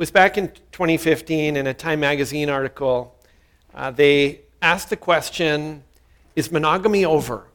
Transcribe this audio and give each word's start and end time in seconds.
was 0.00 0.10
back 0.10 0.38
in 0.38 0.48
2015 0.72 1.58
in 1.58 1.66
a 1.66 1.74
Time 1.74 2.00
magazine 2.00 2.48
article. 2.48 3.14
Uh, 3.74 3.90
they 3.90 4.40
asked 4.62 4.88
the 4.88 4.96
question 4.96 5.84
Is 6.34 6.50
monogamy 6.50 7.04
over? 7.04 7.48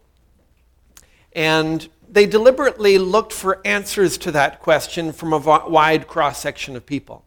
And 1.33 1.89
they 2.07 2.27
deliberately 2.27 2.99
looked 2.99 3.33
for 3.33 3.61
answers 3.65 4.19
to 4.19 4.31
that 4.33 4.61
question 4.61 5.11
from 5.11 5.33
a 5.33 5.39
wide 5.39 6.07
cross 6.07 6.39
section 6.39 6.75
of 6.75 6.85
people. 6.85 7.25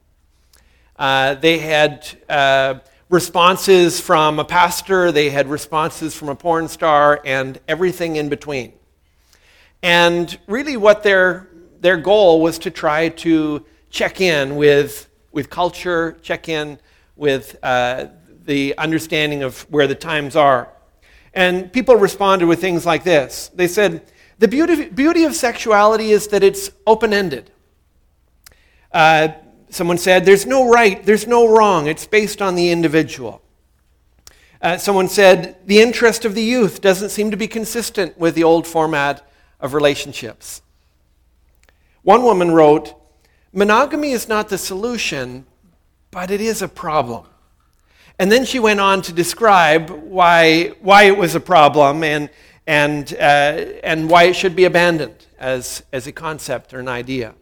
Uh, 0.95 1.35
they 1.35 1.59
had 1.59 2.07
uh, 2.29 2.79
responses 3.09 3.99
from 3.99 4.39
a 4.39 4.45
pastor, 4.45 5.11
they 5.11 5.31
had 5.31 5.49
responses 5.49 6.15
from 6.15 6.29
a 6.29 6.37
porn 6.37 6.69
star, 6.69 7.21
and 7.25 7.59
everything 7.67 8.15
in 8.15 8.29
between. 8.29 8.73
And 9.83 10.39
really, 10.47 10.77
what 10.77 11.03
their, 11.03 11.49
their 11.81 11.97
goal 11.97 12.41
was 12.41 12.61
to 12.61 12.71
try 12.71 13.09
to 13.09 13.67
check 13.91 14.21
in 14.21 14.55
with, 14.55 15.08
with 15.33 15.51
culture, 15.51 16.17
check 16.23 16.49
in 16.49 16.79
with 17.17 17.57
uh, 17.63 18.07
the 18.45 18.77
understanding 18.79 19.43
of 19.43 19.63
where 19.71 19.87
the 19.87 19.95
times 19.95 20.37
are. 20.37 20.69
And 21.35 21.73
people 21.73 21.97
responded 21.97 22.47
with 22.47 22.61
things 22.61 22.87
like 22.87 23.05
this 23.05 23.51
They 23.55 23.69
said, 23.69 24.11
The 24.39 24.49
beauty, 24.49 24.89
beauty 24.89 25.25
of 25.25 25.35
sexuality 25.35 26.11
is 26.11 26.29
that 26.29 26.43
it's 26.43 26.71
open 26.87 27.13
ended. 27.13 27.51
Uh, 28.93 29.29
someone 29.71 29.99
said, 29.99 30.25
There's 30.25 30.47
no 30.47 30.69
right, 30.69 31.05
there's 31.05 31.27
no 31.27 31.47
wrong, 31.47 31.87
it's 31.87 32.07
based 32.07 32.41
on 32.43 32.55
the 32.55 32.71
individual. 32.71 33.43
Uh, 34.61 34.77
someone 34.77 35.09
said, 35.09 35.57
The 35.67 35.81
interest 35.81 36.25
of 36.25 36.35
the 36.35 36.43
youth 36.43 36.81
doesn't 36.81 37.11
seem 37.11 37.31
to 37.31 37.37
be 37.37 37.49
consistent 37.49 38.19
with 38.19 38.35
the 38.35 38.45
old 38.45 38.67
format 38.67 39.29
of 39.61 39.75
relationships. 39.75 40.63
One 42.03 42.23
woman 42.23 42.53
wrote, 42.53 42.98
Monogamy 43.53 44.13
is 44.13 44.29
not 44.29 44.49
the 44.49 44.59
solution, 44.59 45.47
but 46.11 46.31
it 46.31 46.41
is 46.41 46.63
a 46.63 46.69
problem. 46.69 47.25
And 48.19 48.33
then 48.33 48.45
she 48.45 48.59
went 48.59 48.81
on 48.81 49.03
to 49.03 49.13
describe 49.13 49.91
why, 49.91 50.75
why 50.81 51.05
it 51.05 51.17
was 51.17 51.35
a 51.35 51.41
problem 51.41 52.03
and, 52.03 52.31
and, 52.67 53.15
uh, 53.15 53.79
and 53.85 54.11
why 54.11 54.25
it 54.25 54.35
should 54.35 54.57
be 54.57 54.65
abandoned 54.65 55.27
as, 55.39 55.83
as 55.93 56.07
a 56.07 56.13
concept 56.13 56.75
or 56.75 56.81
an 56.81 56.89
idea. 56.89 57.35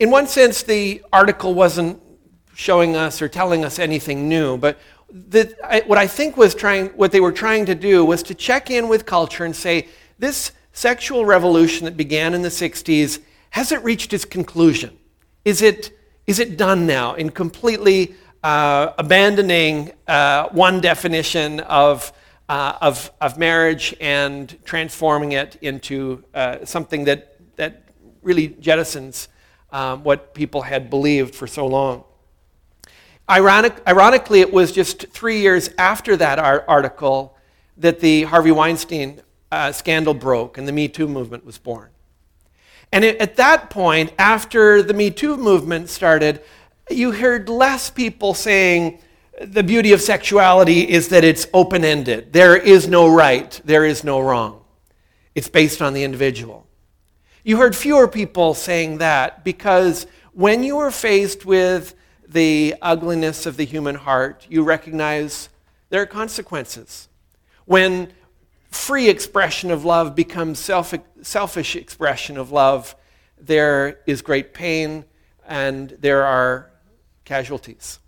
In 0.00 0.10
one 0.10 0.26
sense, 0.26 0.62
the 0.64 1.02
article 1.12 1.54
wasn't 1.54 2.02
showing 2.54 2.96
us 2.96 3.22
or 3.22 3.28
telling 3.28 3.64
us 3.64 3.78
anything 3.78 4.28
new, 4.28 4.58
but 4.58 4.78
the, 5.08 5.54
I, 5.64 5.80
what 5.86 5.98
I 5.98 6.06
think 6.06 6.36
was 6.36 6.54
trying, 6.54 6.88
what 6.88 7.12
they 7.12 7.20
were 7.20 7.32
trying 7.32 7.66
to 7.66 7.74
do 7.74 8.04
was 8.04 8.22
to 8.24 8.34
check 8.34 8.70
in 8.70 8.88
with 8.88 9.06
culture 9.06 9.44
and 9.44 9.54
say, 9.54 9.88
this 10.18 10.52
sexual 10.72 11.24
revolution 11.24 11.84
that 11.84 11.96
began 11.96 12.34
in 12.34 12.42
the 12.42 12.48
60s, 12.48 13.20
has 13.52 13.70
it 13.70 13.84
reached 13.84 14.14
its 14.14 14.24
conclusion? 14.24 14.96
Is 15.44 15.60
it, 15.60 15.96
is 16.26 16.38
it 16.38 16.56
done 16.56 16.86
now 16.86 17.14
in 17.14 17.28
completely 17.28 18.14
uh, 18.42 18.94
abandoning 18.96 19.92
uh, 20.08 20.48
one 20.48 20.80
definition 20.80 21.60
of, 21.60 22.14
uh, 22.48 22.78
of, 22.80 23.10
of 23.20 23.36
marriage 23.36 23.94
and 24.00 24.58
transforming 24.64 25.32
it 25.32 25.58
into 25.60 26.24
uh, 26.32 26.64
something 26.64 27.04
that, 27.04 27.36
that 27.56 27.90
really 28.22 28.48
jettisons 28.48 29.28
um, 29.70 30.02
what 30.02 30.32
people 30.32 30.62
had 30.62 30.88
believed 30.88 31.34
for 31.34 31.46
so 31.46 31.66
long? 31.66 32.04
Ironic, 33.28 33.82
ironically, 33.86 34.40
it 34.40 34.50
was 34.50 34.72
just 34.72 35.08
three 35.08 35.40
years 35.40 35.68
after 35.76 36.16
that 36.16 36.38
article 36.38 37.36
that 37.76 38.00
the 38.00 38.22
Harvey 38.22 38.50
Weinstein 38.50 39.20
uh, 39.50 39.72
scandal 39.72 40.14
broke 40.14 40.56
and 40.56 40.66
the 40.66 40.72
Me 40.72 40.88
Too 40.88 41.06
movement 41.06 41.44
was 41.44 41.58
born. 41.58 41.91
And 42.92 43.04
it, 43.04 43.16
at 43.18 43.36
that 43.36 43.70
point, 43.70 44.12
after 44.18 44.82
the 44.82 44.94
Me 44.94 45.10
Too 45.10 45.36
movement 45.36 45.88
started, 45.88 46.42
you 46.90 47.12
heard 47.12 47.48
less 47.48 47.90
people 47.90 48.34
saying 48.34 48.98
the 49.40 49.62
beauty 49.62 49.92
of 49.92 50.00
sexuality 50.00 50.88
is 50.88 51.08
that 51.08 51.24
it's 51.24 51.46
open 51.54 51.84
ended. 51.84 52.32
There 52.32 52.56
is 52.56 52.86
no 52.86 53.08
right, 53.12 53.60
there 53.64 53.84
is 53.84 54.04
no 54.04 54.20
wrong. 54.20 54.62
It's 55.34 55.48
based 55.48 55.80
on 55.80 55.94
the 55.94 56.04
individual. 56.04 56.66
You 57.42 57.56
heard 57.56 57.74
fewer 57.74 58.06
people 58.06 58.54
saying 58.54 58.98
that 58.98 59.42
because 59.42 60.06
when 60.32 60.62
you 60.62 60.78
are 60.78 60.90
faced 60.90 61.44
with 61.44 61.94
the 62.28 62.74
ugliness 62.80 63.46
of 63.46 63.56
the 63.56 63.64
human 63.64 63.94
heart, 63.94 64.46
you 64.48 64.62
recognize 64.62 65.48
there 65.88 66.02
are 66.02 66.06
consequences. 66.06 67.08
When 67.64 68.12
free 68.72 69.08
expression 69.08 69.70
of 69.70 69.84
love 69.84 70.14
becomes 70.14 70.58
self, 70.58 70.92
selfish 71.22 71.76
expression 71.76 72.36
of 72.36 72.50
love, 72.50 72.96
there 73.38 74.00
is 74.06 74.22
great 74.22 74.52
pain 74.54 75.04
and 75.46 75.90
there 76.00 76.24
are 76.24 76.70
casualties. 77.24 77.98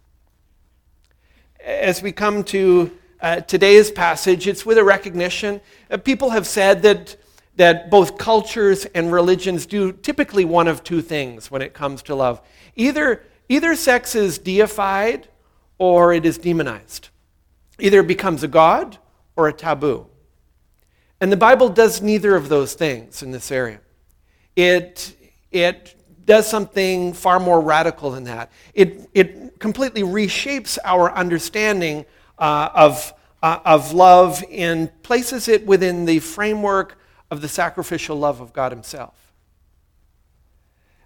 As 1.65 2.03
we 2.03 2.13
come 2.13 2.45
to 2.45 2.91
uh, 3.21 3.41
today's 3.41 3.91
passage, 3.91 4.47
it's 4.47 4.67
with 4.67 4.79
a 4.79 4.85
recognition. 4.85 5.61
Uh, 5.91 5.97
people 5.97 6.31
have 6.31 6.47
said 6.47 6.83
that, 6.83 7.17
that 7.57 7.91
both 7.91 8.19
cultures 8.19 8.85
and 8.87 9.13
religions 9.13 9.67
do 9.67 9.93
typically 9.93 10.45
one 10.45 10.69
of 10.69 10.83
two 10.83 11.01
things 11.01 11.51
when 11.51 11.63
it 11.63 11.73
comes 11.73 12.03
to 12.03 12.15
love. 12.15 12.41
Either 12.77 13.23
Either 13.49 13.77
sex 13.77 14.15
is 14.15 14.39
deified 14.39 15.29
or 15.79 16.13
it 16.13 16.25
is 16.25 16.39
demonized. 16.39 17.09
Either 17.79 18.01
it 18.01 18.07
becomes 18.07 18.43
a 18.43 18.49
god 18.49 18.99
or 19.37 19.49
a 19.49 19.53
taboo. 19.53 20.07
And 21.25 21.33
the 21.33 21.39
Bible 21.39 21.71
does 21.71 22.03
neither 22.03 22.37
of 22.37 22.51
those 22.51 22.75
things 22.75 23.23
in 23.23 23.31
this 23.31 23.51
area. 23.51 23.81
It, 24.57 25.17
it 25.51 25.95
does 26.27 26.47
something 26.47 27.15
far 27.15 27.41
more 27.41 27.63
radical 27.63 28.11
than 28.11 28.25
that. 28.25 28.53
It, 28.75 29.09
it 29.15 29.59
completely 29.59 30.03
reshapes 30.03 30.77
our 30.85 31.11
understanding 31.11 32.05
uh, 32.39 32.69
of, 32.75 33.15
uh, 33.43 33.59
of 33.65 33.95
love 33.95 34.45
and 34.51 34.91
places 35.03 35.49
it 35.49 35.65
within 35.65 36.05
the 36.05 36.19
framework 36.19 36.99
of 37.31 37.41
the 37.41 37.49
sacrificial 37.49 38.19
love 38.19 38.43
of 38.43 38.53
God 38.53 38.71
Himself. 38.71 39.15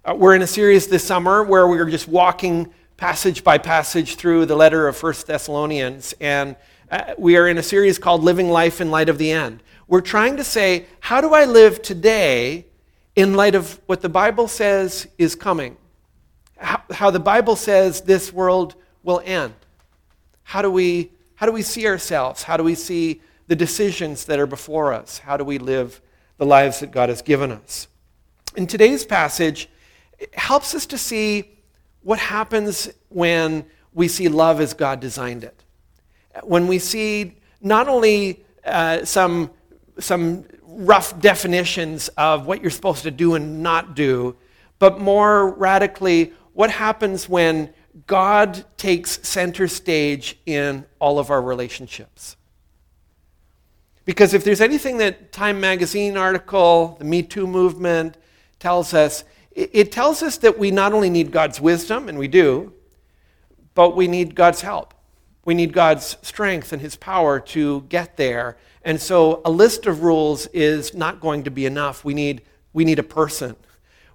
Uh, 0.03 0.15
we're 0.15 0.35
in 0.35 0.41
a 0.41 0.47
series 0.47 0.87
this 0.87 1.05
summer 1.05 1.45
where 1.45 1.65
we 1.65 1.79
are 1.79 1.89
just 1.89 2.09
walking 2.09 2.73
passage 2.97 3.41
by 3.41 3.57
passage 3.57 4.17
through 4.17 4.47
the 4.47 4.55
letter 4.57 4.85
of 4.89 4.97
First 4.97 5.27
Thessalonians, 5.27 6.13
and 6.19 6.57
uh, 6.91 7.13
we 7.17 7.37
are 7.37 7.47
in 7.47 7.57
a 7.57 7.63
series 7.63 7.97
called 7.97 8.21
Living 8.21 8.49
Life 8.49 8.81
in 8.81 8.91
Light 8.91 9.07
of 9.07 9.17
the 9.17 9.31
End. 9.31 9.63
We're 9.89 10.01
trying 10.01 10.37
to 10.37 10.43
say, 10.43 10.85
how 10.99 11.19
do 11.19 11.33
I 11.33 11.45
live 11.45 11.81
today 11.81 12.67
in 13.15 13.33
light 13.33 13.55
of 13.55 13.81
what 13.87 14.01
the 14.01 14.07
Bible 14.07 14.47
says 14.47 15.07
is 15.17 15.33
coming? 15.33 15.77
How, 16.57 16.83
how 16.91 17.09
the 17.09 17.19
Bible 17.19 17.55
says 17.55 18.01
this 18.01 18.31
world 18.31 18.75
will 19.01 19.19
end? 19.25 19.55
How 20.43 20.61
do, 20.61 20.69
we, 20.69 21.11
how 21.33 21.47
do 21.47 21.51
we 21.51 21.63
see 21.63 21.87
ourselves? 21.87 22.43
How 22.43 22.55
do 22.55 22.63
we 22.63 22.75
see 22.75 23.21
the 23.47 23.55
decisions 23.55 24.25
that 24.25 24.39
are 24.39 24.45
before 24.45 24.93
us? 24.93 25.17
How 25.17 25.37
do 25.37 25.43
we 25.43 25.57
live 25.57 26.01
the 26.37 26.45
lives 26.45 26.81
that 26.81 26.91
God 26.91 27.09
has 27.09 27.23
given 27.23 27.51
us? 27.51 27.87
In 28.55 28.67
today's 28.67 29.03
passage, 29.03 29.69
it 30.19 30.37
helps 30.37 30.75
us 30.75 30.85
to 30.85 30.99
see 30.99 31.49
what 32.03 32.19
happens 32.19 32.91
when 33.07 33.65
we 33.91 34.07
see 34.07 34.27
love 34.27 34.61
as 34.61 34.75
God 34.75 34.99
designed 34.99 35.43
it. 35.43 35.63
When 36.43 36.67
we 36.67 36.77
see 36.77 37.37
not 37.59 37.87
only 37.87 38.45
uh, 38.63 39.03
some, 39.03 39.49
some 39.99 40.45
rough 40.63 41.19
definitions 41.19 42.07
of 42.09 42.45
what 42.45 42.61
you're 42.61 42.71
supposed 42.71 43.03
to 43.03 43.11
do 43.11 43.35
and 43.35 43.61
not 43.61 43.95
do, 43.95 44.35
but 44.77 44.99
more 44.99 45.49
radically, 45.49 46.33
what 46.53 46.71
happens 46.71 47.27
when 47.27 47.73
God 48.07 48.65
takes 48.77 49.19
center 49.27 49.67
stage 49.67 50.37
in 50.45 50.85
all 50.99 51.19
of 51.19 51.29
our 51.31 51.41
relationships. 51.41 52.37
Because 54.05 54.33
if 54.33 54.43
there's 54.43 54.61
anything 54.61 54.97
that 54.97 55.31
Time 55.31 55.59
Magazine 55.59 56.17
article, 56.17 56.95
the 56.97 57.05
Me 57.05 57.21
Too 57.21 57.45
movement 57.45 58.17
tells 58.59 58.93
us, 58.93 59.23
it 59.51 59.91
tells 59.91 60.23
us 60.23 60.37
that 60.37 60.57
we 60.57 60.71
not 60.71 60.93
only 60.93 61.09
need 61.09 61.31
God's 61.31 61.59
wisdom, 61.59 62.07
and 62.07 62.17
we 62.17 62.27
do, 62.27 62.73
but 63.73 63.95
we 63.95 64.07
need 64.07 64.35
God's 64.35 64.61
help. 64.61 64.93
We 65.49 65.55
need 65.55 65.73
God's 65.73 66.15
strength 66.21 66.73
and 66.73 66.79
His 66.79 66.95
power 66.95 67.39
to 67.39 67.81
get 67.89 68.17
there. 68.17 68.55
And 68.83 69.01
so 69.01 69.41
a 69.43 69.49
list 69.49 69.87
of 69.87 70.03
rules 70.03 70.45
is 70.53 70.93
not 70.93 71.19
going 71.19 71.41
to 71.45 71.49
be 71.49 71.65
enough. 71.65 72.05
We 72.05 72.13
need, 72.13 72.43
we 72.71 72.85
need 72.85 72.99
a 72.99 73.03
person. 73.03 73.55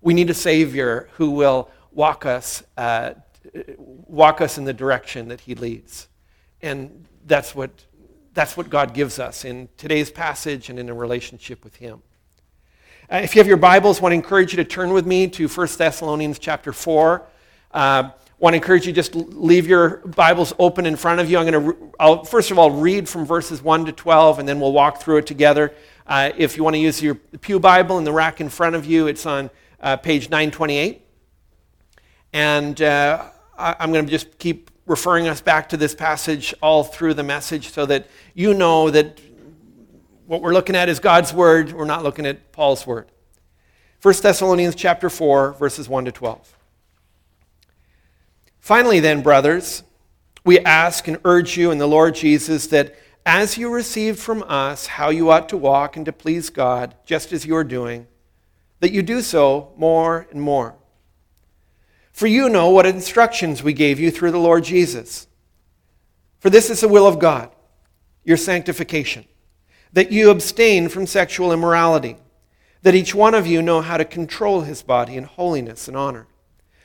We 0.01 0.15
need 0.15 0.31
a 0.31 0.35
Savior 0.35 1.09
who 1.15 1.31
will 1.31 1.73
walk 1.91 2.25
us, 2.25 2.63
uh, 2.77 3.15
walk 3.77 4.41
us 4.41 4.59
in 4.59 4.65
the 4.65 4.73
direction 4.73 5.27
that 5.27 5.41
He 5.41 5.57
leads. 5.57 6.07
And 6.63 7.05
that's 7.27 7.53
what, 7.53 7.85
that's 8.33 8.57
what 8.57 8.71
God 8.71 8.95
gives 8.95 9.19
us 9.19 9.45
in 9.45 9.69
today's 9.77 10.13
passage 10.13 10.71
and 10.71 10.79
in 10.79 10.89
a 10.89 10.95
relationship 10.95 11.65
with 11.65 11.75
Him. 11.75 12.01
Uh, 13.11 13.23
if 13.25 13.35
you 13.35 13.41
have 13.41 13.49
your 13.49 13.57
Bibles, 13.57 13.99
I 13.99 14.03
want 14.03 14.13
to 14.13 14.17
encourage 14.19 14.53
you 14.53 14.59
to 14.59 14.65
turn 14.65 14.93
with 14.93 15.05
me 15.05 15.27
to 15.31 15.49
1 15.49 15.69
Thessalonians 15.79 16.39
chapter 16.39 16.73
4. 16.73 17.27
Uh, 17.73 18.11
want 18.45 18.53
to 18.53 18.59
encourage 18.59 18.87
you 18.87 18.93
just 18.93 19.15
leave 19.15 19.67
your 19.67 20.03
Bibles 20.05 20.53
open 20.59 20.85
in 20.85 20.97
front 20.97 21.19
of 21.19 21.31
you. 21.31 21.39
I'm 21.39 21.51
going 21.51 21.65
to, 21.65 21.93
I'll 21.99 22.25
first 22.25 22.51
of 22.51 22.59
all 22.59 22.71
read 22.71 23.09
from 23.09 23.25
verses 23.25 23.63
1 23.63 23.87
to 23.87 23.93
12, 23.93 24.39
and 24.39 24.47
then 24.47 24.61
we'll 24.61 24.75
walk 24.75 25.01
through 25.01 25.17
it 25.17 25.27
together. 25.27 25.73
Uh, 26.07 26.31
if 26.37 26.55
you 26.55 26.63
want 26.63 26.75
to 26.75 26.79
use 26.79 27.01
your 27.01 27.15
Pew 27.15 27.59
Bible 27.59 27.97
in 27.97 28.05
the 28.05 28.13
rack 28.13 28.43
in 28.43 28.51
front 28.51 28.77
of 28.77 28.85
you, 28.85 29.07
it's 29.07 29.25
on 29.25 29.49
uh, 29.81 29.97
page 29.97 30.29
928. 30.29 31.01
And 32.35 32.83
uh, 32.83 33.31
I'm 33.57 33.95
going 33.95 34.05
to 34.05 34.11
just 34.11 34.39
keep 34.39 34.71
referring 34.85 35.27
us 35.27 35.41
back 35.41 35.71
to 35.71 35.79
this 35.79 35.95
passage 35.95 36.53
all 36.61 36.85
through 36.85 37.15
the 37.15 37.23
message 37.23 37.73
so 37.73 37.87
that 37.87 38.09
you 38.35 38.53
know 38.53 38.91
that 38.91 39.23
what 40.27 40.43
we're 40.43 40.53
looking 40.53 40.77
at 40.77 40.91
is 40.91 41.01
God's 41.01 41.33
word. 41.33 41.73
We're 41.73 41.87
not 41.87 42.03
looking 42.03 42.27
at 42.27 42.53
Paul's 42.53 42.87
word. 42.87 43.11
1 44.03 44.15
Thessalonians 44.21 44.75
chapter 44.75 45.09
4 45.09 45.53
verses 45.55 45.89
1 45.89 46.05
to 46.05 46.13
12. 46.13 46.55
Finally 48.65 48.99
then, 48.99 49.21
brothers, 49.21 49.83
we 50.43 50.59
ask 50.61 51.07
and 51.07 51.19
urge 51.27 51.55
you 51.55 51.71
in 51.71 51.77
the 51.77 51.87
Lord 51.87 52.15
Jesus 52.15 52.67
that 52.69 52.95
as 53.27 53.59
you 53.59 53.69
received 53.69 54.19
from 54.19 54.43
us 54.45 54.87
how 54.87 55.11
you 55.11 55.31
ought 55.31 55.51
to 55.51 55.57
walk 55.59 55.99
and 55.99 56.07
to 56.07 56.13
please 56.15 56.49
God, 56.49 56.95
just 57.05 57.31
as 57.31 57.45
you 57.45 57.55
are 57.57 57.63
doing, 57.63 58.07
that 58.81 58.91
you 58.91 59.03
do 59.03 59.21
so 59.21 59.75
more 59.77 60.27
and 60.31 60.41
more. 60.41 60.77
For 62.11 62.27
you 62.27 62.49
know 62.49 62.71
what 62.71 62.87
instructions 62.87 63.63
we 63.63 63.75
gave 63.75 64.01
you 64.01 64.11
through 64.11 64.31
the 64.31 64.39
Lord 64.39 64.65
Jesus. 64.65 65.27
For 66.39 66.49
this 66.49 66.71
is 66.71 66.81
the 66.81 66.89
will 66.89 67.07
of 67.07 67.19
God, 67.19 67.51
your 68.25 68.39
sanctification, 68.39 69.27
that 69.93 70.11
you 70.11 70.31
abstain 70.31 70.89
from 70.89 71.07
sexual 71.07 71.53
immorality, 71.53 72.17
that 72.81 72.95
each 72.95 73.15
one 73.15 73.35
of 73.35 73.47
you 73.47 73.61
know 73.61 73.83
how 73.83 73.99
to 73.99 74.07
control 74.07 74.63
his 74.63 74.83
body 74.83 75.19
in 75.19 75.25
holiness 75.25 75.87
and 75.87 75.99
honor, 75.99 76.29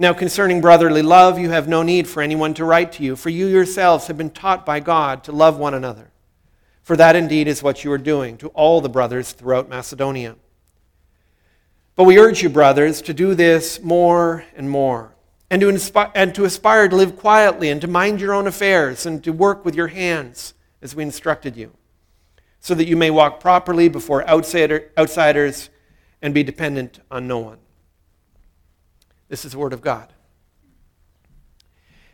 Now, 0.00 0.14
concerning 0.14 0.62
brotherly 0.62 1.02
love, 1.02 1.38
you 1.38 1.50
have 1.50 1.68
no 1.68 1.82
need 1.82 2.08
for 2.08 2.22
anyone 2.22 2.54
to 2.54 2.64
write 2.64 2.92
to 2.92 3.02
you, 3.02 3.16
for 3.16 3.28
you 3.28 3.46
yourselves 3.46 4.06
have 4.06 4.16
been 4.16 4.30
taught 4.30 4.64
by 4.64 4.80
God 4.80 5.24
to 5.24 5.32
love 5.32 5.58
one 5.58 5.74
another. 5.74 6.10
For 6.82 6.96
that 6.96 7.16
indeed 7.16 7.46
is 7.46 7.62
what 7.62 7.84
you 7.84 7.92
are 7.92 7.98
doing 7.98 8.38
to 8.38 8.48
all 8.48 8.80
the 8.80 8.88
brothers 8.88 9.32
throughout 9.32 9.68
Macedonia. 9.68 10.36
But 11.96 12.04
we 12.04 12.18
urge 12.18 12.42
you, 12.42 12.48
brothers, 12.48 13.02
to 13.02 13.12
do 13.12 13.34
this 13.34 13.82
more 13.82 14.46
and 14.56 14.70
more, 14.70 15.14
and 15.50 15.60
to, 15.60 16.10
and 16.14 16.34
to 16.34 16.46
aspire 16.46 16.88
to 16.88 16.96
live 16.96 17.18
quietly, 17.18 17.68
and 17.68 17.78
to 17.82 17.86
mind 17.86 18.22
your 18.22 18.32
own 18.32 18.46
affairs, 18.46 19.04
and 19.04 19.22
to 19.22 19.34
work 19.34 19.66
with 19.66 19.74
your 19.74 19.88
hands, 19.88 20.54
as 20.80 20.94
we 20.94 21.02
instructed 21.02 21.58
you, 21.58 21.72
so 22.58 22.74
that 22.74 22.88
you 22.88 22.96
may 22.96 23.10
walk 23.10 23.38
properly 23.38 23.90
before 23.90 24.26
outsider, 24.26 24.90
outsiders 24.96 25.68
and 26.22 26.32
be 26.32 26.42
dependent 26.42 27.00
on 27.10 27.28
no 27.28 27.38
one. 27.38 27.58
This 29.30 29.44
is 29.44 29.52
the 29.52 29.58
Word 29.58 29.72
of 29.72 29.80
God. 29.80 30.12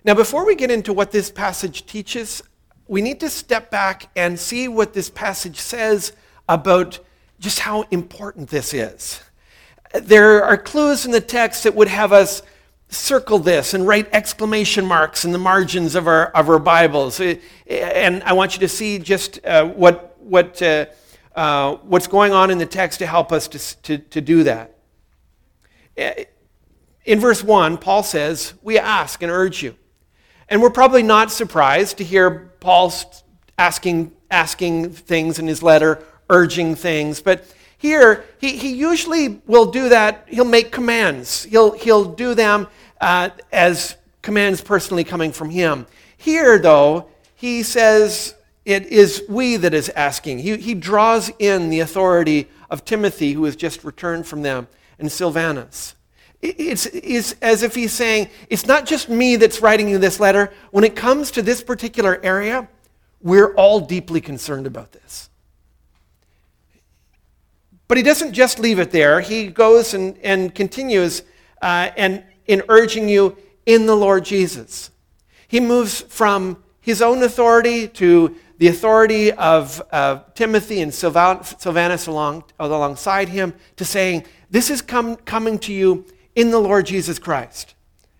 Now, 0.04 0.14
before 0.14 0.46
we 0.46 0.54
get 0.54 0.70
into 0.70 0.92
what 0.92 1.10
this 1.10 1.30
passage 1.30 1.86
teaches, 1.86 2.42
we 2.86 3.00
need 3.00 3.20
to 3.20 3.30
step 3.30 3.70
back 3.70 4.10
and 4.14 4.38
see 4.38 4.68
what 4.68 4.92
this 4.92 5.08
passage 5.08 5.58
says 5.58 6.12
about 6.46 7.00
just 7.40 7.60
how 7.60 7.82
important 7.90 8.50
this 8.50 8.74
is. 8.74 9.22
There 9.94 10.44
are 10.44 10.58
clues 10.58 11.06
in 11.06 11.10
the 11.10 11.20
text 11.20 11.64
that 11.64 11.74
would 11.74 11.88
have 11.88 12.12
us 12.12 12.42
circle 12.88 13.38
this 13.38 13.72
and 13.72 13.86
write 13.86 14.08
exclamation 14.12 14.84
marks 14.84 15.24
in 15.24 15.32
the 15.32 15.38
margins 15.38 15.94
of 15.94 16.06
our, 16.06 16.26
of 16.26 16.50
our 16.50 16.58
Bibles. 16.58 17.18
And 17.18 18.22
I 18.24 18.34
want 18.34 18.54
you 18.54 18.60
to 18.60 18.68
see 18.68 18.98
just 18.98 19.44
uh, 19.44 19.64
what, 19.64 20.16
what, 20.20 20.60
uh, 20.60 20.86
uh, 21.34 21.76
what's 21.76 22.08
going 22.08 22.32
on 22.32 22.50
in 22.50 22.58
the 22.58 22.66
text 22.66 22.98
to 22.98 23.06
help 23.06 23.32
us 23.32 23.48
to, 23.48 23.82
to, 23.82 23.98
to 23.98 24.20
do 24.20 24.44
that. 24.44 24.76
In 27.06 27.20
verse 27.20 27.42
1, 27.42 27.78
Paul 27.78 28.02
says, 28.02 28.54
We 28.62 28.78
ask 28.78 29.22
and 29.22 29.30
urge 29.30 29.62
you. 29.62 29.76
And 30.48 30.60
we're 30.60 30.70
probably 30.70 31.04
not 31.04 31.30
surprised 31.30 31.98
to 31.98 32.04
hear 32.04 32.52
Paul 32.60 32.92
asking, 33.56 34.12
asking 34.30 34.90
things 34.90 35.38
in 35.38 35.46
his 35.46 35.62
letter, 35.62 36.02
urging 36.28 36.74
things. 36.74 37.20
But 37.22 37.52
here, 37.78 38.24
he, 38.40 38.56
he 38.56 38.74
usually 38.74 39.40
will 39.46 39.70
do 39.70 39.88
that. 39.88 40.26
He'll 40.28 40.44
make 40.44 40.72
commands, 40.72 41.44
he'll, 41.44 41.72
he'll 41.72 42.04
do 42.04 42.34
them 42.34 42.66
uh, 43.00 43.30
as 43.52 43.96
commands 44.20 44.60
personally 44.60 45.04
coming 45.04 45.30
from 45.30 45.50
him. 45.50 45.86
Here, 46.16 46.58
though, 46.58 47.08
he 47.36 47.62
says 47.62 48.34
it 48.64 48.86
is 48.86 49.22
we 49.28 49.56
that 49.58 49.74
is 49.74 49.90
asking. 49.90 50.40
He, 50.40 50.56
he 50.56 50.74
draws 50.74 51.30
in 51.38 51.70
the 51.70 51.80
authority 51.80 52.48
of 52.68 52.84
Timothy, 52.84 53.34
who 53.34 53.44
has 53.44 53.54
just 53.54 53.84
returned 53.84 54.26
from 54.26 54.42
them, 54.42 54.66
and 54.98 55.12
Silvanus. 55.12 55.94
It's, 56.50 56.86
it's 56.86 57.32
as 57.42 57.62
if 57.62 57.74
he's 57.74 57.92
saying, 57.92 58.28
it's 58.50 58.66
not 58.66 58.86
just 58.86 59.08
me 59.08 59.36
that's 59.36 59.60
writing 59.60 59.88
you 59.88 59.98
this 59.98 60.20
letter. 60.20 60.52
When 60.70 60.84
it 60.84 60.96
comes 60.96 61.30
to 61.32 61.42
this 61.42 61.62
particular 61.62 62.20
area, 62.22 62.68
we're 63.20 63.54
all 63.54 63.80
deeply 63.80 64.20
concerned 64.20 64.66
about 64.66 64.92
this. 64.92 65.30
But 67.88 67.96
he 67.96 68.02
doesn't 68.02 68.32
just 68.32 68.58
leave 68.58 68.78
it 68.78 68.90
there. 68.90 69.20
He 69.20 69.46
goes 69.46 69.94
and, 69.94 70.18
and 70.18 70.54
continues 70.54 71.22
uh, 71.62 71.90
and 71.96 72.24
in 72.46 72.62
urging 72.68 73.08
you 73.08 73.36
in 73.64 73.86
the 73.86 73.96
Lord 73.96 74.24
Jesus. 74.24 74.90
He 75.48 75.60
moves 75.60 76.00
from 76.00 76.62
his 76.80 77.02
own 77.02 77.22
authority 77.22 77.88
to 77.88 78.36
the 78.58 78.68
authority 78.68 79.32
of 79.32 79.82
uh, 79.92 80.20
Timothy 80.34 80.80
and 80.80 80.92
Silvanus 80.92 82.06
along, 82.06 82.44
alongside 82.58 83.28
him 83.28 83.54
to 83.76 83.84
saying, 83.84 84.24
This 84.50 84.70
is 84.70 84.82
coming 84.82 85.58
to 85.58 85.72
you 85.72 86.04
in 86.36 86.50
the 86.50 86.60
Lord 86.60 86.86
Jesus 86.86 87.18
Christ. 87.18 87.74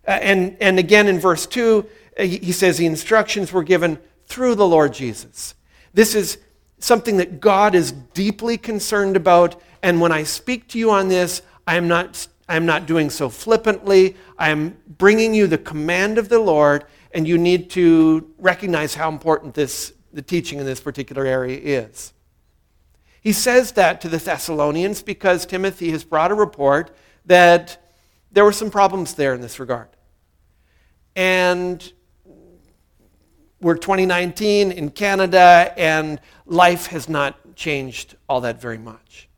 Uh, 0.08 0.12
and, 0.12 0.56
and 0.60 0.78
again 0.78 1.06
in 1.06 1.20
verse 1.20 1.46
2, 1.46 1.86
uh, 2.18 2.22
he 2.22 2.50
says 2.50 2.78
the 2.78 2.86
instructions 2.86 3.52
were 3.52 3.62
given 3.62 3.98
through 4.26 4.56
the 4.56 4.66
Lord 4.66 4.92
Jesus. 4.92 5.54
This 5.94 6.14
is 6.14 6.38
something 6.78 7.18
that 7.18 7.40
God 7.40 7.74
is 7.74 7.92
deeply 7.92 8.58
concerned 8.58 9.16
about. 9.16 9.60
And 9.82 10.00
when 10.00 10.12
I 10.12 10.24
speak 10.24 10.66
to 10.68 10.78
you 10.78 10.90
on 10.90 11.08
this, 11.08 11.42
I 11.66 11.76
am 11.76 11.86
not, 11.88 12.26
I 12.48 12.56
am 12.56 12.66
not 12.66 12.86
doing 12.86 13.10
so 13.10 13.28
flippantly. 13.28 14.16
I 14.38 14.50
am 14.50 14.76
bringing 14.86 15.34
you 15.34 15.46
the 15.46 15.58
command 15.58 16.18
of 16.18 16.28
the 16.28 16.38
Lord, 16.38 16.84
and 17.12 17.28
you 17.28 17.38
need 17.38 17.70
to 17.70 18.32
recognize 18.38 18.94
how 18.94 19.08
important 19.08 19.54
this, 19.54 19.92
the 20.12 20.22
teaching 20.22 20.58
in 20.58 20.66
this 20.66 20.80
particular 20.80 21.26
area 21.26 21.58
is. 21.58 22.12
He 23.20 23.32
says 23.32 23.72
that 23.72 24.00
to 24.02 24.08
the 24.08 24.18
Thessalonians 24.18 25.02
because 25.02 25.44
Timothy 25.44 25.90
has 25.90 26.04
brought 26.04 26.30
a 26.30 26.34
report 26.34 26.94
that 27.24 27.78
there 28.36 28.44
were 28.44 28.52
some 28.52 28.70
problems 28.70 29.14
there 29.14 29.32
in 29.32 29.40
this 29.40 29.58
regard. 29.58 29.88
And 31.16 31.90
we're 33.62 33.78
2019 33.78 34.72
in 34.72 34.90
Canada, 34.90 35.72
and 35.78 36.20
life 36.44 36.88
has 36.88 37.08
not 37.08 37.56
changed 37.56 38.14
all 38.28 38.42
that 38.42 38.60
very 38.60 38.76
much. 38.76 39.30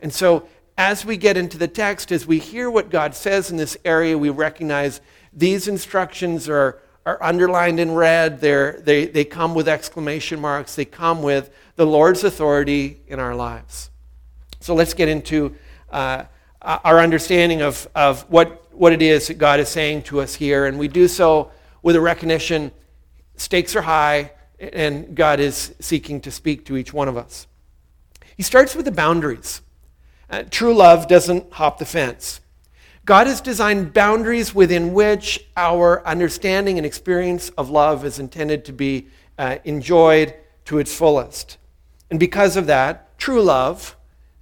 And 0.00 0.12
so, 0.12 0.46
as 0.76 1.04
we 1.04 1.16
get 1.16 1.36
into 1.36 1.58
the 1.58 1.66
text, 1.66 2.12
as 2.12 2.28
we 2.28 2.38
hear 2.38 2.70
what 2.70 2.90
God 2.90 3.12
says 3.16 3.50
in 3.50 3.56
this 3.56 3.76
area, 3.84 4.16
we 4.16 4.30
recognize 4.30 5.00
these 5.32 5.66
instructions 5.66 6.48
are, 6.48 6.80
are 7.04 7.20
underlined 7.20 7.80
in 7.80 7.90
red. 7.90 8.40
They're, 8.40 8.80
they, 8.80 9.06
they 9.06 9.24
come 9.24 9.52
with 9.52 9.66
exclamation 9.66 10.40
marks, 10.40 10.76
they 10.76 10.84
come 10.84 11.24
with 11.24 11.52
the 11.74 11.86
Lord's 11.86 12.22
authority 12.22 13.00
in 13.08 13.18
our 13.18 13.34
lives. 13.34 13.90
So, 14.60 14.76
let's 14.76 14.94
get 14.94 15.08
into. 15.08 15.56
Uh, 15.90 16.26
uh, 16.62 16.78
our 16.84 17.00
understanding 17.00 17.62
of, 17.62 17.88
of 17.94 18.22
what, 18.30 18.72
what 18.72 18.92
it 18.92 19.02
is 19.02 19.28
that 19.28 19.38
God 19.38 19.60
is 19.60 19.68
saying 19.68 20.02
to 20.04 20.20
us 20.20 20.34
here. 20.34 20.66
And 20.66 20.78
we 20.78 20.88
do 20.88 21.08
so 21.08 21.50
with 21.82 21.96
a 21.96 22.00
recognition 22.00 22.72
stakes 23.36 23.76
are 23.76 23.82
high, 23.82 24.32
and 24.58 25.14
God 25.14 25.40
is 25.40 25.74
seeking 25.80 26.20
to 26.22 26.30
speak 26.30 26.64
to 26.66 26.76
each 26.76 26.92
one 26.92 27.08
of 27.08 27.16
us. 27.16 27.46
He 28.36 28.42
starts 28.42 28.74
with 28.74 28.84
the 28.84 28.92
boundaries. 28.92 29.62
Uh, 30.30 30.42
true 30.50 30.74
love 30.74 31.08
doesn't 31.08 31.52
hop 31.54 31.78
the 31.78 31.86
fence. 31.86 32.40
God 33.04 33.26
has 33.26 33.40
designed 33.40 33.94
boundaries 33.94 34.54
within 34.54 34.92
which 34.92 35.46
our 35.56 36.06
understanding 36.06 36.76
and 36.76 36.84
experience 36.84 37.48
of 37.50 37.70
love 37.70 38.04
is 38.04 38.18
intended 38.18 38.66
to 38.66 38.72
be 38.72 39.06
uh, 39.38 39.58
enjoyed 39.64 40.34
to 40.66 40.78
its 40.78 40.94
fullest. 40.94 41.56
And 42.10 42.20
because 42.20 42.56
of 42.56 42.66
that, 42.66 43.18
true 43.18 43.40
love, 43.40 43.96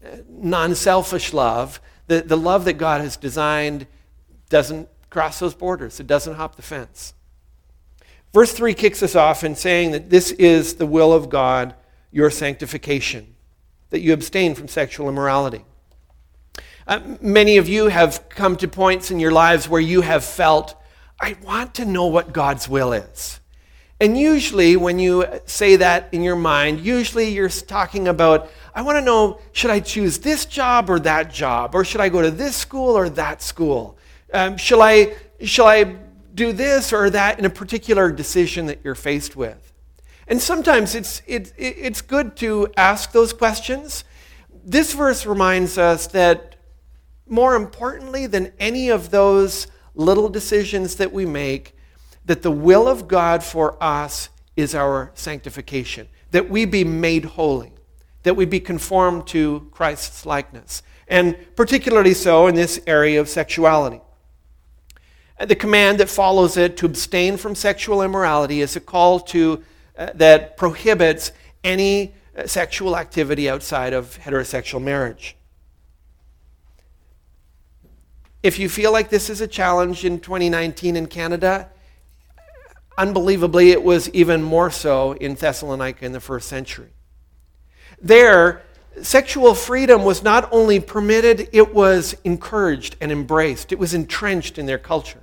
uh, 0.04 0.16
non 0.28 0.75
selfish 0.75 1.32
love, 1.32 1.80
the, 2.06 2.22
the 2.22 2.36
love 2.36 2.64
that 2.64 2.75
God 2.75 3.00
has 3.00 3.16
designed 3.16 3.86
doesn't 4.48 4.88
cross 5.10 5.38
those 5.38 5.54
borders, 5.54 6.00
it 6.00 6.06
doesn't 6.06 6.34
hop 6.34 6.56
the 6.56 6.62
fence. 6.62 7.14
Verse 8.32 8.52
3 8.52 8.75
kicks 8.75 9.02
us 9.02 9.14
off 9.14 9.44
in 9.44 9.54
saying 9.54 9.92
that 9.92 10.10
this 10.10 10.30
is 10.32 10.75
the 10.75 10.86
will 10.86 11.12
of 11.12 11.30
God, 11.30 11.75
your 12.12 12.30
sanctification, 12.30 13.34
that 13.90 14.00
you 14.00 14.12
abstain 14.12 14.54
from 14.54 14.68
sexual 14.68 15.08
immorality. 15.08 15.64
Uh, 16.86 17.00
many 17.20 17.56
of 17.56 17.68
you 17.68 17.86
have 17.86 18.28
come 18.28 18.56
to 18.56 18.68
points 18.68 19.10
in 19.10 19.18
your 19.18 19.32
lives 19.32 19.68
where 19.68 19.80
you 19.80 20.02
have 20.02 20.25
felt 20.25 20.76
I 21.20 21.36
want 21.42 21.75
to 21.76 21.84
know 21.84 22.06
what 22.06 22.32
God's 22.32 22.68
will 22.68 22.92
is. 22.92 23.40
And 23.98 24.18
usually, 24.18 24.76
when 24.76 24.98
you 24.98 25.25
say 25.46 25.76
that 25.76 26.10
in 26.12 26.22
your 26.22 26.36
mind, 26.36 26.80
usually 26.80 27.30
you're 27.30 27.48
talking 27.48 28.06
about, 28.08 28.50
I 28.76 28.83
want 28.83 28.99
to 28.99 29.02
know, 29.02 29.40
should 29.52 29.71
I 29.71 29.80
choose 29.80 30.18
this 30.18 30.45
job 30.45 30.90
or 30.90 31.00
that 31.00 31.33
job? 31.33 31.75
Or 31.75 31.83
should 31.83 32.02
I 32.02 32.11
go 32.11 32.21
to 32.21 32.30
this 32.30 32.54
school 32.54 32.97
or 32.97 33.09
that 33.09 33.40
school? 33.40 33.97
Um, 34.35 34.59
shall, 34.59 34.83
I, 34.83 35.16
shall 35.42 35.66
I 35.66 35.97
do 36.35 36.52
this 36.52 36.92
or 36.92 37.09
that 37.09 37.38
in 37.38 37.47
a 37.47 37.50
particular 37.50 38.12
decision 38.12 38.66
that 38.66 38.80
you're 38.85 38.95
faced 38.95 39.35
with? 39.35 39.73
And 40.28 40.42
sometimes 40.42 40.95
it's, 40.95 41.23
it, 41.26 41.54
it's 41.56 42.02
good 42.02 42.37
to 42.37 42.68
ask 42.76 43.12
those 43.12 43.33
questions. 43.33 44.04
This 44.62 44.92
verse 44.92 45.25
reminds 45.25 45.78
us 45.78 46.09
that 46.09 46.56
more 47.26 47.54
importantly 47.54 48.26
than 48.26 48.52
any 48.59 48.90
of 48.90 49.11
those 49.11 49.68
little 49.95 50.28
decisions 50.28 50.97
that 50.97 51.12
we 51.12 51.25
make, 51.25 51.75
that 52.26 52.42
the 52.42 52.50
will 52.50 52.87
of 52.88 53.09
God 53.09 53.42
for 53.42 53.83
us 53.83 54.28
is 54.54 54.75
our 54.75 55.12
sanctification, 55.14 56.09
that 56.33 56.50
we 56.50 56.66
be 56.66 56.85
made 56.85 57.25
holy, 57.25 57.73
that 58.26 58.35
we 58.35 58.45
be 58.45 58.61
conformed 58.61 59.26
to 59.28 59.68
Christ's 59.71 60.26
likeness, 60.26 60.83
and 61.06 61.37
particularly 61.54 62.12
so 62.12 62.49
in 62.49 62.54
this 62.56 62.80
area 62.87 63.21
of 63.21 63.28
sexuality. 63.28 64.00
The 65.38 65.54
command 65.54 66.00
that 66.00 66.09
follows 66.09 66.56
it 66.56 66.76
to 66.78 66.87
abstain 66.87 67.37
from 67.37 67.54
sexual 67.54 68.02
immorality 68.02 68.61
is 68.61 68.75
a 68.75 68.80
call 68.80 69.21
to, 69.21 69.62
uh, 69.97 70.11
that 70.14 70.56
prohibits 70.56 71.30
any 71.62 72.14
uh, 72.37 72.47
sexual 72.47 72.97
activity 72.97 73.49
outside 73.49 73.92
of 73.92 74.18
heterosexual 74.18 74.83
marriage. 74.83 75.37
If 78.42 78.59
you 78.59 78.68
feel 78.68 78.92
like 78.92 79.09
this 79.09 79.30
is 79.30 79.40
a 79.40 79.47
challenge 79.47 80.04
in 80.04 80.18
2019 80.18 80.97
in 80.97 81.06
Canada, 81.06 81.71
Unbelievably, 82.99 83.73
it 83.73 83.83
was 83.83 84.09
even 84.11 84.42
more 84.42 84.71
so 84.71 85.12
in 85.12 85.35
Thessalonica 85.35 86.04
in 86.04 86.12
the 86.12 86.21
first 86.21 86.49
century. 86.49 86.96
There, 88.00 88.62
sexual 89.03 89.55
freedom 89.55 90.05
was 90.05 90.23
not 90.23 90.49
only 90.53 90.81
permitted, 90.81 91.49
it 91.53 91.75
was 91.75 92.17
encouraged 92.25 92.97
and 93.00 93.11
embraced. 93.11 93.73
It 93.73 93.79
was 93.79 93.95
entrenched 93.95 94.59
in 94.59 94.67
their 94.67 94.79
culture. 94.79 95.23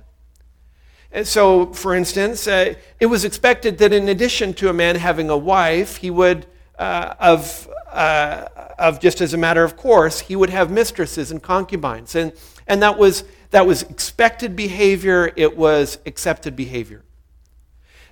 And 1.12 1.26
so, 1.26 1.72
for 1.72 1.94
instance, 1.94 2.48
uh, 2.48 2.74
it 2.98 3.06
was 3.06 3.24
expected 3.24 3.78
that 3.78 3.92
in 3.92 4.08
addition 4.08 4.52
to 4.54 4.68
a 4.68 4.72
man 4.72 4.96
having 4.96 5.30
a 5.30 5.36
wife, 5.36 5.98
he 5.98 6.10
would, 6.10 6.46
uh, 6.76 7.14
of, 7.20 7.68
uh, 7.88 8.48
of 8.78 8.98
just 8.98 9.20
as 9.20 9.32
a 9.32 9.38
matter 9.38 9.62
of 9.62 9.76
course, 9.76 10.18
he 10.18 10.34
would 10.34 10.50
have 10.50 10.72
mistresses 10.72 11.30
and 11.30 11.40
concubines. 11.40 12.16
And, 12.16 12.32
and 12.66 12.82
that, 12.82 12.98
was, 12.98 13.22
that 13.50 13.64
was 13.64 13.84
expected 13.84 14.56
behavior, 14.56 15.32
it 15.36 15.56
was 15.56 15.98
accepted 16.04 16.56
behavior. 16.56 17.04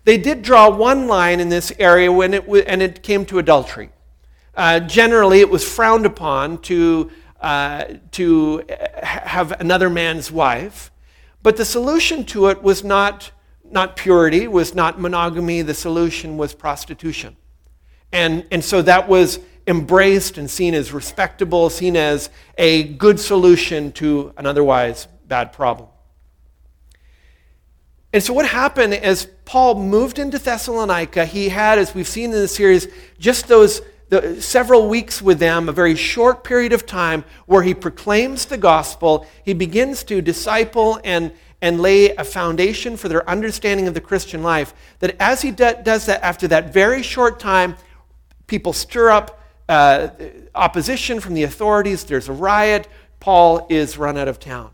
They 0.04 0.18
did 0.18 0.42
draw 0.42 0.68
one 0.68 1.06
line 1.06 1.40
in 1.40 1.48
this 1.48 1.72
area 1.78 2.10
when 2.10 2.34
it 2.34 2.44
w- 2.44 2.64
and 2.66 2.82
it 2.82 3.02
came 3.02 3.24
to 3.26 3.38
adultery. 3.38 3.90
Uh, 4.54 4.80
generally, 4.80 5.40
it 5.40 5.48
was 5.48 5.66
frowned 5.66 6.04
upon 6.04 6.58
to, 6.58 7.10
uh, 7.40 7.84
to 8.12 8.64
have 9.02 9.52
another 9.60 9.88
man's 9.88 10.30
wife, 10.30 10.90
but 11.42 11.56
the 11.56 11.64
solution 11.64 12.24
to 12.24 12.48
it 12.48 12.62
was 12.62 12.84
not, 12.84 13.32
not 13.64 13.96
purity, 13.96 14.46
was 14.46 14.74
not 14.74 15.00
monogamy. 15.00 15.62
The 15.62 15.74
solution 15.74 16.36
was 16.36 16.54
prostitution. 16.54 17.36
And, 18.12 18.46
and 18.50 18.62
so 18.62 18.82
that 18.82 19.08
was 19.08 19.40
embraced 19.66 20.38
and 20.38 20.50
seen 20.50 20.74
as 20.74 20.92
respectable, 20.92 21.70
seen 21.70 21.96
as 21.96 22.30
a 22.58 22.84
good 22.84 23.18
solution 23.18 23.90
to 23.92 24.32
an 24.36 24.46
otherwise 24.46 25.08
bad 25.26 25.52
problem. 25.52 25.88
And 28.12 28.22
so, 28.22 28.34
what 28.34 28.46
happened 28.46 28.92
as 28.92 29.26
Paul 29.46 29.76
moved 29.76 30.18
into 30.18 30.38
Thessalonica, 30.38 31.24
he 31.24 31.48
had, 31.48 31.78
as 31.78 31.94
we've 31.94 32.06
seen 32.06 32.26
in 32.26 32.32
the 32.32 32.48
series, 32.48 32.86
just 33.18 33.48
those 33.48 33.80
the, 34.12 34.42
several 34.42 34.88
weeks 34.88 35.22
with 35.22 35.38
them, 35.38 35.70
a 35.70 35.72
very 35.72 35.96
short 35.96 36.44
period 36.44 36.74
of 36.74 36.84
time 36.84 37.24
where 37.46 37.62
he 37.62 37.72
proclaims 37.72 38.44
the 38.44 38.58
gospel. 38.58 39.26
He 39.42 39.54
begins 39.54 40.04
to 40.04 40.20
disciple 40.20 41.00
and, 41.02 41.32
and 41.62 41.80
lay 41.80 42.14
a 42.16 42.22
foundation 42.22 42.98
for 42.98 43.08
their 43.08 43.26
understanding 43.28 43.88
of 43.88 43.94
the 43.94 44.02
Christian 44.02 44.42
life. 44.42 44.74
That 44.98 45.16
as 45.18 45.40
he 45.40 45.50
do, 45.50 45.72
does 45.82 46.04
that, 46.04 46.22
after 46.22 46.46
that 46.48 46.74
very 46.74 47.02
short 47.02 47.40
time, 47.40 47.74
people 48.46 48.74
stir 48.74 49.08
up 49.08 49.40
uh, 49.66 50.08
opposition 50.54 51.18
from 51.18 51.32
the 51.32 51.44
authorities. 51.44 52.04
There's 52.04 52.28
a 52.28 52.34
riot. 52.34 52.88
Paul 53.18 53.66
is 53.70 53.96
run 53.96 54.18
out 54.18 54.28
of 54.28 54.38
town. 54.38 54.72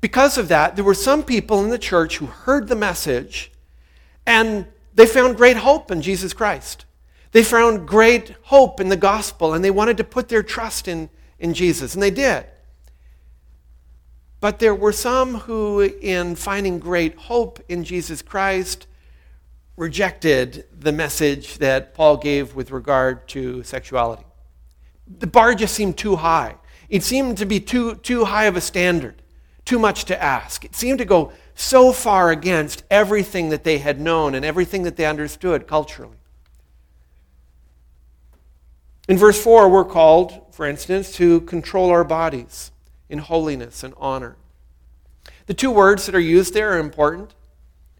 Because 0.00 0.36
of 0.36 0.48
that, 0.48 0.74
there 0.74 0.84
were 0.84 0.94
some 0.94 1.22
people 1.22 1.62
in 1.62 1.70
the 1.70 1.78
church 1.78 2.16
who 2.18 2.26
heard 2.26 2.66
the 2.66 2.74
message 2.74 3.52
and 4.26 4.66
they 4.96 5.06
found 5.06 5.36
great 5.36 5.58
hope 5.58 5.92
in 5.92 6.02
Jesus 6.02 6.32
Christ. 6.32 6.86
They 7.34 7.42
found 7.42 7.88
great 7.88 8.32
hope 8.42 8.78
in 8.78 8.90
the 8.90 8.96
gospel 8.96 9.54
and 9.54 9.64
they 9.64 9.70
wanted 9.72 9.96
to 9.96 10.04
put 10.04 10.28
their 10.28 10.44
trust 10.44 10.86
in, 10.86 11.10
in 11.40 11.52
Jesus, 11.52 11.92
and 11.94 12.00
they 12.00 12.12
did. 12.12 12.46
But 14.38 14.60
there 14.60 14.74
were 14.74 14.92
some 14.92 15.34
who, 15.40 15.80
in 15.80 16.36
finding 16.36 16.78
great 16.78 17.16
hope 17.16 17.58
in 17.68 17.82
Jesus 17.82 18.22
Christ, 18.22 18.86
rejected 19.76 20.66
the 20.72 20.92
message 20.92 21.58
that 21.58 21.92
Paul 21.92 22.18
gave 22.18 22.54
with 22.54 22.70
regard 22.70 23.26
to 23.30 23.64
sexuality. 23.64 24.22
The 25.18 25.26
bar 25.26 25.56
just 25.56 25.74
seemed 25.74 25.98
too 25.98 26.14
high. 26.14 26.54
It 26.88 27.02
seemed 27.02 27.38
to 27.38 27.46
be 27.46 27.58
too, 27.58 27.96
too 27.96 28.26
high 28.26 28.44
of 28.44 28.54
a 28.54 28.60
standard 28.60 29.22
too 29.64 29.80
much 29.80 30.04
to 30.04 30.22
ask. 30.22 30.64
It 30.64 30.76
seemed 30.76 30.98
to 30.98 31.04
go 31.04 31.32
so 31.56 31.90
far 31.90 32.30
against 32.30 32.84
everything 32.92 33.48
that 33.48 33.64
they 33.64 33.78
had 33.78 34.00
known 34.00 34.36
and 34.36 34.44
everything 34.44 34.84
that 34.84 34.94
they 34.94 35.06
understood 35.06 35.66
culturally. 35.66 36.18
In 39.08 39.18
verse 39.18 39.42
4, 39.42 39.68
we're 39.68 39.84
called, 39.84 40.54
for 40.54 40.66
instance, 40.66 41.12
to 41.16 41.42
control 41.42 41.90
our 41.90 42.04
bodies 42.04 42.70
in 43.08 43.18
holiness 43.18 43.82
and 43.82 43.94
honor. 43.96 44.36
The 45.46 45.54
two 45.54 45.70
words 45.70 46.06
that 46.06 46.14
are 46.14 46.20
used 46.20 46.54
there 46.54 46.72
are 46.72 46.78
important. 46.78 47.34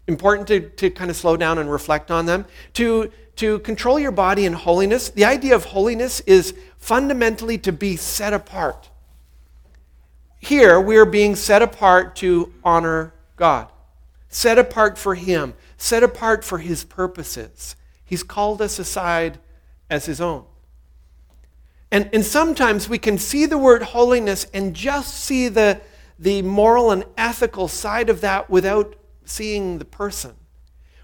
Important 0.07 0.47
to, 0.47 0.69
to 0.69 0.89
kind 0.89 1.09
of 1.09 1.15
slow 1.15 1.37
down 1.37 1.57
and 1.57 1.71
reflect 1.71 2.09
on 2.09 2.25
them. 2.25 2.45
To, 2.73 3.11
to 3.37 3.59
control 3.59 3.99
your 3.99 4.11
body 4.11 4.45
in 4.45 4.53
holiness, 4.53 5.09
the 5.09 5.25
idea 5.25 5.55
of 5.55 5.65
holiness 5.65 6.21
is 6.21 6.55
fundamentally 6.77 7.57
to 7.59 7.71
be 7.71 7.95
set 7.95 8.33
apart 8.33 8.89
here, 10.45 10.79
we 10.79 10.97
are 10.97 11.05
being 11.05 11.35
set 11.35 11.63
apart 11.63 12.15
to 12.17 12.53
honor 12.63 13.13
God, 13.35 13.71
set 14.29 14.59
apart 14.59 14.95
for 14.95 15.15
Him, 15.15 15.55
set 15.75 16.03
apart 16.03 16.43
for 16.43 16.59
His 16.59 16.83
purposes. 16.83 17.75
He's 18.05 18.21
called 18.21 18.61
us 18.61 18.77
aside 18.77 19.39
as 19.89 20.05
His 20.05 20.21
own. 20.21 20.45
And, 21.95 22.09
and 22.11 22.25
sometimes 22.25 22.89
we 22.89 22.97
can 22.97 23.17
see 23.17 23.45
the 23.45 23.57
word 23.57 23.81
holiness 23.81 24.47
and 24.53 24.75
just 24.75 25.13
see 25.13 25.47
the, 25.47 25.79
the 26.19 26.41
moral 26.41 26.91
and 26.91 27.05
ethical 27.17 27.69
side 27.69 28.09
of 28.09 28.19
that 28.19 28.49
without 28.49 28.97
seeing 29.23 29.77
the 29.77 29.85
person, 29.85 30.35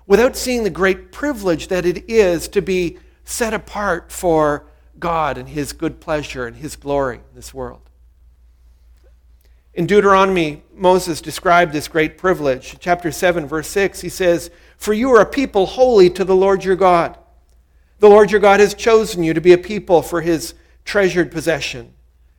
without 0.05 0.35
seeing 0.35 0.65
the 0.65 0.69
great 0.69 1.13
privilege 1.13 1.69
that 1.69 1.85
it 1.85 2.09
is 2.09 2.49
to 2.49 2.61
be 2.61 2.97
set 3.23 3.53
apart 3.53 4.11
for 4.11 4.65
God 4.99 5.37
and 5.37 5.47
His 5.47 5.71
good 5.71 6.01
pleasure 6.01 6.45
and 6.45 6.57
His 6.57 6.75
glory 6.75 7.19
in 7.19 7.35
this 7.35 7.53
world. 7.53 7.89
In 9.73 9.87
Deuteronomy, 9.87 10.61
Moses 10.75 11.21
described 11.21 11.71
this 11.71 11.87
great 11.87 12.17
privilege. 12.17 12.75
Chapter 12.81 13.13
7, 13.13 13.47
verse 13.47 13.69
6, 13.69 14.01
he 14.01 14.09
says, 14.09 14.51
For 14.75 14.91
you 14.91 15.09
are 15.11 15.21
a 15.21 15.25
people 15.25 15.67
holy 15.67 16.09
to 16.09 16.25
the 16.25 16.35
Lord 16.35 16.65
your 16.65 16.75
God. 16.75 17.17
The 17.99 18.09
Lord 18.09 18.29
your 18.29 18.41
God 18.41 18.59
has 18.59 18.73
chosen 18.73 19.23
you 19.23 19.33
to 19.33 19.39
be 19.39 19.53
a 19.53 19.57
people 19.57 20.01
for 20.01 20.19
his 20.19 20.53
treasured 20.85 21.31
possession 21.31 21.93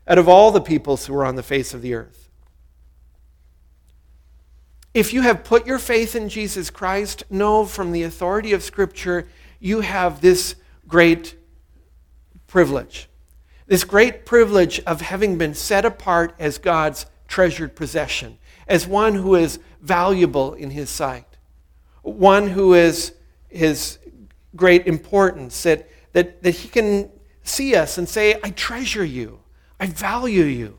out 0.07 0.19
of 0.19 0.29
all 0.29 0.51
the 0.51 0.61
peoples 0.61 1.07
who 1.07 1.15
are 1.15 1.25
on 1.25 1.37
the 1.37 1.43
face 1.43 1.75
of 1.75 1.83
the 1.83 1.95
earth. 1.95 2.31
If 4.95 5.15
you 5.15 5.23
have 5.23 5.45
put 5.45 5.67
your 5.67 5.79
faith 5.79 6.15
in 6.15 6.29
Jesus 6.29 6.69
Christ, 6.69 7.25
know 7.31 7.65
from 7.65 7.93
the 7.93 8.03
authority 8.03 8.53
of 8.53 8.63
Scripture, 8.63 9.27
you 9.59 9.81
have 9.81 10.21
this 10.21 10.57
great 10.87 11.35
privilege. 12.47 13.09
This 13.67 13.85
great 13.85 14.27
privilege 14.27 14.81
of 14.81 15.01
having 15.01 15.39
been 15.39 15.55
set 15.55 15.87
apart 15.87 16.35
as 16.39 16.59
God's 16.59 17.07
treasured 17.27 17.75
possession, 17.75 18.37
as 18.69 18.87
one 18.87 19.15
who 19.15 19.35
is 19.35 19.59
valuable 19.81 20.53
in 20.53 20.71
his 20.71 20.91
sight, 20.91 21.39
one 22.03 22.49
who 22.49 22.75
is 22.75 23.15
his 23.49 23.99
great 24.55 24.87
importance, 24.87 25.63
that, 25.63 25.89
that, 26.13 26.43
that 26.43 26.51
he 26.51 26.69
can 26.69 27.11
see 27.43 27.75
us 27.75 27.99
and 27.99 28.09
say, 28.09 28.39
I 28.43 28.51
treasure 28.51 29.05
you, 29.05 29.41
I 29.81 29.87
value 29.87 30.45
you. 30.45 30.79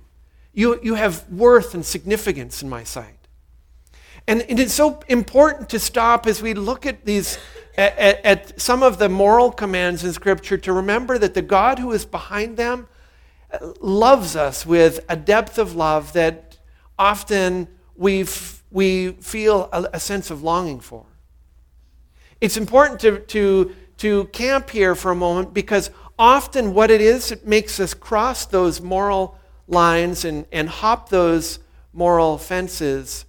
You, 0.54 0.80
you 0.84 0.96
have 0.96 1.28
worth 1.30 1.74
and 1.74 1.84
significance 1.84 2.62
in 2.62 2.70
my 2.70 2.84
sight. 2.84 3.28
And 4.28 4.46
it 4.48 4.60
is 4.60 4.72
so 4.72 5.02
important 5.08 5.70
to 5.70 5.80
stop 5.80 6.28
as 6.28 6.42
we 6.42 6.54
look 6.54 6.86
at 6.86 7.06
these, 7.06 7.40
at, 7.76 8.24
at, 8.24 8.62
some 8.62 8.84
of 8.84 9.00
the 9.00 9.10
moral 9.10 9.52
commands 9.52 10.04
in 10.04 10.14
Scripture, 10.14 10.58
to 10.60 10.72
remember 10.72 11.18
that 11.18 11.34
the 11.34 11.42
God 11.42 11.80
who 11.80 11.92
is 11.92 12.06
behind 12.06 12.56
them 12.56 12.88
uh, 13.52 13.74
loves 13.82 14.36
us 14.36 14.66
with 14.66 15.04
a 15.10 15.16
depth 15.16 15.58
of 15.58 15.76
love 15.76 16.14
that 16.14 16.58
often 16.98 17.68
we've 17.96 18.64
we 18.74 19.12
feel 19.22 19.70
a, 19.72 19.88
a 19.94 20.00
sense 20.00 20.32
of 20.32 20.42
longing 20.42 20.80
for. 20.80 21.06
It's 22.42 22.58
important 22.58 23.00
to, 23.02 23.20
to, 23.20 23.76
to 24.00 24.26
camp 24.26 24.70
here 24.70 24.96
for 24.96 25.12
a 25.12 25.16
moment 25.16 25.54
because 25.54 25.92
often 26.18 26.74
what 26.74 26.92
it 26.92 27.02
is, 27.02 27.32
it 27.32 27.48
makes 27.48 27.80
us 27.80 27.94
cross 27.94 28.46
those 28.46 28.82
moral 28.82 29.38
lines 29.68 30.26
and, 30.26 30.46
and 30.52 30.70
hop 30.70 31.10
those 31.10 31.60
moral 31.94 32.38
fences, 32.38 33.26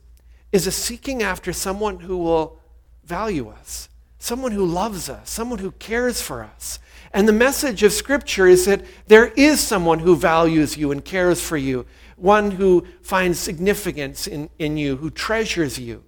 is 0.53 0.67
a 0.67 0.73
seeking 0.73 1.23
after 1.23 1.53
someone 1.53 2.01
who 2.01 2.17
will 2.17 2.59
value 3.05 3.49
us, 3.49 3.89
someone 4.19 4.53
who 4.53 4.65
loves 4.65 5.09
us, 5.09 5.29
someone 5.31 5.59
who 5.59 5.73
cares 5.73 6.23
for 6.23 6.43
us. 6.43 6.79
And 7.13 7.29
the 7.29 7.33
message 7.33 7.83
of 7.83 7.93
Scripture 7.93 8.47
is 8.47 8.65
that 8.65 8.83
there 9.07 9.29
is 9.37 9.61
someone 9.61 10.01
who 10.01 10.17
values 10.17 10.77
you 10.77 10.91
and 10.91 11.05
cares 11.05 11.41
for 11.41 11.57
you, 11.57 11.87
one 12.17 12.53
who 12.53 12.87
finds 13.03 13.39
significance 13.39 14.27
in, 14.27 14.51
in 14.59 14.77
you, 14.77 14.97
who 14.97 15.11
treasures 15.11 15.79
you. 15.79 16.03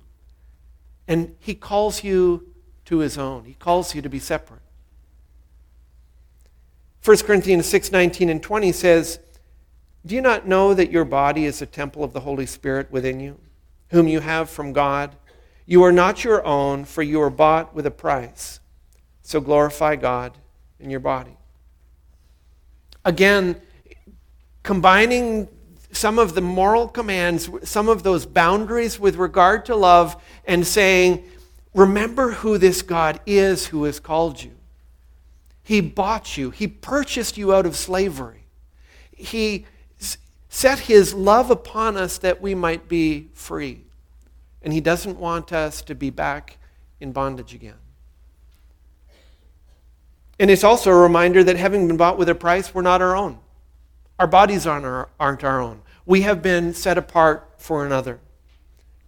And 1.08 1.36
he 1.38 1.54
calls 1.54 2.02
you 2.02 2.52
to 2.86 2.98
his 2.98 3.18
own, 3.18 3.44
he 3.44 3.54
calls 3.54 3.94
you 3.94 4.02
to 4.02 4.08
be 4.08 4.18
separate. 4.18 4.60
1 7.06 7.18
Corinthians 7.18 7.66
6 7.66 7.92
19 7.92 8.30
and 8.30 8.42
20 8.42 8.72
says, 8.72 9.20
Do 10.04 10.16
you 10.16 10.20
not 10.20 10.48
know 10.48 10.74
that 10.74 10.90
your 10.90 11.04
body 11.04 11.44
is 11.44 11.62
a 11.62 11.66
temple 11.66 12.02
of 12.02 12.12
the 12.12 12.18
Holy 12.18 12.46
Spirit 12.46 12.90
within 12.90 13.20
you, 13.20 13.38
whom 13.90 14.08
you 14.08 14.18
have 14.18 14.50
from 14.50 14.72
God? 14.72 15.14
You 15.66 15.84
are 15.84 15.92
not 15.92 16.24
your 16.24 16.44
own, 16.44 16.84
for 16.84 17.04
you 17.04 17.22
are 17.22 17.30
bought 17.30 17.72
with 17.76 17.86
a 17.86 17.92
price. 17.92 18.58
So 19.22 19.40
glorify 19.40 19.94
God 19.94 20.36
in 20.80 20.90
your 20.90 20.98
body. 20.98 21.36
Again, 23.04 23.60
combining 24.64 25.46
some 25.92 26.18
of 26.18 26.34
the 26.34 26.40
moral 26.40 26.88
commands, 26.88 27.48
some 27.62 27.88
of 27.88 28.02
those 28.02 28.26
boundaries 28.26 28.98
with 28.98 29.14
regard 29.14 29.64
to 29.66 29.76
love, 29.76 30.20
and 30.44 30.66
saying, 30.66 31.24
remember 31.72 32.32
who 32.32 32.58
this 32.58 32.82
God 32.82 33.20
is 33.26 33.66
who 33.66 33.84
has 33.84 34.00
called 34.00 34.42
you. 34.42 34.55
He 35.66 35.80
bought 35.80 36.36
you, 36.36 36.50
He 36.50 36.68
purchased 36.68 37.36
you 37.36 37.52
out 37.52 37.66
of 37.66 37.74
slavery. 37.74 38.44
He 39.10 39.66
set 40.48 40.78
His 40.78 41.12
love 41.12 41.50
upon 41.50 41.96
us 41.96 42.18
that 42.18 42.40
we 42.40 42.54
might 42.54 42.86
be 42.86 43.30
free. 43.34 43.82
And 44.62 44.72
He 44.72 44.80
doesn't 44.80 45.18
want 45.18 45.52
us 45.52 45.82
to 45.82 45.96
be 45.96 46.10
back 46.10 46.58
in 47.00 47.10
bondage 47.10 47.52
again. 47.52 47.74
And 50.38 50.52
it's 50.52 50.62
also 50.62 50.92
a 50.92 51.02
reminder 51.02 51.42
that 51.42 51.56
having 51.56 51.88
been 51.88 51.96
bought 51.96 52.16
with 52.16 52.28
a 52.28 52.34
price, 52.36 52.72
we're 52.72 52.82
not 52.82 53.02
our 53.02 53.16
own. 53.16 53.40
Our 54.20 54.28
bodies 54.28 54.68
aren't 54.68 54.84
our, 54.84 55.08
aren't 55.18 55.42
our 55.42 55.60
own. 55.60 55.82
We 56.04 56.20
have 56.20 56.42
been 56.42 56.74
set 56.74 56.96
apart 56.96 57.54
for 57.58 57.84
another. 57.84 58.20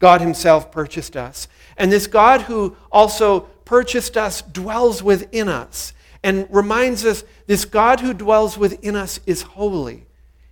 God 0.01 0.21
Himself 0.21 0.73
purchased 0.73 1.17
us. 1.17 1.47
And 1.77 1.93
this 1.93 2.09
God 2.09 2.43
who 2.43 2.77
also 2.91 3.43
purchased 3.65 4.17
us 4.17 4.43
dwells 4.43 5.05
within 5.05 5.49
us 5.49 5.93
and 6.23 6.47
reminds 6.51 7.05
us 7.05 7.25
this 7.47 7.65
God 7.65 8.01
who 8.01 8.13
dwells 8.13 8.59
within 8.59 8.97
us 8.97 9.21
is 9.27 9.43
holy, 9.43 10.07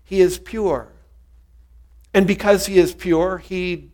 He 0.05 0.21
is 0.21 0.39
pure. 0.39 0.93
And 2.15 2.27
because 2.27 2.67
He 2.67 2.79
is 2.79 2.95
pure, 2.95 3.39
He 3.39 3.91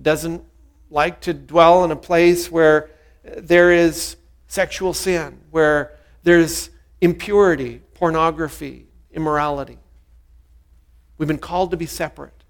doesn't 0.00 0.44
like 0.90 1.20
to 1.22 1.34
dwell 1.34 1.84
in 1.84 1.90
a 1.90 1.96
place 1.96 2.50
where 2.50 2.90
there 3.24 3.72
is 3.72 4.16
sexual 4.46 4.92
sin, 4.92 5.40
where 5.50 5.96
there's 6.22 6.70
impurity, 7.00 7.80
pornography, 7.94 8.86
immorality. 9.12 9.78
We've 11.18 11.28
been 11.28 11.38
called 11.38 11.70
to 11.70 11.76
be 11.76 11.86
separate. 11.86 12.44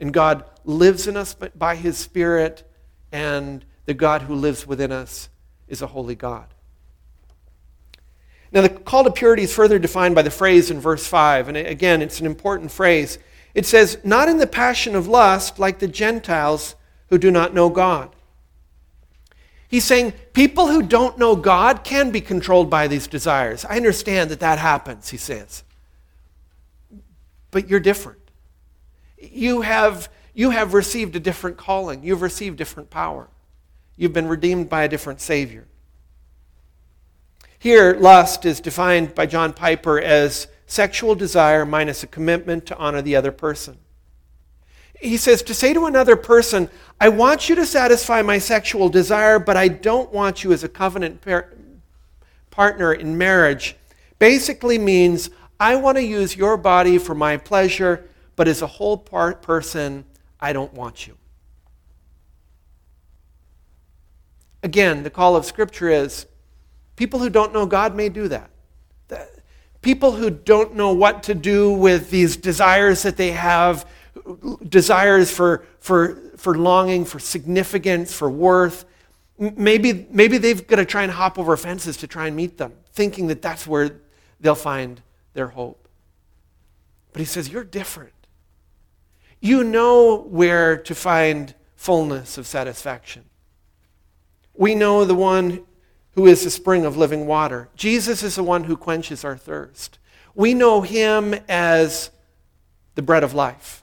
And 0.00 0.12
God 0.12 0.44
lives 0.64 1.06
in 1.06 1.16
us 1.16 1.34
by 1.34 1.76
His 1.76 1.96
Spirit, 1.96 2.68
and 3.12 3.64
the 3.84 3.94
God 3.94 4.22
who 4.22 4.34
lives 4.34 4.66
within 4.66 4.90
us 4.90 5.28
is 5.68 5.82
a 5.82 5.86
holy 5.86 6.14
God. 6.14 6.46
Now, 8.52 8.60
the 8.60 8.68
call 8.68 9.04
to 9.04 9.10
purity 9.10 9.44
is 9.44 9.54
further 9.54 9.78
defined 9.78 10.14
by 10.14 10.22
the 10.22 10.30
phrase 10.30 10.70
in 10.70 10.78
verse 10.78 11.06
5, 11.06 11.48
and 11.48 11.56
again, 11.56 12.02
it's 12.02 12.20
an 12.20 12.26
important 12.26 12.70
phrase. 12.70 13.18
It 13.54 13.64
says, 13.64 13.98
Not 14.04 14.28
in 14.28 14.36
the 14.36 14.46
passion 14.46 14.94
of 14.94 15.08
lust, 15.08 15.58
like 15.58 15.78
the 15.78 15.88
Gentiles 15.88 16.74
who 17.08 17.18
do 17.18 17.30
not 17.30 17.54
know 17.54 17.70
God. 17.70 18.14
He's 19.68 19.84
saying 19.84 20.12
people 20.34 20.68
who 20.68 20.82
don't 20.82 21.18
know 21.18 21.34
God 21.34 21.82
can 21.82 22.10
be 22.10 22.20
controlled 22.20 22.68
by 22.68 22.88
these 22.88 23.06
desires. 23.06 23.64
I 23.64 23.76
understand 23.76 24.30
that 24.30 24.40
that 24.40 24.58
happens, 24.58 25.08
he 25.08 25.16
says. 25.16 25.64
But 27.50 27.70
you're 27.70 27.80
different. 27.80 28.18
You 29.16 29.62
have, 29.62 30.10
you 30.34 30.50
have 30.50 30.74
received 30.74 31.16
a 31.16 31.20
different 31.20 31.56
calling, 31.56 32.02
you've 32.02 32.20
received 32.20 32.58
different 32.58 32.90
power. 32.90 33.28
You've 33.96 34.12
been 34.12 34.28
redeemed 34.28 34.68
by 34.68 34.84
a 34.84 34.88
different 34.88 35.22
Savior. 35.22 35.66
Here, 37.62 37.94
lust 37.94 38.44
is 38.44 38.58
defined 38.58 39.14
by 39.14 39.26
John 39.26 39.52
Piper 39.52 40.00
as 40.00 40.48
sexual 40.66 41.14
desire 41.14 41.64
minus 41.64 42.02
a 42.02 42.08
commitment 42.08 42.66
to 42.66 42.76
honor 42.76 43.02
the 43.02 43.14
other 43.14 43.30
person. 43.30 43.78
He 45.00 45.16
says 45.16 45.44
to 45.44 45.54
say 45.54 45.72
to 45.72 45.86
another 45.86 46.16
person, 46.16 46.68
I 47.00 47.08
want 47.08 47.48
you 47.48 47.54
to 47.54 47.64
satisfy 47.64 48.20
my 48.20 48.38
sexual 48.38 48.88
desire, 48.88 49.38
but 49.38 49.56
I 49.56 49.68
don't 49.68 50.12
want 50.12 50.42
you 50.42 50.50
as 50.50 50.64
a 50.64 50.68
covenant 50.68 51.20
par- 51.20 51.54
partner 52.50 52.94
in 52.94 53.16
marriage, 53.16 53.76
basically 54.18 54.76
means 54.76 55.30
I 55.60 55.76
want 55.76 55.98
to 55.98 56.02
use 56.02 56.34
your 56.34 56.56
body 56.56 56.98
for 56.98 57.14
my 57.14 57.36
pleasure, 57.36 58.08
but 58.34 58.48
as 58.48 58.62
a 58.62 58.66
whole 58.66 58.98
part 58.98 59.40
person, 59.40 60.04
I 60.40 60.52
don't 60.52 60.74
want 60.74 61.06
you. 61.06 61.16
Again, 64.64 65.04
the 65.04 65.10
call 65.10 65.36
of 65.36 65.46
Scripture 65.46 65.90
is 65.90 66.26
People 66.96 67.20
who 67.20 67.30
don't 67.30 67.52
know 67.52 67.66
God 67.66 67.94
may 67.94 68.08
do 68.08 68.28
that. 68.28 68.50
People 69.80 70.12
who 70.12 70.30
don't 70.30 70.74
know 70.74 70.92
what 70.92 71.24
to 71.24 71.34
do 71.34 71.72
with 71.72 72.10
these 72.10 72.36
desires 72.36 73.02
that 73.02 73.16
they 73.16 73.32
have, 73.32 73.84
desires 74.68 75.30
for, 75.30 75.64
for, 75.80 76.16
for 76.36 76.56
longing, 76.56 77.04
for 77.04 77.18
significance, 77.18 78.14
for 78.14 78.30
worth, 78.30 78.84
maybe, 79.38 80.06
maybe 80.10 80.38
they've 80.38 80.64
got 80.66 80.76
to 80.76 80.84
try 80.84 81.02
and 81.02 81.10
hop 81.10 81.38
over 81.38 81.56
fences 81.56 81.96
to 81.98 82.06
try 82.06 82.28
and 82.28 82.36
meet 82.36 82.58
them, 82.58 82.72
thinking 82.92 83.26
that 83.26 83.42
that's 83.42 83.66
where 83.66 83.98
they'll 84.40 84.54
find 84.54 85.02
their 85.34 85.48
hope. 85.48 85.88
But 87.12 87.20
he 87.20 87.26
says, 87.26 87.48
You're 87.48 87.64
different. 87.64 88.12
You 89.40 89.64
know 89.64 90.22
where 90.28 90.76
to 90.76 90.94
find 90.94 91.54
fullness 91.74 92.38
of 92.38 92.46
satisfaction. 92.46 93.24
We 94.54 94.76
know 94.76 95.04
the 95.04 95.16
one 95.16 95.64
who 96.14 96.26
is 96.26 96.44
the 96.44 96.50
spring 96.50 96.84
of 96.84 96.96
living 96.96 97.26
water. 97.26 97.68
Jesus 97.74 98.22
is 98.22 98.36
the 98.36 98.42
one 98.42 98.64
who 98.64 98.76
quenches 98.76 99.24
our 99.24 99.36
thirst. 99.36 99.98
We 100.34 100.54
know 100.54 100.82
him 100.82 101.34
as 101.48 102.10
the 102.94 103.02
bread 103.02 103.24
of 103.24 103.34
life, 103.34 103.82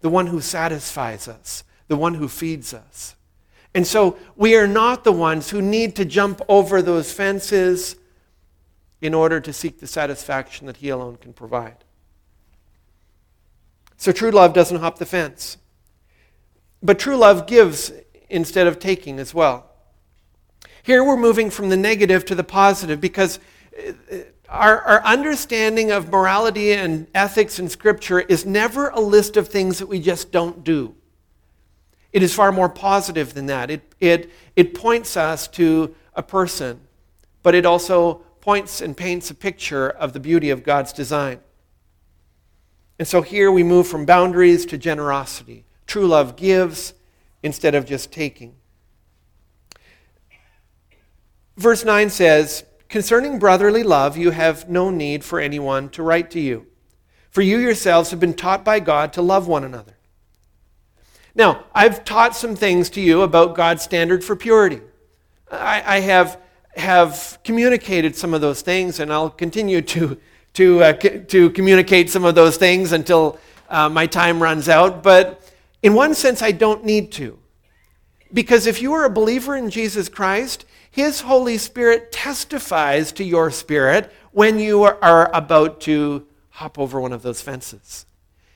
the 0.00 0.08
one 0.08 0.26
who 0.26 0.40
satisfies 0.40 1.28
us, 1.28 1.64
the 1.88 1.96
one 1.96 2.14
who 2.14 2.28
feeds 2.28 2.74
us. 2.74 3.16
And 3.74 3.86
so 3.86 4.16
we 4.36 4.56
are 4.56 4.68
not 4.68 5.04
the 5.04 5.12
ones 5.12 5.50
who 5.50 5.60
need 5.60 5.96
to 5.96 6.04
jump 6.04 6.40
over 6.48 6.80
those 6.80 7.12
fences 7.12 7.96
in 9.00 9.14
order 9.14 9.40
to 9.40 9.52
seek 9.52 9.80
the 9.80 9.86
satisfaction 9.86 10.66
that 10.66 10.78
he 10.78 10.90
alone 10.90 11.16
can 11.16 11.32
provide. 11.32 11.76
So 13.96 14.12
true 14.12 14.30
love 14.30 14.52
doesn't 14.52 14.80
hop 14.80 14.98
the 14.98 15.06
fence. 15.06 15.56
But 16.82 16.98
true 16.98 17.16
love 17.16 17.46
gives 17.46 17.92
instead 18.28 18.66
of 18.66 18.78
taking 18.78 19.18
as 19.18 19.34
well. 19.34 19.70
Here 20.84 21.02
we're 21.02 21.16
moving 21.16 21.48
from 21.48 21.70
the 21.70 21.78
negative 21.78 22.26
to 22.26 22.34
the 22.34 22.44
positive 22.44 23.00
because 23.00 23.40
uh, 23.78 24.18
our, 24.50 24.82
our 24.82 25.02
understanding 25.02 25.90
of 25.90 26.12
morality 26.12 26.74
and 26.74 27.06
ethics 27.14 27.58
in 27.58 27.70
Scripture 27.70 28.20
is 28.20 28.44
never 28.44 28.90
a 28.90 29.00
list 29.00 29.38
of 29.38 29.48
things 29.48 29.78
that 29.78 29.86
we 29.86 29.98
just 29.98 30.30
don't 30.30 30.62
do. 30.62 30.94
It 32.12 32.22
is 32.22 32.34
far 32.34 32.52
more 32.52 32.68
positive 32.68 33.32
than 33.32 33.46
that. 33.46 33.70
It, 33.70 33.94
it, 33.98 34.30
it 34.56 34.74
points 34.74 35.16
us 35.16 35.48
to 35.48 35.94
a 36.12 36.22
person, 36.22 36.82
but 37.42 37.54
it 37.54 37.64
also 37.64 38.16
points 38.42 38.82
and 38.82 38.94
paints 38.94 39.30
a 39.30 39.34
picture 39.34 39.88
of 39.88 40.12
the 40.12 40.20
beauty 40.20 40.50
of 40.50 40.62
God's 40.62 40.92
design. 40.92 41.40
And 42.98 43.08
so 43.08 43.22
here 43.22 43.50
we 43.50 43.62
move 43.62 43.88
from 43.88 44.04
boundaries 44.04 44.66
to 44.66 44.76
generosity. 44.76 45.64
True 45.86 46.06
love 46.06 46.36
gives 46.36 46.92
instead 47.42 47.74
of 47.74 47.86
just 47.86 48.12
taking. 48.12 48.56
Verse 51.56 51.84
9 51.84 52.10
says, 52.10 52.64
Concerning 52.88 53.38
brotherly 53.38 53.82
love, 53.82 54.16
you 54.16 54.30
have 54.30 54.68
no 54.68 54.90
need 54.90 55.24
for 55.24 55.40
anyone 55.40 55.88
to 55.90 56.02
write 56.02 56.30
to 56.32 56.40
you, 56.40 56.66
for 57.30 57.42
you 57.42 57.58
yourselves 57.58 58.10
have 58.10 58.20
been 58.20 58.34
taught 58.34 58.64
by 58.64 58.80
God 58.80 59.12
to 59.14 59.22
love 59.22 59.48
one 59.48 59.64
another. 59.64 59.96
Now, 61.34 61.64
I've 61.74 62.04
taught 62.04 62.36
some 62.36 62.54
things 62.54 62.88
to 62.90 63.00
you 63.00 63.22
about 63.22 63.56
God's 63.56 63.82
standard 63.82 64.22
for 64.22 64.36
purity. 64.36 64.80
I, 65.50 65.96
I 65.96 66.00
have, 66.00 66.40
have 66.76 67.38
communicated 67.42 68.14
some 68.14 68.34
of 68.34 68.40
those 68.40 68.62
things, 68.62 69.00
and 69.00 69.12
I'll 69.12 69.30
continue 69.30 69.82
to, 69.82 70.20
to, 70.54 70.82
uh, 70.84 70.92
to 70.92 71.50
communicate 71.50 72.10
some 72.10 72.24
of 72.24 72.36
those 72.36 72.56
things 72.56 72.92
until 72.92 73.38
uh, 73.68 73.88
my 73.88 74.06
time 74.06 74.40
runs 74.40 74.68
out. 74.68 75.02
But 75.02 75.40
In 75.82 75.92
one 75.92 76.14
sense, 76.14 76.40
I 76.40 76.52
don't 76.52 76.84
need 76.84 77.12
to. 77.12 77.38
Because 78.32 78.66
if 78.66 78.80
you 78.80 78.94
are 78.94 79.04
a 79.04 79.10
believer 79.10 79.54
in 79.54 79.70
Jesus 79.70 80.08
Christ, 80.08 80.64
His 80.94 81.22
Holy 81.22 81.58
Spirit 81.58 82.12
testifies 82.12 83.10
to 83.14 83.24
your 83.24 83.50
spirit 83.50 84.12
when 84.30 84.60
you 84.60 84.84
are 84.84 85.28
about 85.34 85.80
to 85.80 86.24
hop 86.50 86.78
over 86.78 87.00
one 87.00 87.12
of 87.12 87.22
those 87.22 87.40
fences. 87.40 88.06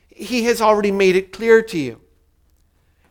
He 0.07 0.45
has 0.45 0.61
already 0.61 0.93
made 0.93 1.17
it 1.17 1.33
clear 1.33 1.63
to 1.63 1.77
you. 1.77 2.01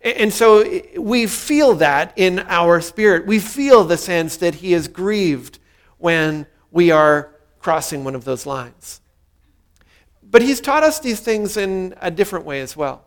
And 0.01 0.31
so 0.31 0.63
we 0.97 1.27
feel 1.27 1.73
that 1.73 2.13
in 2.15 2.39
our 2.47 2.79
spirit. 2.79 3.27
We 3.27 3.39
feel 3.39 3.83
the 3.83 3.97
sense 3.97 4.37
that 4.37 4.55
He 4.55 4.73
is 4.73 4.87
grieved 4.87 5.59
when 5.97 6.47
we 6.71 6.91
are 6.91 7.35
crossing 7.59 8.05
one 8.05 8.15
of 8.15 8.23
those 8.23 8.45
lines. 8.45 9.01
But 10.23 10.41
He's 10.41 10.61
taught 10.61 10.83
us 10.83 11.01
these 11.01 11.19
things 11.19 11.57
in 11.57 11.95
a 11.99 12.11
different 12.11 12.45
way 12.45 12.61
as 12.61 12.77
well. 12.77 13.03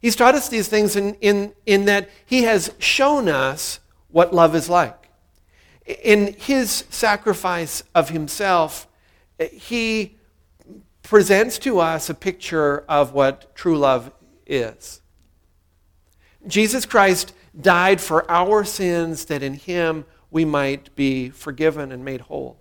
He's 0.00 0.14
taught 0.14 0.36
us 0.36 0.48
these 0.48 0.68
things 0.68 0.94
in, 0.94 1.14
in, 1.14 1.54
in 1.66 1.86
that 1.86 2.08
He 2.24 2.44
has 2.44 2.72
shown 2.78 3.28
us 3.28 3.80
what 4.12 4.32
love 4.32 4.54
is 4.54 4.68
like. 4.68 5.10
In 5.86 6.34
His 6.38 6.84
sacrifice 6.90 7.82
of 7.94 8.10
Himself, 8.10 8.86
eh, 9.40 9.48
He 9.48 10.16
presents 11.02 11.58
to 11.58 11.80
us 11.80 12.08
a 12.08 12.14
picture 12.14 12.84
of 12.88 13.12
what 13.12 13.54
true 13.54 13.76
love 13.76 14.12
is. 14.46 15.00
Jesus 16.46 16.86
Christ 16.86 17.34
died 17.58 18.00
for 18.00 18.28
our 18.30 18.64
sins 18.64 19.26
that 19.26 19.42
in 19.42 19.54
him 19.54 20.04
we 20.30 20.44
might 20.44 20.94
be 20.96 21.28
forgiven 21.30 21.92
and 21.92 22.04
made 22.04 22.22
whole. 22.22 22.58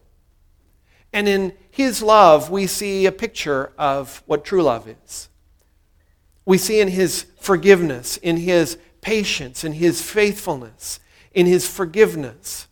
And 1.14 1.28
in 1.28 1.54
his 1.70 2.02
love, 2.02 2.50
we 2.50 2.68
see 2.68 3.06
a 3.06 3.12
picture 3.12 3.72
of 3.78 4.24
what 4.26 4.46
true 4.46 4.64
love 4.64 4.88
is. 4.88 5.30
We 6.46 6.58
see 6.58 6.80
in 6.80 6.90
his 6.90 7.28
forgiveness, 7.40 8.18
in 8.18 8.38
his 8.38 8.78
patience, 9.02 9.64
in 9.64 9.74
his 9.74 10.02
faithfulness, 10.02 11.00
in 11.34 11.46
his 11.46 11.68
forgiveness, 11.68 12.68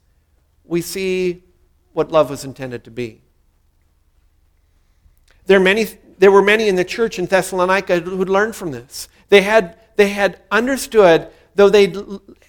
we 0.64 0.82
see 0.82 1.44
what 1.94 2.12
love 2.12 2.30
was 2.30 2.44
intended 2.44 2.84
to 2.84 2.92
be. 2.92 3.22
There, 5.46 5.60
many, 5.60 5.86
there 6.20 6.32
were 6.32 6.42
many 6.42 6.68
in 6.68 6.76
the 6.76 6.86
church 6.86 7.18
in 7.18 7.26
Thessalonica 7.26 8.00
who 8.00 8.24
learned 8.26 8.56
from 8.56 8.72
this. 8.72 9.08
They 9.30 9.42
had 9.42 9.78
they 10.00 10.08
had 10.08 10.40
understood, 10.50 11.30
though 11.56 11.68
they, 11.68 11.94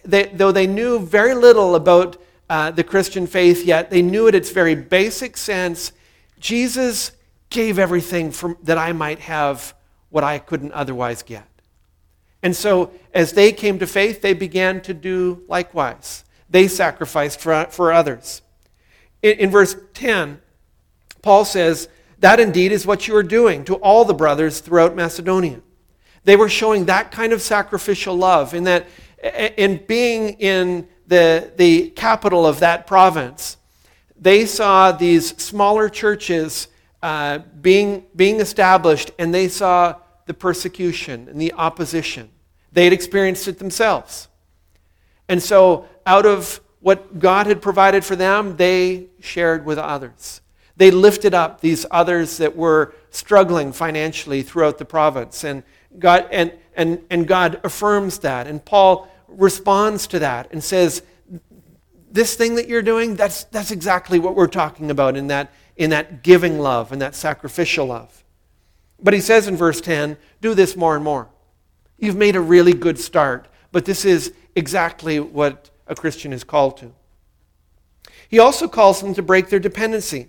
they 0.05 0.27
though 0.27 0.53
they 0.53 0.69
knew 0.69 1.01
very 1.01 1.35
little 1.35 1.75
about 1.75 2.17
uh, 2.49 2.71
the 2.71 2.85
Christian 2.85 3.27
faith 3.27 3.65
yet, 3.65 3.91
they 3.91 4.03
knew 4.03 4.29
at 4.29 4.37
its 4.37 4.51
very 4.51 4.77
basic 4.77 5.37
sense, 5.37 5.91
Jesus 6.39 7.11
gave 7.49 7.81
everything 7.81 8.31
for, 8.31 8.57
that 8.63 8.79
I 8.79 8.93
might 8.93 9.19
have 9.19 9.75
what 10.11 10.23
I 10.23 10.39
couldn't 10.39 10.71
otherwise 10.71 11.25
get. 11.25 11.45
And 12.43 12.57
so, 12.57 12.91
as 13.13 13.33
they 13.33 13.53
came 13.53 13.79
to 13.79 13.87
faith, 13.87 14.23
they 14.23 14.33
began 14.33 14.81
to 14.83 14.95
do 14.95 15.43
likewise. 15.49 16.25
They 16.49 16.69
sacrificed 16.69 17.41
for, 17.41 17.67
for 17.67 17.93
others. 17.93 18.43
In, 19.23 19.39
in 19.39 19.51
verse 19.51 19.77
10, 19.95 20.41
Paul 21.23 21.45
says, 21.45 21.89
That 22.21 22.41
indeed 22.41 22.73
is 22.73 22.87
what 22.87 23.07
you 23.07 23.17
are 23.17 23.23
doing 23.23 23.65
to 23.65 23.75
all 23.77 24.05
the 24.05 24.15
brothers 24.15 24.61
throughout 24.61 24.97
Macedonia. 24.97 25.61
They 26.25 26.37
were 26.37 26.49
showing 26.49 26.87
that 26.87 27.13
kind 27.13 27.33
of 27.33 27.43
sacrificial 27.43 28.17
love 28.17 28.55
in 28.55 28.65
that 28.65 28.87
in 29.23 29.85
being 29.87 30.31
in 30.35 30.89
the, 31.07 31.53
the 31.57 31.91
capital 31.91 32.47
of 32.47 32.61
that 32.61 32.87
province, 32.87 33.57
they 34.19 34.47
saw 34.47 34.93
these 34.93 35.37
smaller 35.43 35.89
churches 35.89 36.69
uh, 37.03 37.39
being, 37.61 38.05
being 38.15 38.41
established 38.41 39.11
and 39.19 39.35
they 39.35 39.49
saw 39.49 39.97
the 40.31 40.35
persecution 40.35 41.27
and 41.29 41.41
the 41.41 41.53
opposition. 41.55 42.31
They 42.71 42.85
had 42.85 42.93
experienced 42.93 43.49
it 43.49 43.59
themselves. 43.59 44.29
And 45.29 45.43
so, 45.43 45.89
out 46.07 46.25
of 46.25 46.61
what 46.79 47.19
God 47.19 47.49
had 47.49 47.61
provided 47.61 48.05
for 48.05 48.15
them, 48.15 48.57
they 48.57 49.09
shared 49.19 49.67
with 49.67 49.77
others. 49.77 50.41
They 50.77 50.93
lifted 50.93 51.35
up 51.35 51.61
these 51.61 51.85
others 51.91 52.37
that 52.37 52.55
were 52.55 52.95
struggling 53.11 53.73
financially 53.73 54.43
throughout 54.43 54.79
the 54.79 54.85
province 54.85 55.43
and 55.43 55.65
God, 55.99 56.29
and, 56.31 56.53
and, 56.75 57.03
and 57.11 57.27
God 57.27 57.61
affirms 57.65 58.21
that. 58.21 58.47
And 58.47 58.65
Paul 58.65 59.09
responds 59.27 60.07
to 60.07 60.21
that 60.21 60.53
and 60.53 60.63
says, 60.63 61.03
This 62.09 62.37
thing 62.37 62.55
that 62.55 62.69
you're 62.69 62.83
doing, 62.83 63.17
that's, 63.17 63.43
that's 63.45 63.73
exactly 63.73 64.21
what 64.21 64.37
we're 64.37 64.47
talking 64.47 64.93
about 64.93 65.17
in 65.17 65.27
that, 65.27 65.53
in 65.75 65.91
that 65.91 66.23
giving 66.23 66.61
love 66.61 66.93
and 66.93 67.03
that 67.03 67.17
sacrificial 67.17 67.87
love. 67.87 68.21
But 69.03 69.15
he 69.15 69.21
says 69.21 69.49
in 69.49 69.57
verse 69.57 69.81
10, 69.81 70.17
Do 70.41 70.55
this 70.55 70.77
more 70.77 70.95
and 70.95 71.05
more. 71.05 71.29
You've 71.99 72.17
made 72.17 72.37
a 72.37 72.41
really 72.41 72.73
good 72.73 72.99
start, 72.99 73.49
but 73.73 73.85
this 73.85 74.05
is 74.05 74.33
exactly 74.55 75.21
what 75.21 75.71
a 75.87 75.95
Christian 75.95 76.33
is 76.33 76.45
called 76.45 76.77
to. 76.79 76.93
He 78.29 78.39
also 78.39 78.69
calls 78.69 79.01
them 79.01 79.15
to 79.15 79.23
break 79.23 79.49
their 79.49 79.59
dependency. 79.59 80.29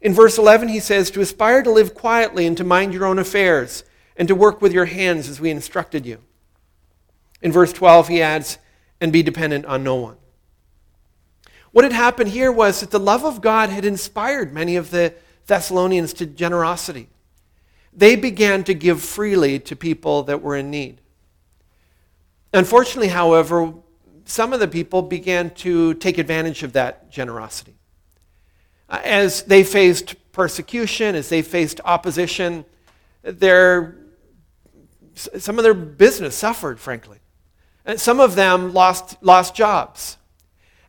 In 0.00 0.14
verse 0.14 0.38
11, 0.38 0.68
he 0.68 0.80
says, 0.80 1.10
To 1.10 1.20
aspire 1.20 1.62
to 1.62 1.70
live 1.70 1.94
quietly 1.94 2.46
and 2.46 2.56
to 2.56 2.64
mind 2.64 2.94
your 2.94 3.04
own 3.04 3.18
affairs 3.18 3.84
and 4.16 4.28
to 4.28 4.34
work 4.34 4.62
with 4.62 4.72
your 4.72 4.86
hands 4.86 5.28
as 5.28 5.40
we 5.40 5.50
instructed 5.50 6.06
you. 6.06 6.18
In 7.42 7.52
verse 7.52 7.72
12, 7.72 8.08
he 8.08 8.22
adds, 8.22 8.58
and 9.00 9.12
be 9.12 9.22
dependent 9.22 9.64
on 9.64 9.82
no 9.82 9.96
one. 9.96 10.16
What 11.72 11.84
had 11.84 11.92
happened 11.92 12.30
here 12.30 12.52
was 12.52 12.80
that 12.80 12.90
the 12.90 13.00
love 13.00 13.24
of 13.24 13.40
God 13.40 13.70
had 13.70 13.84
inspired 13.84 14.52
many 14.52 14.76
of 14.76 14.90
the 14.90 15.14
Thessalonians 15.46 16.12
to 16.14 16.26
generosity. 16.26 17.08
They 17.92 18.16
began 18.16 18.64
to 18.64 18.74
give 18.74 19.02
freely 19.02 19.58
to 19.60 19.76
people 19.76 20.22
that 20.24 20.42
were 20.42 20.56
in 20.56 20.70
need. 20.70 21.00
Unfortunately, 22.52 23.08
however, 23.08 23.74
some 24.24 24.52
of 24.52 24.60
the 24.60 24.68
people 24.68 25.02
began 25.02 25.50
to 25.50 25.94
take 25.94 26.18
advantage 26.18 26.62
of 26.62 26.72
that 26.74 27.10
generosity. 27.10 27.74
Uh, 28.88 29.00
as 29.04 29.42
they 29.42 29.64
faced 29.64 30.14
persecution, 30.32 31.14
as 31.14 31.28
they 31.28 31.42
faced 31.42 31.80
opposition, 31.84 32.64
their 33.22 33.96
some 35.14 35.58
of 35.58 35.64
their 35.64 35.74
business 35.74 36.34
suffered, 36.34 36.80
frankly. 36.80 37.18
And 37.84 38.00
some 38.00 38.20
of 38.20 38.36
them 38.36 38.72
lost, 38.72 39.16
lost 39.22 39.54
jobs. 39.54 40.16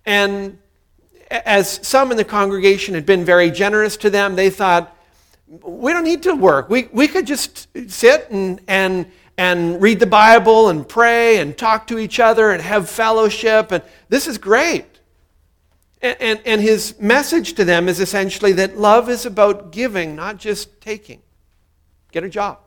And 0.06 0.60
as 1.30 1.86
some 1.86 2.12
in 2.12 2.18
the 2.18 2.24
congregation 2.24 2.94
had 2.94 3.06
been 3.06 3.26
very 3.26 3.52
generous 3.52 3.98
to 3.98 4.10
them, 4.10 4.36
they 4.36 4.50
thought, 4.50 4.96
we 5.52 5.92
don't 5.92 6.06
need 6.06 6.24
to 6.24 6.34
work. 6.34 6.70
We, 6.70 6.88
we 6.94 7.08
could 7.08 7.28
just 7.28 7.68
sit 7.90 8.30
and, 8.30 8.62
and, 8.68 9.06
and 9.38 9.82
read 9.82 10.00
the 10.00 10.06
Bible 10.06 10.70
and 10.70 10.88
pray 10.88 11.40
and 11.40 11.58
talk 11.58 11.88
to 11.88 12.00
each 12.00 12.20
other 12.20 12.52
and 12.52 12.62
have 12.62 12.90
fellowship. 12.90 13.72
And 13.72 13.84
this 14.08 14.28
is 14.28 14.38
great. 14.38 14.86
And, 16.02 16.18
and, 16.22 16.42
and 16.46 16.62
his 16.62 16.98
message 17.00 17.54
to 17.56 17.66
them 17.66 17.90
is 17.90 18.00
essentially 18.00 18.54
that 18.54 18.78
love 18.78 19.10
is 19.10 19.26
about 19.26 19.72
giving, 19.74 20.16
not 20.16 20.38
just 20.38 20.80
taking. 20.80 21.22
Get 22.12 22.24
a 22.24 22.30
job. 22.30 22.60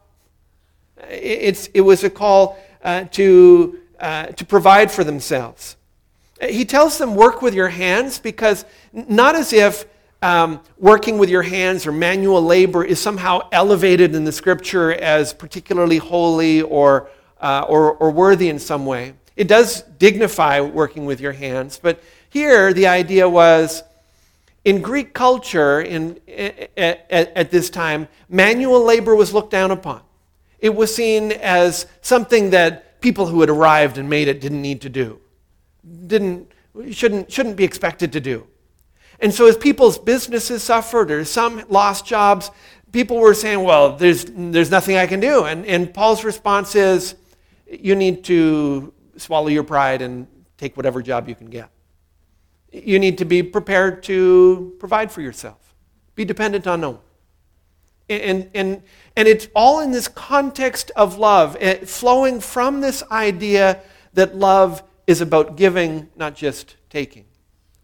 It's, 1.09 1.69
it 1.69 1.81
was 1.81 2.05
a 2.05 2.11
call 2.11 2.59
uh, 2.83 3.05
to, 3.13 3.81
uh, 3.99 4.27
to 4.27 4.45
provide 4.45 4.93
for 4.93 5.05
themselves. 5.05 5.77
He 6.41 6.65
tells 6.67 6.99
them, 6.99 7.15
work 7.15 7.41
with 7.41 7.55
your 7.55 7.69
hands, 7.69 8.19
because 8.19 8.67
not 8.93 9.35
as 9.37 9.53
if 9.53 9.87
um, 10.23 10.61
working 10.79 11.19
with 11.19 11.29
your 11.29 11.43
hands 11.43 11.87
or 11.87 11.93
manual 11.93 12.43
labor 12.43 12.85
is 12.85 13.01
somehow 13.01 13.49
elevated 13.53 14.15
in 14.15 14.25
the 14.25 14.33
scripture 14.33 14.93
as 14.93 15.35
particularly 15.35 15.99
holy 15.99 16.63
or, 16.63 17.11
uh, 17.41 17.67
or, 17.69 17.93
or 17.95 18.11
worthy 18.11 18.49
in 18.49 18.59
some 18.59 18.87
way. 18.87 19.15
It 19.37 19.49
does 19.49 19.83
dignify 19.83 20.61
working 20.61 21.05
with 21.05 21.21
your 21.21 21.33
hands, 21.33 21.79
but 21.83 22.03
here 22.31 22.73
the 22.73 22.87
idea 22.87 23.29
was 23.29 23.83
in 24.65 24.81
Greek 24.81 25.13
culture 25.13 25.81
in, 25.83 26.19
at, 26.77 27.11
at 27.11 27.51
this 27.51 27.69
time, 27.69 28.09
manual 28.29 28.83
labor 28.83 29.15
was 29.15 29.35
looked 29.35 29.51
down 29.51 29.71
upon. 29.71 30.01
It 30.59 30.75
was 30.75 30.95
seen 30.95 31.33
as 31.33 31.87
something 32.01 32.51
that 32.51 33.01
people 33.03 33.27
who 33.27 33.43
had 33.43 33.51
arrived 33.51 33.99
and 33.99 34.09
made 34.09 34.29
it 34.29 34.41
didn't 34.41 34.63
need 34.63 34.81
to 34.81 34.89
do, 34.89 35.21
didn't, 36.07 36.51
shouldn't, 36.91 37.31
shouldn't 37.31 37.57
be 37.57 37.65
expected 37.65 38.13
to 38.13 38.21
do. 38.21 38.47
And 39.21 39.33
so, 39.33 39.47
as 39.47 39.57
people's 39.57 39.99
businesses 39.99 40.63
suffered 40.63 41.11
or 41.11 41.25
some 41.25 41.65
lost 41.69 42.05
jobs, 42.05 42.51
people 42.93 43.19
were 43.19 43.35
saying, 43.35 43.63
Well, 43.63 43.97
there's, 43.97 44.25
there's 44.27 44.71
nothing 44.71 44.97
I 44.97 45.07
can 45.07 45.21
do. 45.21 45.45
And, 45.45 45.67
and 45.67 45.93
Paul's 45.93 46.25
response 46.25 46.75
is, 46.75 47.15
You 47.67 47.95
need 47.95 48.25
to 48.25 48.93
swallow 49.17 49.49
your 49.49 49.65
pride 49.65 50.03
and 50.03 50.27
take 50.57 50.77
whatever 50.77 51.03
job 51.03 51.29
you 51.29 51.35
can 51.35 51.51
get. 51.51 51.69
You 52.73 52.99
need 52.99 53.19
to 53.19 53.25
be 53.25 53.43
prepared 53.43 54.03
to 54.05 54.75
provide 54.79 55.13
for 55.13 55.21
yourself, 55.21 55.75
be 56.15 56.25
dependent 56.25 56.67
on 56.67 56.81
no 56.81 56.91
one. 56.91 57.01
And, 58.09 58.51
and, 58.55 58.83
and 59.17 59.29
it's 59.29 59.49
all 59.55 59.81
in 59.81 59.91
this 59.91 60.09
context 60.09 60.91
of 60.95 61.17
love, 61.17 61.57
eh, 61.59 61.85
flowing 61.87 62.41
from 62.41 62.81
this 62.81 63.03
idea 63.11 63.81
that 64.13 64.37
love 64.37 64.83
is 65.07 65.21
about 65.21 65.57
giving, 65.57 66.09
not 66.17 66.35
just 66.35 66.77
taking. 66.91 67.25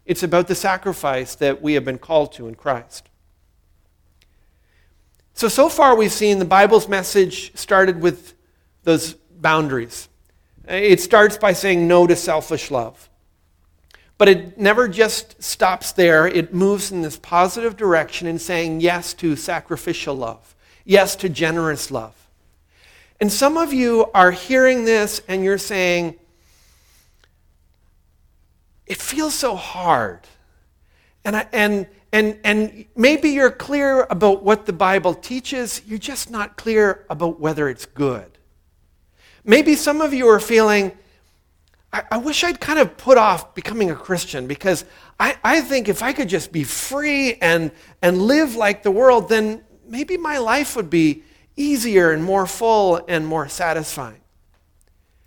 It's 0.07 0.23
about 0.23 0.49
the 0.49 0.55
sacrifice 0.55 1.35
that 1.37 1.63
we 1.63 1.75
have 1.75 1.85
been 1.85 1.99
called 1.99 2.33
to 2.33 2.49
in 2.49 2.55
Christ. 2.55 3.09
So, 5.35 5.49
so 5.49 5.69
far 5.69 5.97
we've 5.97 6.13
seen 6.13 6.39
the 6.39 6.45
Bible's 6.45 6.89
message 6.89 7.57
started 7.57 8.03
with 8.03 8.35
those 8.85 9.15
boundaries. 9.15 10.09
It 10.69 11.01
starts 11.01 11.39
by 11.39 11.53
saying 11.53 11.89
no 11.89 12.07
to 12.07 12.15
selfish 12.15 12.71
love. 12.71 13.09
But 14.19 14.29
it 14.29 14.59
never 14.59 14.87
just 14.87 15.43
stops 15.43 15.93
there. 15.93 16.27
It 16.27 16.53
moves 16.53 16.93
in 16.93 17.01
this 17.01 17.17
positive 17.17 17.77
direction 17.77 18.27
in 18.27 18.39
saying 18.39 18.81
yes 18.81 19.15
to 19.15 19.35
sacrificial 19.35 20.15
love, 20.15 20.55
yes 20.85 21.17
to 21.17 21.31
generous 21.31 21.91
love. 21.91 22.15
And 23.19 23.33
some 23.33 23.57
of 23.57 23.73
you 23.73 24.11
are 24.13 24.31
hearing 24.31 24.85
this 24.85 25.23
and 25.27 25.43
you're 25.43 25.57
saying, 25.57 26.17
it 28.91 29.01
feels 29.01 29.37
so 29.37 29.55
hard. 29.55 30.19
And, 31.25 31.37
I, 31.37 31.47
and, 31.53 31.87
and, 32.13 32.41
and 32.43 32.87
maybe 32.97 33.31
you're 33.31 33.53
clear 33.53 34.03
about 34.11 34.43
what 34.43 34.67
the 34.67 34.73
Bible 34.73 35.15
teaches, 35.15 35.81
you're 35.87 35.97
just 35.97 36.29
not 36.29 36.57
clear 36.57 37.07
about 37.09 37.39
whether 37.39 37.69
it's 37.69 37.87
good. 37.87 38.37
Maybe 39.45 39.77
some 39.77 40.01
of 40.01 40.13
you 40.13 40.27
are 40.27 40.41
feeling, 40.41 40.91
I, 41.93 42.03
I 42.11 42.19
wish 42.19 42.43
I'd 42.43 42.61
kind 42.61 42.81
of 42.81 42.97
put 42.97 43.17
off 43.17 43.55
becoming 43.55 43.93
a 43.93 43.95
Christian 43.95 44.49
because 44.49 44.85
I, 45.21 45.37
I 45.45 45.61
think 45.61 45.89
if 45.89 46.03
I 46.03 46.13
could 46.13 46.29
just 46.29 46.51
be 46.51 46.65
free 46.65 47.35
and, 47.35 47.71
and 48.03 48.21
live 48.21 48.57
like 48.57 48.83
the 48.83 48.91
world, 48.91 49.29
then 49.29 49.63
maybe 49.87 50.17
my 50.17 50.39
life 50.39 50.75
would 50.75 50.91
be 50.91 51.23
easier 51.55 52.11
and 52.11 52.25
more 52.25 52.45
full 52.45 53.05
and 53.07 53.25
more 53.25 53.49
satisfying. 53.49 54.21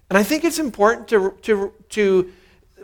And 0.09 0.17
I 0.17 0.23
think 0.23 0.43
it's 0.43 0.59
important 0.59 1.07
to, 1.07 1.37
to, 1.43 1.71
to 1.91 2.33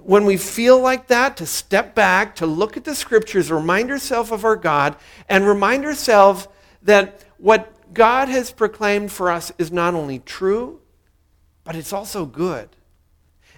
when 0.10 0.26
we 0.26 0.38
feel 0.38 0.80
like 0.80 1.06
that, 1.06 1.38
to 1.38 1.46
step 1.46 1.94
back, 1.94 2.36
to 2.36 2.48
look 2.48 2.76
at 2.76 2.84
the 2.84 2.96
scriptures, 2.96 3.52
remind 3.52 3.92
ourselves 3.92 4.32
of 4.32 4.44
our 4.44 4.56
God, 4.56 4.96
and 5.30 5.46
remind 5.46 5.86
ourselves 5.86 6.48
that 6.82 7.24
what 7.38 7.94
God 7.94 8.28
has 8.28 8.50
proclaimed 8.50 9.12
for 9.12 9.30
us 9.30 9.52
is 9.60 9.72
not 9.72 9.94
only 9.94 10.18
true, 10.18 10.82
but 11.64 11.76
it's 11.76 11.94
also 11.94 12.26
good. 12.26 12.70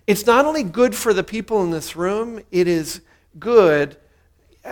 It's 0.05 0.25
not 0.25 0.43
only 0.43 0.63
good 0.63 0.93
for 0.93 1.13
the 1.13 1.23
people 1.23 1.63
in 1.63 1.71
this 1.71 1.95
room, 1.95 2.41
it 2.51 2.67
is 2.67 2.99
good, 3.39 3.95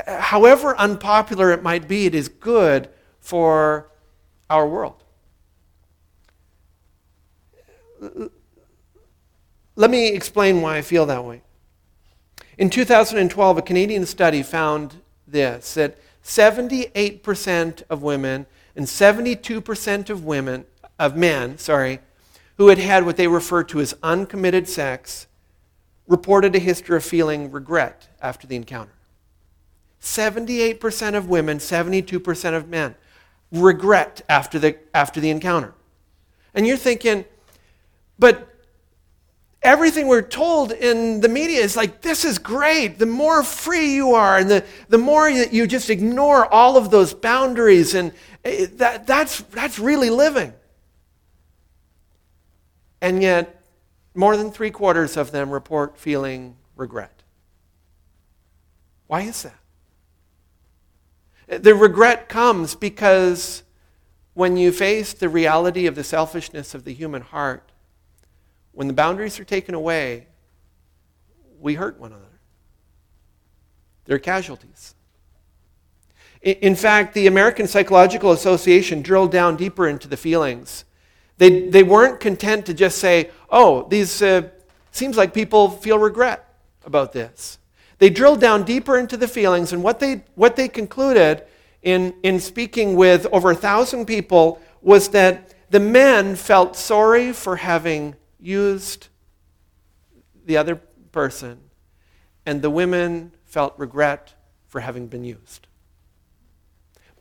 however 0.06 0.76
unpopular 0.78 1.52
it 1.52 1.64
might 1.64 1.88
be, 1.88 2.06
it 2.06 2.14
is 2.14 2.28
good 2.28 2.90
for 3.22 3.90
our 4.50 4.68
world. 4.68 5.02
Let 9.78 9.90
me 9.90 10.10
explain 10.10 10.62
why 10.62 10.76
I 10.76 10.82
feel 10.82 11.06
that 11.06 11.24
way. 11.24 11.42
In 12.60 12.70
2012, 12.70 13.58
a 13.58 13.62
Canadian 13.62 14.06
study 14.06 14.44
found 14.44 14.96
this 15.26 15.76
that 15.76 15.98
78% 16.26 17.84
of 17.90 18.04
women 18.04 18.48
and 18.76 18.86
72% 18.86 20.10
of 20.10 20.26
women 20.26 20.66
of 21.00 21.16
men, 21.16 21.58
sorry, 21.58 22.00
who 22.58 22.68
had 22.68 22.78
had 22.78 23.06
what 23.06 23.16
they 23.16 23.28
refer 23.28 23.64
to 23.64 23.80
as 23.80 23.96
uncommitted 24.04 24.68
sex 24.68 25.28
reported 26.06 26.54
a 26.54 26.60
history 26.60 26.98
of 26.98 27.06
feeling 27.06 27.50
regret 27.50 28.10
after 28.22 28.46
the 28.46 28.58
encounter. 28.58 28.92
78% 30.02 31.16
of 31.16 31.30
women, 31.30 31.60
72% 31.60 32.58
of 32.58 32.68
men 32.68 32.94
regret 33.54 34.22
after 34.28 34.60
the, 34.60 34.76
after 34.94 35.22
the 35.22 35.30
encounter. 35.30 35.74
And 36.54 36.68
you're 36.68 36.76
thinking, 36.76 37.24
but 38.18 38.54
everything 39.62 40.08
we're 40.08 40.22
told 40.22 40.72
in 40.72 41.22
the 41.22 41.30
media 41.30 41.60
is 41.60 41.76
like, 41.76 42.02
this 42.02 42.24
is 42.24 42.38
great. 42.38 42.98
The 42.98 43.06
more 43.06 43.44
free 43.44 43.94
you 43.94 44.14
are, 44.14 44.38
and 44.38 44.50
the, 44.50 44.66
the 44.88 44.98
more 44.98 45.32
that 45.32 45.54
you 45.54 45.68
just 45.68 45.90
ignore 45.90 46.46
all 46.52 46.78
of 46.78 46.92
those 46.92 47.14
boundaries, 47.14 47.94
and 47.94 48.14
eh, 48.46 48.68
that, 48.74 49.06
that's, 49.06 49.42
that's 49.42 49.78
really 49.80 50.10
living. 50.10 50.54
And 53.02 53.22
yet, 53.22 53.62
more 54.14 54.36
than 54.38 54.52
three 54.52 54.72
quarters 54.72 55.18
of 55.18 55.32
them 55.32 55.50
report 55.50 55.98
feeling 55.98 56.58
regret. 56.76 57.24
Why 59.08 59.22
is 59.22 59.44
that? 59.44 59.56
The 61.64 61.74
regret 61.74 62.30
comes 62.30 62.76
because 62.76 63.64
when 64.34 64.56
you 64.56 64.72
face 64.72 65.14
the 65.14 65.30
reality 65.30 65.88
of 65.88 65.96
the 65.96 66.04
selfishness 66.04 66.76
of 66.76 66.84
the 66.86 66.94
human 66.94 67.22
heart, 67.22 67.69
when 68.80 68.88
the 68.88 68.94
boundaries 68.94 69.38
are 69.42 69.44
taken 69.44 69.76
away, 69.76 70.26
we 71.60 71.74
hurt 71.74 72.00
one 72.00 72.14
another. 72.14 72.40
They're 74.06 74.20
casualties. 74.20 74.96
In 76.42 76.78
fact, 76.78 77.14
the 77.14 77.28
American 77.28 77.68
Psychological 77.68 78.32
Association 78.32 79.02
drilled 79.02 79.34
down 79.34 79.58
deeper 79.58 79.86
into 79.86 80.08
the 80.08 80.16
feelings 80.16 80.86
they, 81.40 81.68
they 81.68 81.84
weren't 81.84 82.22
content 82.22 82.66
to 82.68 82.74
just 82.74 83.00
say, 83.00 83.32
oh, 83.50 83.86
these 83.90 84.22
uh, 84.22 84.44
seems 84.92 85.18
like 85.18 85.34
people 85.34 85.70
feel 85.70 86.00
regret 86.00 86.48
about 86.86 87.12
this. 87.12 87.58
They 87.98 88.10
drilled 88.10 88.40
down 88.40 88.64
deeper 88.64 88.98
into 88.98 89.18
the 89.18 89.28
feelings, 89.28 89.74
and 89.74 89.84
what 89.84 90.00
they, 90.00 90.24
what 90.36 90.56
they 90.56 90.70
concluded 90.70 91.44
in, 91.82 92.14
in 92.24 92.40
speaking 92.40 92.96
with 92.96 93.26
over 93.34 93.52
a 93.52 93.56
thousand 93.56 94.06
people 94.06 94.62
was 94.82 95.10
that 95.10 95.54
the 95.70 95.82
men 95.82 96.38
felt 96.38 96.78
sorry 96.78 97.34
for 97.34 97.58
having 97.58 98.16
used 98.40 99.08
the 100.46 100.58
other 100.58 100.76
person, 101.12 101.60
and 102.46 102.62
the 102.62 102.70
women 102.70 103.32
felt 103.46 103.74
regret 103.78 104.34
for 104.68 104.82
having 104.82 105.08
been 105.08 105.24
used. 105.24 105.68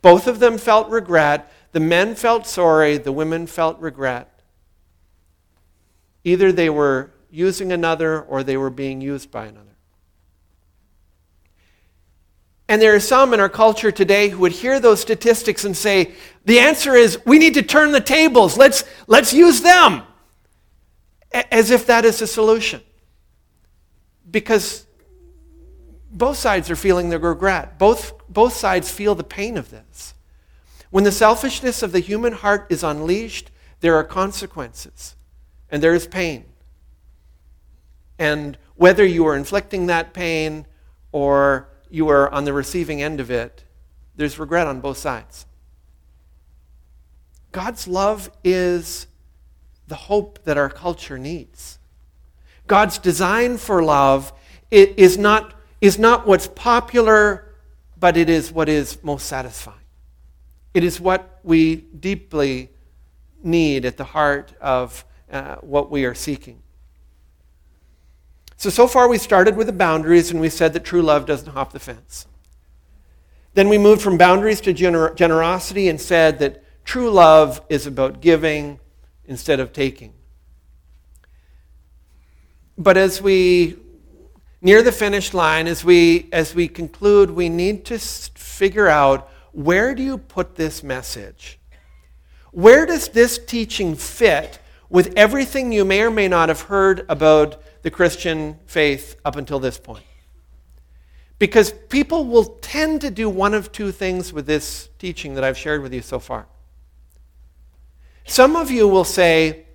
Both 0.01 0.27
of 0.27 0.39
them 0.39 0.57
felt 0.57 0.89
regret, 0.89 1.51
the 1.71 1.79
men 1.79 2.15
felt 2.15 2.47
sorry, 2.47 2.97
the 2.97 3.11
women 3.11 3.47
felt 3.47 3.79
regret. 3.79 4.41
Either 6.23 6.51
they 6.51 6.69
were 6.69 7.11
using 7.31 7.71
another 7.71 8.21
or 8.21 8.43
they 8.43 8.57
were 8.57 8.69
being 8.69 9.01
used 9.01 9.29
by 9.31 9.45
another. 9.45 9.65
And 12.67 12.79
there 12.79 12.93
are 12.93 12.99
some 12.99 13.33
in 13.33 13.39
our 13.39 13.49
culture 13.49 13.91
today 13.91 14.29
who 14.29 14.39
would 14.39 14.51
hear 14.51 14.79
those 14.79 15.01
statistics 15.01 15.65
and 15.65 15.75
say, 15.75 16.13
the 16.45 16.59
answer 16.59 16.93
is 16.93 17.19
we 17.25 17.39
need 17.39 17.55
to 17.55 17.63
turn 17.63 17.91
the 17.91 17.99
tables. 17.99 18.57
Let's, 18.57 18.83
let's 19.07 19.33
use 19.33 19.61
them. 19.61 20.03
As 21.31 21.71
if 21.71 21.85
that 21.87 22.05
is 22.05 22.21
a 22.21 22.27
solution. 22.27 22.81
Because 24.29 24.85
both 26.11 26.37
sides 26.37 26.69
are 26.69 26.75
feeling 26.75 27.09
the 27.09 27.19
regret. 27.19 27.77
Both, 27.77 28.13
both 28.27 28.53
sides 28.53 28.89
feel 28.89 29.15
the 29.15 29.23
pain 29.23 29.57
of 29.57 29.69
this. 29.69 30.13
When 30.89 31.03
the 31.03 31.11
selfishness 31.11 31.83
of 31.83 31.91
the 31.91 31.99
human 31.99 32.33
heart 32.33 32.67
is 32.69 32.83
unleashed, 32.83 33.51
there 33.79 33.95
are 33.95 34.03
consequences 34.03 35.15
and 35.69 35.83
there 35.83 35.93
is 35.93 36.07
pain. 36.07 36.45
And 38.17 38.57
whether 38.75 39.05
you 39.05 39.25
are 39.27 39.35
inflicting 39.35 39.85
that 39.85 40.13
pain 40.13 40.65
or 41.11 41.69
you 41.89 42.09
are 42.09 42.29
on 42.31 42.45
the 42.45 42.53
receiving 42.53 43.01
end 43.01 43.19
of 43.19 43.29
it, 43.29 43.63
there's 44.15 44.39
regret 44.39 44.67
on 44.67 44.81
both 44.81 44.97
sides. 44.97 45.45
God's 47.51 47.87
love 47.87 48.29
is 48.43 49.07
the 49.89 49.95
hope 49.95 50.39
that 50.45 50.57
our 50.57 50.69
culture 50.69 51.17
needs. 51.17 51.79
God's 52.67 52.99
design 52.99 53.57
for 53.57 53.83
love 53.83 54.31
is 54.71 55.17
not, 55.17 55.55
is 55.81 55.97
not 55.97 56.27
what's 56.27 56.47
popular, 56.47 57.55
but 57.99 58.15
it 58.15 58.29
is 58.29 58.51
what 58.51 58.69
is 58.69 59.03
most 59.03 59.25
satisfying. 59.25 59.77
It 60.73 60.83
is 60.83 61.01
what 61.01 61.39
we 61.43 61.75
deeply 61.77 62.69
need 63.41 63.85
at 63.85 63.97
the 63.97 64.03
heart 64.03 64.53
of 64.61 65.03
uh, 65.31 65.55
what 65.55 65.89
we 65.89 66.05
are 66.05 66.13
seeking. 66.13 66.61
So, 68.55 68.69
so 68.69 68.87
far 68.87 69.07
we 69.07 69.17
started 69.17 69.55
with 69.55 69.67
the 69.67 69.73
boundaries 69.73 70.29
and 70.29 70.39
we 70.39 70.49
said 70.49 70.73
that 70.73 70.83
true 70.83 71.01
love 71.01 71.25
doesn't 71.25 71.53
hop 71.53 71.73
the 71.73 71.79
fence. 71.79 72.27
Then 73.55 73.69
we 73.69 73.79
moved 73.79 74.01
from 74.01 74.17
boundaries 74.17 74.61
to 74.61 74.73
gener- 74.73 75.15
generosity 75.15 75.89
and 75.89 75.99
said 75.99 76.37
that 76.39 76.63
true 76.85 77.09
love 77.09 77.61
is 77.69 77.87
about 77.87 78.21
giving 78.21 78.79
instead 79.29 79.59
of 79.59 79.71
taking. 79.71 80.11
But 82.77 82.97
as 82.97 83.21
we 83.21 83.77
near 84.59 84.81
the 84.81 84.91
finish 84.91 85.33
line, 85.33 85.67
as 85.67 85.85
we, 85.85 86.27
as 86.33 86.55
we 86.55 86.67
conclude, 86.67 87.29
we 87.29 87.47
need 87.47 87.85
to 87.85 87.99
figure 87.99 88.87
out 88.87 89.29
where 89.51 89.93
do 89.93 90.03
you 90.03 90.17
put 90.17 90.55
this 90.55 90.83
message? 90.83 91.59
Where 92.51 92.85
does 92.85 93.09
this 93.09 93.37
teaching 93.37 93.95
fit 93.95 94.59
with 94.89 95.13
everything 95.15 95.71
you 95.71 95.85
may 95.85 96.01
or 96.01 96.09
may 96.09 96.27
not 96.27 96.49
have 96.49 96.61
heard 96.61 97.05
about 97.07 97.61
the 97.83 97.91
Christian 97.91 98.57
faith 98.65 99.15
up 99.23 99.35
until 99.35 99.59
this 99.59 99.77
point? 99.77 100.03
Because 101.37 101.71
people 101.71 102.25
will 102.25 102.57
tend 102.61 103.01
to 103.01 103.11
do 103.11 103.29
one 103.29 103.53
of 103.53 103.71
two 103.71 103.91
things 103.91 104.33
with 104.33 104.47
this 104.47 104.89
teaching 104.97 105.35
that 105.35 105.43
I've 105.43 105.57
shared 105.57 105.83
with 105.83 105.93
you 105.93 106.01
so 106.01 106.19
far. 106.19 106.47
Some 108.29 108.55
of 108.55 108.71
you 108.71 108.87
will 108.87 109.03
say, 109.03 109.65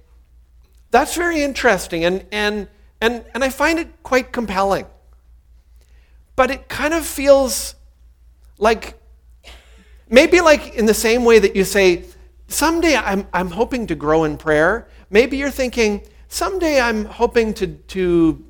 that's 0.90 1.14
very 1.16 1.42
interesting, 1.42 2.04
and, 2.04 2.24
and, 2.32 2.68
and, 3.00 3.24
and 3.34 3.44
I 3.44 3.50
find 3.50 3.78
it 3.78 4.02
quite 4.02 4.32
compelling. 4.32 4.86
But 6.36 6.50
it 6.50 6.68
kind 6.68 6.94
of 6.94 7.04
feels 7.04 7.74
like 8.58 8.98
Maybe 10.08 10.40
like 10.40 10.74
in 10.74 10.86
the 10.86 10.94
same 10.94 11.24
way 11.24 11.38
that 11.38 11.56
you 11.56 11.64
say, 11.64 12.04
someday 12.48 12.96
I'm, 12.96 13.26
I'm 13.32 13.50
hoping 13.50 13.86
to 13.88 13.94
grow 13.94 14.24
in 14.24 14.36
prayer. 14.36 14.86
maybe 15.10 15.36
you're 15.36 15.50
thinking, 15.50 16.06
someday 16.28 16.80
I'm 16.80 17.06
hoping 17.06 17.54
to, 17.54 17.66
to, 17.66 18.44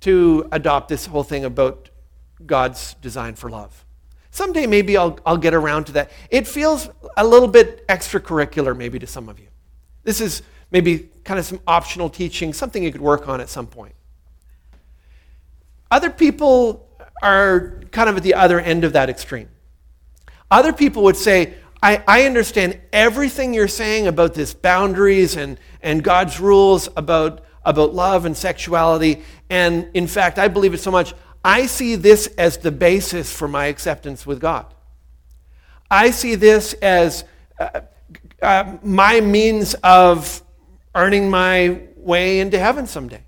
to 0.00 0.48
adopt 0.52 0.88
this 0.88 1.06
whole 1.06 1.24
thing 1.24 1.44
about 1.44 1.88
God's 2.44 2.94
design 2.94 3.34
for 3.34 3.48
love. 3.50 3.84
Someday 4.40 4.66
maybe 4.66 4.96
I'll, 4.96 5.18
I'll 5.26 5.36
get 5.36 5.52
around 5.52 5.84
to 5.88 5.92
that. 5.92 6.10
It 6.30 6.48
feels 6.48 6.88
a 7.18 7.26
little 7.26 7.46
bit 7.46 7.86
extracurricular, 7.88 8.74
maybe, 8.74 8.98
to 8.98 9.06
some 9.06 9.28
of 9.28 9.38
you. 9.38 9.48
This 10.02 10.18
is 10.18 10.40
maybe 10.70 11.10
kind 11.24 11.38
of 11.38 11.44
some 11.44 11.60
optional 11.66 12.08
teaching, 12.08 12.54
something 12.54 12.82
you 12.82 12.90
could 12.90 13.02
work 13.02 13.28
on 13.28 13.42
at 13.42 13.50
some 13.50 13.66
point. 13.66 13.94
Other 15.90 16.08
people 16.08 16.88
are 17.22 17.82
kind 17.90 18.08
of 18.08 18.16
at 18.16 18.22
the 18.22 18.32
other 18.32 18.58
end 18.58 18.82
of 18.82 18.94
that 18.94 19.10
extreme. 19.10 19.50
Other 20.50 20.72
people 20.72 21.02
would 21.02 21.16
say, 21.16 21.56
I, 21.82 22.02
I 22.08 22.22
understand 22.22 22.80
everything 22.94 23.52
you're 23.52 23.68
saying 23.68 24.06
about 24.06 24.32
this 24.32 24.54
boundaries 24.54 25.36
and, 25.36 25.60
and 25.82 26.02
God's 26.02 26.40
rules 26.40 26.88
about, 26.96 27.44
about 27.62 27.92
love 27.94 28.24
and 28.24 28.34
sexuality. 28.34 29.22
And 29.50 29.90
in 29.92 30.06
fact, 30.06 30.38
I 30.38 30.48
believe 30.48 30.72
it 30.72 30.78
so 30.78 30.90
much, 30.90 31.12
I 31.44 31.66
see 31.66 31.96
this 31.96 32.26
as 32.38 32.58
the 32.58 32.70
basis 32.70 33.34
for 33.34 33.48
my 33.48 33.66
acceptance 33.66 34.26
with 34.26 34.40
God. 34.40 34.66
I 35.90 36.10
see 36.10 36.34
this 36.34 36.74
as 36.74 37.24
uh, 37.58 37.80
uh, 38.42 38.76
my 38.82 39.20
means 39.20 39.74
of 39.82 40.42
earning 40.94 41.30
my 41.30 41.80
way 41.96 42.40
into 42.40 42.58
heaven 42.58 42.86
someday. 42.86 43.22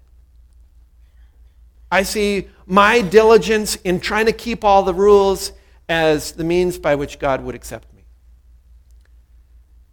I 1.90 2.03
see 2.03 2.48
my 2.66 3.03
diligence 3.03 3.77
in 3.77 4.01
trying 4.01 4.27
to 4.27 4.33
keep 4.33 4.64
all 4.64 4.83
the 4.83 4.94
rules 4.94 5.53
as 5.88 6.33
the 6.33 6.44
means 6.44 6.79
by 6.79 6.94
which 6.94 7.18
God 7.18 7.44
would 7.44 7.55
accept 7.55 7.92
me. 7.94 8.05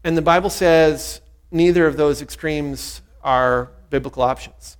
And 0.03 0.15
the 0.15 0.21
Bible 0.21 0.49
says 0.49 1.21
neither 1.51 1.88
of 1.88 1.97
those 1.97 2.21
extremes 2.21 3.01
are 3.21 3.71
biblical 3.89 4.23
options. 4.23 4.77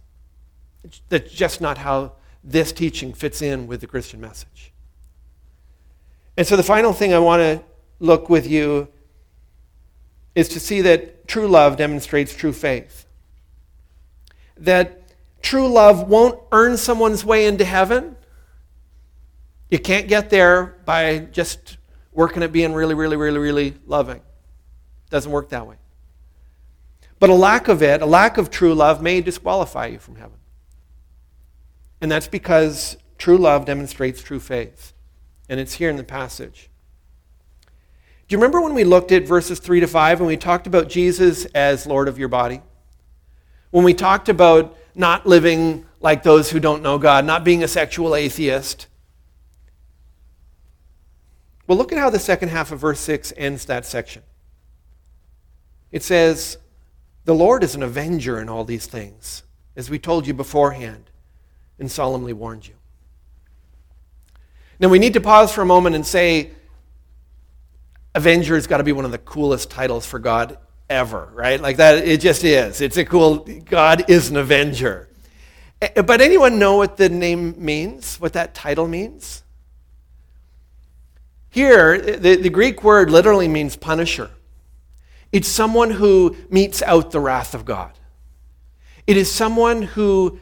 That's 1.10 1.32
just 1.32 1.60
not 1.60 1.78
how 1.78 2.13
this 2.43 2.71
teaching 2.71 3.13
fits 3.13 3.41
in 3.41 3.67
with 3.67 3.82
the 3.82 3.88
Christian 3.88 4.21
message. 4.21 4.71
And 6.38 6.47
so 6.47 6.56
the 6.56 6.63
final 6.63 6.93
thing 6.93 7.13
I 7.13 7.19
want 7.19 7.41
to 7.41 7.63
look 7.99 8.30
with 8.30 8.47
you 8.47 8.88
is 10.36 10.47
to 10.49 10.60
see 10.60 10.82
that 10.82 11.28
true 11.28 11.47
love 11.47 11.75
demonstrates 11.75 12.34
true 12.34 12.54
faith. 12.54 13.06
That 14.58 15.04
true 15.41 15.67
love 15.67 16.08
won't 16.08 16.39
earn 16.52 16.78
someone's 16.78 17.25
way 17.25 17.45
into 17.45 17.65
heaven. 17.65 18.15
You 19.69 19.80
can't 19.80 20.08
get 20.08 20.30
there 20.30 20.78
by 20.86 21.19
just 21.19 21.78
working 22.12 22.41
at 22.41 22.52
being 22.52 22.73
really, 22.73 22.95
really, 22.95 23.17
really, 23.17 23.39
really 23.39 23.75
loving. 23.86 24.21
Doesn't 25.10 25.32
work 25.32 25.49
that 25.49 25.67
way. 25.67 25.75
But 27.19 27.30
a 27.30 27.34
lack 27.34 27.67
of 27.67 27.84
it, 27.84 28.02
a 28.02 28.06
lack 28.06 28.38
of 28.38 28.49
true 28.49 28.73
love, 28.73 29.02
may 29.02 29.21
disqualify 29.21 29.88
you 29.88 29.99
from 29.99 30.15
heaven. 30.15 30.38
And 32.01 32.12
that's 32.12 32.27
because 32.27 32.97
true 33.17 33.38
love 33.38 33.65
demonstrates 33.65 34.21
true 34.21 34.39
faith. 34.39 34.93
And 35.49 35.59
it's 35.59 35.73
here 35.73 35.89
in 35.89 35.97
the 35.97 36.03
passage. 36.03 36.69
Do 38.27 38.35
you 38.35 38.38
remember 38.38 38.62
when 38.62 38.75
we 38.75 38.83
looked 38.83 39.12
at 39.12 39.27
verses 39.27 39.59
3 39.59 39.79
to 39.79 39.88
5 39.88 40.19
and 40.19 40.27
we 40.27 40.38
talked 40.38 40.67
about 40.67 40.88
Jesus 40.88 41.45
as 41.45 41.88
Lord 41.88 42.07
of 42.07 42.19
your 42.19 42.27
body? 42.27 42.62
When 43.71 43.83
we 43.83 43.93
talked 43.93 44.29
about 44.29 44.77
not 44.95 45.25
living 45.25 45.85
like 45.99 46.23
those 46.23 46.51
who 46.51 46.59
don't 46.59 46.81
know 46.81 46.97
God, 46.97 47.25
not 47.25 47.43
being 47.43 47.63
a 47.63 47.67
sexual 47.67 48.15
atheist. 48.15 48.88
Well, 51.67 51.77
look 51.77 51.91
at 51.91 51.99
how 51.99 52.09
the 52.09 52.19
second 52.19 52.49
half 52.49 52.71
of 52.71 52.79
verse 52.79 52.99
6 52.99 53.33
ends 53.38 53.65
that 53.65 53.85
section. 53.85 54.23
It 55.91 56.03
says, 56.03 56.57
The 57.25 57.35
Lord 57.35 57.63
is 57.63 57.75
an 57.75 57.83
avenger 57.83 58.39
in 58.39 58.49
all 58.49 58.63
these 58.63 58.85
things, 58.85 59.43
as 59.75 59.89
we 59.89 59.99
told 59.99 60.27
you 60.27 60.33
beforehand 60.33 61.09
and 61.80 61.92
solemnly 61.92 62.34
warned 62.34 62.68
you. 62.68 62.74
Now, 64.80 64.88
we 64.88 65.00
need 65.00 65.13
to 65.13 65.22
pause 65.22 65.52
for 65.52 65.62
a 65.62 65.65
moment 65.65 65.96
and 65.96 66.06
say, 66.06 66.52
Avenger 68.15 68.56
has 68.56 68.68
got 68.68 68.78
to 68.78 68.84
be 68.84 68.92
one 68.92 69.06
of 69.06 69.12
the 69.12 69.18
coolest 69.18 69.70
titles 69.70 70.06
for 70.06 70.20
God 70.20 70.58
ever, 70.89 71.30
right? 71.34 71.60
Like 71.60 71.78
that, 71.78 72.08
it 72.08 72.22
just 72.22 72.44
is. 72.44 72.82
It's 72.82 72.98
a 72.98 73.06
cool, 73.06 73.48
God 73.65 74.10
is 74.10 74.30
an 74.30 74.38
Avenger. 74.38 75.10
But 75.80 76.22
anyone 76.22 76.60
know 76.60 76.78
what 76.78 76.98
the 76.98 77.10
name 77.10 77.56
means, 77.58 78.20
what 78.20 78.34
that 78.34 78.54
title 78.54 78.88
means? 78.88 79.44
Here, 81.50 82.00
the, 82.00 82.36
the 82.36 82.50
Greek 82.50 82.84
word 82.84 83.10
literally 83.10 83.48
means 83.48 83.76
punisher. 83.76 84.32
It's 85.32 85.48
someone 85.48 85.92
who 85.92 86.36
metes 86.50 86.82
out 86.82 87.12
the 87.12 87.20
wrath 87.20 87.54
of 87.54 87.65
God. 87.65 87.92
It 89.08 89.18
is 89.18 89.32
someone 89.32 89.84
who 89.84 90.39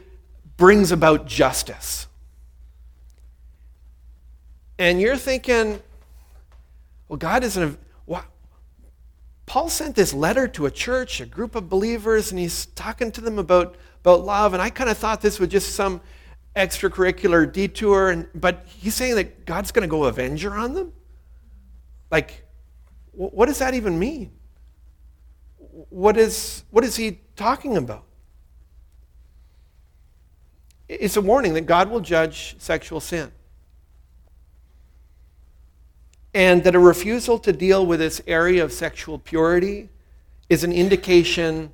brings 0.58 0.92
about 0.92 1.26
justice. 1.26 2.06
And 4.78 5.00
you're 5.00 5.16
thinking, 5.16 5.80
well, 7.08 7.16
God 7.16 7.42
isn't. 7.42 7.62
A, 7.62 7.78
Paul 9.48 9.70
sent 9.70 9.96
this 9.96 10.12
letter 10.12 10.46
to 10.46 10.66
a 10.66 10.70
church, 10.70 11.22
a 11.22 11.26
group 11.26 11.54
of 11.54 11.70
believers, 11.70 12.30
and 12.30 12.38
he's 12.38 12.66
talking 12.66 13.10
to 13.12 13.22
them 13.22 13.38
about, 13.38 13.76
about 14.00 14.22
love. 14.22 14.52
And 14.52 14.60
I 14.60 14.68
kind 14.68 14.90
of 14.90 14.98
thought 14.98 15.22
this 15.22 15.40
was 15.40 15.48
just 15.48 15.74
some 15.74 16.02
extracurricular 16.54 17.50
detour. 17.50 18.10
And, 18.10 18.28
but 18.34 18.66
he's 18.66 18.94
saying 18.94 19.14
that 19.14 19.46
God's 19.46 19.72
going 19.72 19.88
to 19.88 19.90
go 19.90 20.04
avenger 20.04 20.54
on 20.54 20.74
them? 20.74 20.92
Like, 22.10 22.44
what 23.12 23.46
does 23.46 23.58
that 23.60 23.72
even 23.72 23.98
mean? 23.98 24.32
What 25.56 26.18
is, 26.18 26.64
what 26.70 26.84
is 26.84 26.96
he 26.96 27.20
talking 27.34 27.78
about? 27.78 28.04
It's 30.88 31.16
a 31.16 31.20
warning 31.20 31.54
that 31.54 31.66
God 31.66 31.90
will 31.90 32.00
judge 32.00 32.56
sexual 32.58 33.00
sin. 33.00 33.30
And 36.34 36.64
that 36.64 36.74
a 36.74 36.78
refusal 36.78 37.38
to 37.40 37.52
deal 37.52 37.84
with 37.84 38.00
this 38.00 38.20
area 38.26 38.64
of 38.64 38.72
sexual 38.72 39.18
purity 39.18 39.88
is 40.48 40.64
an 40.64 40.72
indication 40.72 41.72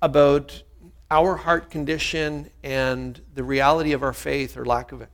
about 0.00 0.62
our 1.10 1.36
heart 1.36 1.70
condition 1.70 2.50
and 2.62 3.20
the 3.34 3.42
reality 3.42 3.92
of 3.92 4.02
our 4.02 4.12
faith 4.12 4.56
or 4.56 4.64
lack 4.64 4.92
of 4.92 5.02
it. 5.02 5.10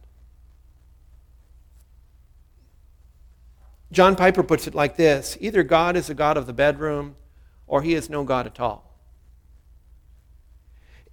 John 3.92 4.14
Piper 4.14 4.42
puts 4.42 4.66
it 4.66 4.74
like 4.74 4.96
this 4.96 5.38
either 5.40 5.62
God 5.62 5.96
is 5.96 6.10
a 6.10 6.14
God 6.14 6.36
of 6.36 6.46
the 6.46 6.52
bedroom 6.52 7.16
or 7.66 7.82
he 7.82 7.94
is 7.94 8.10
no 8.10 8.24
God 8.24 8.46
at 8.46 8.60
all. 8.60 8.95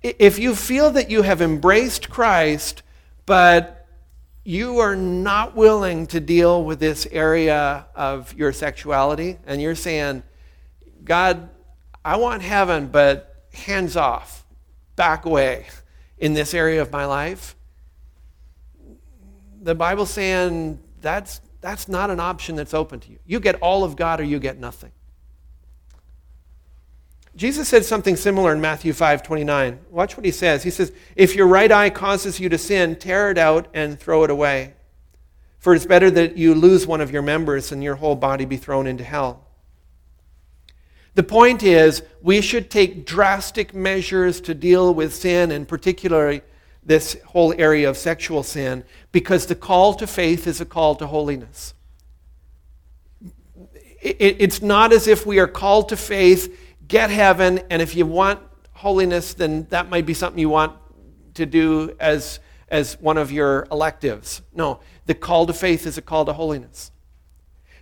If 0.04 0.38
you 0.38 0.54
feel 0.54 0.92
that 0.92 1.10
you 1.10 1.22
have 1.22 1.42
embraced 1.42 2.10
Christ, 2.10 2.84
but 3.26 3.88
you 4.44 4.80
are 4.80 4.98
not 4.98 5.56
willing 5.56 6.08
to 6.08 6.20
deal 6.20 6.66
with 6.66 6.80
this 6.80 7.08
area 7.10 7.86
of 7.96 8.34
your 8.34 8.52
sexuality, 8.52 9.40
and 9.46 9.62
you're 9.62 9.76
saying, 9.76 10.24
God, 11.06 11.50
I 12.04 12.18
want 12.18 12.42
heaven, 12.42 12.88
but 12.88 13.48
hands 13.54 13.96
off, 13.96 14.46
back 14.98 15.26
away 15.26 15.68
in 16.18 16.34
this 16.34 16.54
area 16.54 16.82
of 16.82 16.92
my 16.92 17.06
life, 17.06 17.56
the 19.62 19.74
Bible's 19.74 20.10
saying 20.10 20.80
that's, 21.00 21.40
that's 21.62 21.88
not 21.88 22.10
an 22.10 22.20
option 22.20 22.58
that's 22.58 22.74
open 22.74 23.00
to 23.00 23.12
you. 23.12 23.20
You 23.26 23.40
get 23.40 23.56
all 23.62 23.86
of 23.86 23.96
God 23.96 24.20
or 24.20 24.24
you 24.24 24.40
get 24.40 24.60
nothing. 24.60 24.92
Jesus 27.36 27.68
said 27.68 27.84
something 27.84 28.16
similar 28.16 28.54
in 28.54 28.62
Matthew 28.62 28.94
5 28.94 29.24
29. 29.24 29.80
Watch 29.90 30.16
what 30.16 30.26
he 30.26 30.32
says. 30.32 30.64
He 30.64 30.70
says, 30.70 30.92
If 31.16 31.36
your 31.36 31.48
right 31.48 31.72
eye 31.72 31.90
causes 31.90 32.40
you 32.40 32.48
to 32.50 32.58
sin, 32.58 32.96
tear 32.96 33.32
it 33.32 33.38
out 33.38 33.68
and 33.74 34.00
throw 34.00 34.24
it 34.24 34.30
away. 34.30 34.74
For 35.58 35.74
it's 35.74 35.86
better 35.86 36.12
that 36.12 36.38
you 36.38 36.54
lose 36.54 36.86
one 36.86 37.02
of 37.02 37.12
your 37.12 37.22
members 37.22 37.70
than 37.70 37.82
your 37.82 37.96
whole 37.96 38.16
body 38.16 38.46
be 38.46 38.58
thrown 38.58 38.86
into 38.86 39.04
hell. 39.04 39.48
The 41.16 41.24
point 41.24 41.64
is, 41.64 42.04
we 42.22 42.42
should 42.42 42.70
take 42.70 43.06
drastic 43.06 43.74
measures 43.74 44.42
to 44.42 44.54
deal 44.54 44.94
with 44.94 45.14
sin, 45.14 45.52
and 45.52 45.68
particularly 45.68 46.42
this 46.84 47.18
whole 47.26 47.54
area 47.58 47.90
of 47.90 47.98
sexual 47.98 48.44
sin, 48.44 48.84
because 49.12 49.46
the 49.46 49.56
call 49.56 49.94
to 49.96 50.08
faith 50.08 50.48
is 50.48 50.60
a 50.60 50.66
call 50.66 50.96
to 50.96 51.08
holiness. 51.08 51.74
It's 54.02 54.62
not 54.62 54.92
as 54.92 55.08
if 55.08 55.26
we 55.26 55.40
are 55.40 55.48
called 55.48 55.90
to 55.90 55.98
faith 55.98 56.60
get 56.94 57.10
heaven, 57.10 57.60
and 57.72 57.82
if 57.82 57.96
you 57.96 58.06
want 58.06 58.40
holiness, 58.74 59.34
then 59.34 59.66
that 59.72 59.90
might 59.90 60.06
be 60.06 60.14
something 60.14 60.40
you 60.40 60.48
want 60.48 60.78
to 61.34 61.44
do 61.44 61.96
as, 62.00 62.40
as 62.70 63.02
one 63.02 63.18
of 63.18 63.32
your 63.32 63.68
electives. 63.72 64.44
No, 64.54 64.80
the 65.08 65.16
call 65.16 65.48
to 65.48 65.54
faith 65.54 65.88
is 65.88 65.98
a 65.98 66.04
call 66.04 66.24
to 66.26 66.34
holiness. 66.34 66.92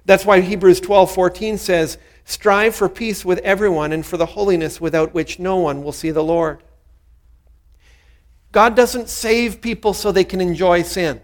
That's 0.05 0.26
why 0.26 0.39
Hebrews 0.39 0.80
12 0.80 1.12
14 1.12 1.57
says, 1.57 1.97
Strive 2.24 2.74
for 2.74 2.88
peace 2.88 3.26
with 3.26 3.39
everyone 3.39 3.91
and 3.91 4.05
for 4.05 4.16
the 4.16 4.28
holiness 4.28 4.80
without 4.80 5.14
which 5.14 5.39
no 5.39 5.57
one 5.57 5.84
will 5.84 5.91
see 5.91 6.12
the 6.12 6.24
Lord. 6.24 6.64
God 8.53 8.78
doesn't 8.78 9.09
save 9.09 9.59
people 9.59 9.93
so 9.93 10.14
they 10.14 10.24
can 10.24 10.39
enjoy 10.39 10.84
sin. 10.84 11.20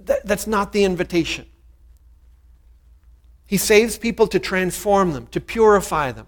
That, 0.00 0.26
that's 0.26 0.46
not 0.46 0.74
the 0.74 0.84
invitation. 0.84 1.46
He 3.46 3.56
saves 3.56 3.96
people 3.96 4.26
to 4.26 4.38
transform 4.38 5.12
them, 5.12 5.28
to 5.28 5.40
purify 5.40 6.12
them, 6.12 6.26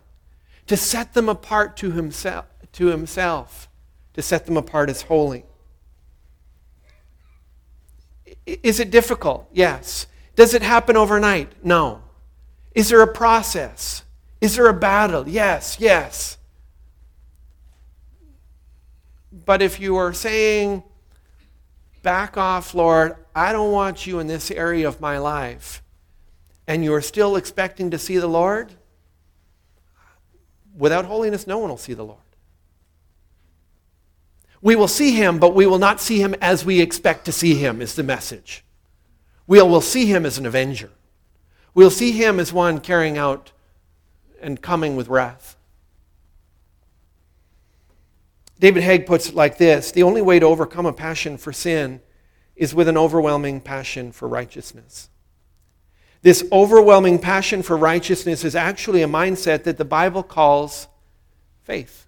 to 0.67 0.77
set 0.77 1.15
them 1.15 1.29
apart 1.29 1.77
to 1.79 1.93
himself, 1.93 2.47
to 2.73 2.87
himself, 2.87 3.69
to 4.15 4.23
set 4.23 4.47
them 4.47 4.57
apart 4.57 4.91
as 4.91 5.03
holy. 5.03 5.45
Is 8.45 8.81
it 8.81 8.91
difficult? 8.91 9.49
Yes. 9.53 10.07
Does 10.35 10.55
it 10.55 10.63
happen 10.63 10.97
overnight? 10.97 11.65
No. 11.65 12.03
Is 12.75 12.89
there 12.89 13.03
a 13.03 13.13
process? 13.13 14.05
Is 14.41 14.57
there 14.57 14.69
a 14.69 14.75
battle? 14.75 15.29
Yes, 15.29 15.79
yes. 15.81 16.39
But 19.33 19.63
if 19.63 19.81
you 19.81 19.97
are 19.97 20.13
saying, 20.13 20.83
back 22.03 22.37
off, 22.37 22.75
Lord, 22.75 23.17
I 23.35 23.53
don't 23.53 23.73
want 23.73 24.07
you 24.07 24.19
in 24.19 24.27
this 24.27 24.51
area 24.51 24.87
of 24.87 25.01
my 25.01 25.19
life, 25.19 25.83
and 26.67 26.85
you 26.85 26.93
are 26.95 27.01
still 27.01 27.37
expecting 27.37 27.91
to 27.91 27.99
see 27.99 28.19
the 28.19 28.27
Lord, 28.27 28.75
without 30.77 31.05
holiness, 31.07 31.47
no 31.47 31.59
one 31.59 31.71
will 31.71 31.77
see 31.77 31.95
the 31.95 32.05
Lord. 32.05 32.21
We 34.63 34.75
will 34.77 34.89
see 34.89 35.13
him, 35.13 35.39
but 35.39 35.55
we 35.55 35.67
will 35.67 35.79
not 35.79 36.01
see 36.01 36.21
him 36.21 36.35
as 36.41 36.65
we 36.65 36.81
expect 36.81 37.25
to 37.27 37.33
see 37.33 37.55
him, 37.55 37.81
is 37.81 37.95
the 37.95 38.03
message. 38.03 38.65
We 39.47 39.63
will 39.63 39.81
see 39.81 40.07
him 40.07 40.27
as 40.27 40.39
an 40.39 40.47
avenger. 40.47 40.91
We'll 41.75 41.91
see 41.91 42.13
him 42.13 42.41
as 42.41 42.53
one 42.53 42.81
carrying 42.81 43.19
out 43.19 43.53
and 44.41 44.61
coming 44.61 44.97
with 44.97 45.09
wrath. 45.09 45.57
David 48.59 48.83
Haig 48.83 49.07
puts 49.07 49.29
it 49.29 49.35
like 49.35 49.59
this 49.59 49.93
The 49.93 50.03
only 50.03 50.23
way 50.23 50.39
to 50.39 50.47
overcome 50.47 50.87
a 50.87 50.93
passion 50.93 51.37
for 51.37 51.53
sin 51.53 52.01
is 52.57 52.75
with 52.75 52.89
an 52.89 52.97
overwhelming 52.97 53.61
passion 53.61 54.13
for 54.13 54.27
righteousness. 54.27 55.11
This 56.27 56.43
overwhelming 56.51 57.21
passion 57.21 57.63
for 57.63 57.77
righteousness 57.77 58.43
is 58.43 58.57
actually 58.57 59.01
a 59.01 59.07
mindset 59.07 59.63
that 59.63 59.79
the 59.79 59.85
Bible 59.85 60.25
calls 60.25 60.89
faith. 61.63 62.05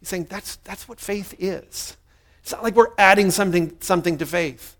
He's 0.00 0.08
saying 0.08 0.26
that's, 0.28 0.56
that's 0.64 0.88
what 0.88 0.98
faith 0.98 1.36
is. 1.38 1.96
It's 2.42 2.50
not 2.50 2.64
like 2.64 2.74
we're 2.74 2.92
adding 2.98 3.30
something, 3.30 3.76
something 3.78 4.18
to 4.18 4.26
faith. 4.26 4.76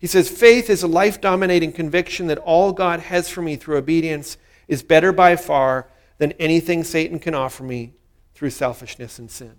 He 0.00 0.08
says, 0.08 0.28
Faith 0.28 0.68
is 0.68 0.82
a 0.82 0.88
life 0.88 1.20
dominating 1.20 1.70
conviction 1.70 2.26
that 2.26 2.38
all 2.38 2.72
God 2.72 2.98
has 2.98 3.28
for 3.28 3.42
me 3.42 3.54
through 3.54 3.76
obedience 3.76 4.38
is 4.66 4.82
better 4.82 5.12
by 5.12 5.36
far 5.36 5.86
than 6.18 6.32
anything 6.40 6.82
Satan 6.82 7.20
can 7.20 7.36
offer 7.36 7.62
me 7.62 7.92
through 8.34 8.50
selfishness 8.50 9.20
and 9.20 9.30
sin. 9.30 9.54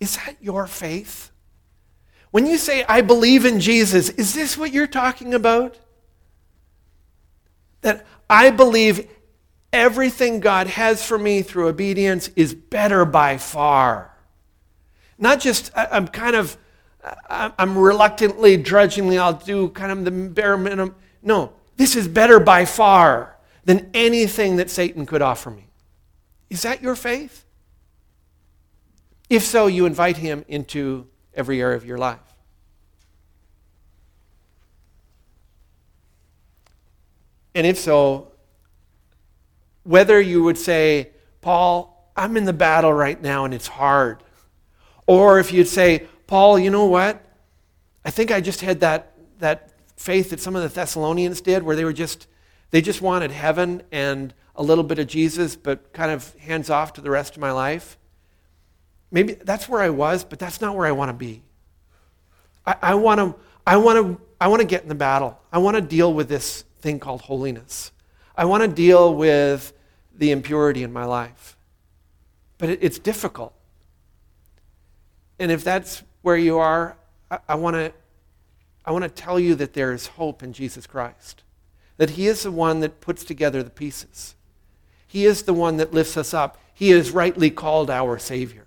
Is 0.00 0.16
that 0.16 0.34
your 0.40 0.66
faith? 0.66 1.30
When 2.32 2.44
you 2.44 2.58
say, 2.58 2.84
I 2.88 3.02
believe 3.02 3.44
in 3.44 3.60
Jesus, 3.60 4.08
is 4.08 4.34
this 4.34 4.58
what 4.58 4.72
you're 4.72 4.88
talking 4.88 5.32
about? 5.32 5.78
That 7.82 8.06
I 8.28 8.50
believe 8.50 9.08
everything 9.72 10.40
God 10.40 10.66
has 10.66 11.04
for 11.04 11.18
me 11.18 11.42
through 11.42 11.68
obedience 11.68 12.28
is 12.36 12.54
better 12.54 13.04
by 13.04 13.38
far. 13.38 14.16
Not 15.18 15.40
just, 15.40 15.70
I'm 15.74 16.08
kind 16.08 16.36
of, 16.36 16.56
I'm 17.28 17.76
reluctantly, 17.78 18.56
drudgingly, 18.56 19.18
I'll 19.18 19.34
do 19.34 19.68
kind 19.70 19.92
of 19.92 20.04
the 20.04 20.10
bare 20.10 20.56
minimum. 20.56 20.94
No, 21.22 21.52
this 21.76 21.96
is 21.96 22.08
better 22.08 22.40
by 22.40 22.64
far 22.64 23.36
than 23.64 23.90
anything 23.94 24.56
that 24.56 24.70
Satan 24.70 25.06
could 25.06 25.22
offer 25.22 25.50
me. 25.50 25.68
Is 26.48 26.62
that 26.62 26.82
your 26.82 26.94
faith? 26.96 27.44
If 29.28 29.44
so, 29.44 29.66
you 29.66 29.86
invite 29.86 30.16
him 30.16 30.44
into 30.48 31.06
every 31.34 31.60
area 31.60 31.76
of 31.76 31.86
your 31.86 31.98
life. 31.98 32.29
And 37.54 37.66
if 37.66 37.78
so, 37.78 38.32
whether 39.82 40.20
you 40.20 40.42
would 40.42 40.58
say, 40.58 41.10
Paul, 41.40 42.12
I'm 42.16 42.36
in 42.36 42.44
the 42.44 42.52
battle 42.52 42.92
right 42.92 43.20
now 43.20 43.44
and 43.44 43.54
it's 43.54 43.66
hard. 43.66 44.22
Or 45.06 45.38
if 45.38 45.52
you'd 45.52 45.68
say, 45.68 46.06
Paul, 46.26 46.58
you 46.58 46.70
know 46.70 46.86
what? 46.86 47.24
I 48.04 48.10
think 48.10 48.30
I 48.30 48.40
just 48.40 48.60
had 48.60 48.80
that, 48.80 49.14
that 49.38 49.72
faith 49.96 50.30
that 50.30 50.40
some 50.40 50.54
of 50.54 50.62
the 50.62 50.68
Thessalonians 50.68 51.40
did 51.40 51.62
where 51.62 51.76
they 51.76 51.84
were 51.84 51.92
just, 51.92 52.26
they 52.70 52.80
just 52.80 53.02
wanted 53.02 53.30
heaven 53.30 53.82
and 53.90 54.32
a 54.54 54.62
little 54.62 54.84
bit 54.84 54.98
of 54.98 55.06
Jesus, 55.06 55.56
but 55.56 55.92
kind 55.92 56.10
of 56.10 56.34
hands 56.36 56.70
off 56.70 56.92
to 56.94 57.00
the 57.00 57.10
rest 57.10 57.34
of 57.34 57.40
my 57.40 57.52
life. 57.52 57.98
Maybe 59.10 59.34
that's 59.34 59.68
where 59.68 59.80
I 59.80 59.90
was, 59.90 60.22
but 60.22 60.38
that's 60.38 60.60
not 60.60 60.76
where 60.76 60.86
I 60.86 60.92
want 60.92 61.08
to 61.08 61.14
be. 61.14 61.42
I, 62.64 62.94
want 62.94 63.18
to 63.18 63.34
I 63.66 63.76
want 63.78 63.96
to 63.98 64.20
I 64.40 64.48
want 64.48 64.60
to 64.60 64.66
get 64.66 64.82
in 64.82 64.88
the 64.88 64.94
battle. 64.94 65.38
I 65.52 65.58
want 65.58 65.76
to 65.76 65.80
deal 65.80 66.12
with 66.12 66.28
this 66.28 66.64
thing 66.80 66.98
called 66.98 67.22
holiness. 67.22 67.92
I 68.36 68.44
want 68.44 68.62
to 68.62 68.68
deal 68.68 69.14
with 69.14 69.72
the 70.16 70.30
impurity 70.30 70.82
in 70.82 70.92
my 70.92 71.04
life. 71.04 71.56
But 72.58 72.70
it, 72.70 72.78
it's 72.82 72.98
difficult. 72.98 73.54
And 75.38 75.50
if 75.50 75.64
that's 75.64 76.02
where 76.22 76.36
you 76.36 76.58
are, 76.58 76.96
I, 77.30 77.38
I 77.48 77.54
want 77.54 77.76
to 77.76 77.92
I 78.84 78.92
want 78.92 79.04
to 79.04 79.10
tell 79.10 79.38
you 79.38 79.54
that 79.56 79.74
there 79.74 79.92
is 79.92 80.06
hope 80.06 80.42
in 80.42 80.52
Jesus 80.52 80.86
Christ. 80.86 81.42
That 81.98 82.10
He 82.10 82.26
is 82.26 82.42
the 82.42 82.50
one 82.50 82.80
that 82.80 83.00
puts 83.00 83.24
together 83.24 83.62
the 83.62 83.70
pieces. 83.70 84.34
He 85.06 85.26
is 85.26 85.42
the 85.42 85.52
one 85.52 85.76
that 85.76 85.92
lifts 85.92 86.16
us 86.16 86.32
up. 86.32 86.58
He 86.72 86.90
is 86.90 87.10
rightly 87.10 87.50
called 87.50 87.90
our 87.90 88.18
Savior. 88.18 88.66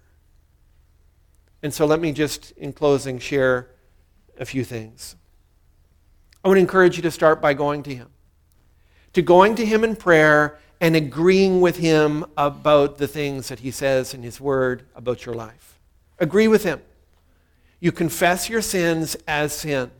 And 1.63 1.73
so 1.73 1.85
let 1.85 1.99
me 1.99 2.11
just, 2.11 2.51
in 2.51 2.73
closing, 2.73 3.17
share 3.17 3.69
a 4.37 4.45
few 4.45 4.63
things. 4.63 5.15
I 6.43 6.49
would 6.49 6.57
encourage 6.57 6.97
you 6.97 7.03
to 7.03 7.11
start 7.11 7.41
by 7.41 7.53
going 7.53 7.83
to 7.83 7.95
Him, 7.95 8.09
to 9.13 9.21
going 9.21 9.55
to 9.55 9.65
Him 9.65 9.83
in 9.83 9.95
prayer 9.95 10.59
and 10.81 10.95
agreeing 10.95 11.61
with 11.61 11.77
Him 11.77 12.25
about 12.35 12.97
the 12.97 13.07
things 13.07 13.47
that 13.47 13.59
He 13.59 13.71
says 13.71 14.13
in 14.13 14.23
His 14.23 14.41
Word 14.41 14.83
about 14.95 15.25
your 15.25 15.35
life. 15.35 15.79
Agree 16.19 16.47
with 16.47 16.63
Him. 16.63 16.81
You 17.79 17.91
confess 17.91 18.49
your 18.49 18.61
sins 18.61 19.15
as 19.27 19.53
sin. 19.53 19.91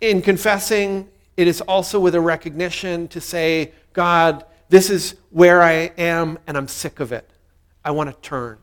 In 0.00 0.22
confessing, 0.22 1.08
it 1.36 1.48
is 1.48 1.60
also 1.62 1.98
with 1.98 2.14
a 2.14 2.20
recognition 2.20 3.08
to 3.08 3.20
say, 3.20 3.72
God, 3.92 4.44
this 4.68 4.90
is 4.90 5.16
where 5.30 5.62
I 5.62 5.92
am 5.98 6.38
and 6.46 6.56
I'm 6.56 6.68
sick 6.68 7.00
of 7.00 7.12
it. 7.12 7.28
I 7.84 7.90
want 7.92 8.10
to 8.10 8.20
turn. 8.20 8.58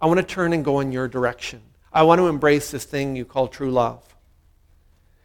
I 0.00 0.06
want 0.06 0.18
to 0.18 0.26
turn 0.26 0.52
and 0.52 0.64
go 0.64 0.80
in 0.80 0.92
your 0.92 1.08
direction. 1.08 1.62
I 1.96 2.02
want 2.02 2.18
to 2.18 2.28
embrace 2.28 2.70
this 2.70 2.84
thing 2.84 3.16
you 3.16 3.24
call 3.24 3.48
true 3.48 3.70
love. 3.70 4.14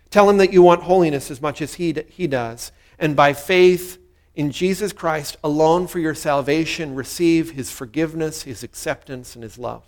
Tell 0.10 0.30
him 0.30 0.38
that 0.38 0.54
you 0.54 0.62
want 0.62 0.84
holiness 0.84 1.30
as 1.30 1.42
much 1.42 1.62
as 1.62 1.74
he, 1.74 1.94
he 2.08 2.28
does. 2.28 2.72
And 2.98 3.14
by 3.14 3.34
faith 3.34 3.98
in 4.36 4.52
Jesus 4.52 4.94
Christ 4.94 5.36
alone 5.44 5.86
for 5.86 6.00
your 6.00 6.16
salvation, 6.16 6.96
receive 6.96 7.52
his 7.52 7.70
forgiveness, 7.70 8.44
his 8.44 8.64
acceptance, 8.64 9.36
and 9.36 9.44
his 9.44 9.58
love. 9.58 9.84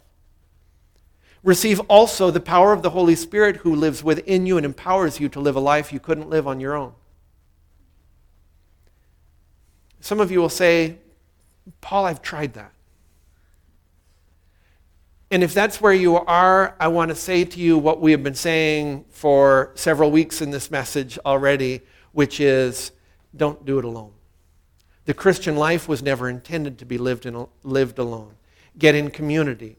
Receive 1.42 1.80
also 1.88 2.30
the 2.32 2.42
power 2.42 2.74
of 2.74 2.82
the 2.82 2.90
Holy 2.90 3.16
Spirit 3.16 3.58
who 3.58 3.74
lives 3.74 4.04
within 4.04 4.46
you 4.46 4.58
and 4.58 4.66
empowers 4.66 5.22
you 5.22 5.30
to 5.30 5.40
live 5.40 5.56
a 5.56 5.62
life 5.62 5.94
you 5.94 6.02
couldn't 6.02 6.30
live 6.30 6.46
on 6.46 6.60
your 6.60 6.76
own. 6.76 6.92
Some 10.02 10.20
of 10.20 10.32
you 10.32 10.42
will 10.42 10.50
say, 10.50 10.98
Paul, 11.80 12.04
I've 12.04 12.22
tried 12.22 12.56
that. 12.56 12.73
And 15.34 15.42
if 15.42 15.52
that's 15.52 15.82
where 15.82 15.94
you 15.94 16.16
are, 16.16 16.76
I 16.80 16.90
want 16.90 17.10
to 17.10 17.16
say 17.16 17.44
to 17.44 17.60
you 17.60 17.76
what 17.76 18.00
we 18.00 18.12
have 18.12 18.22
been 18.22 18.36
saying 18.36 19.06
for 19.10 19.72
several 19.74 20.12
weeks 20.12 20.44
in 20.44 20.52
this 20.52 20.70
message 20.70 21.18
already, 21.26 21.82
which 22.12 22.40
is 22.40 22.92
don't 23.36 23.66
do 23.66 23.80
it 23.80 23.84
alone. 23.84 24.12
The 25.06 25.16
Christian 25.16 25.56
life 25.56 25.88
was 25.88 26.04
never 26.04 26.30
intended 26.30 26.78
to 26.78 26.86
be 26.86 27.00
lived, 27.00 27.26
in, 27.26 27.48
lived 27.64 27.98
alone. 27.98 28.36
Get 28.78 28.94
in 28.94 29.10
community. 29.10 29.78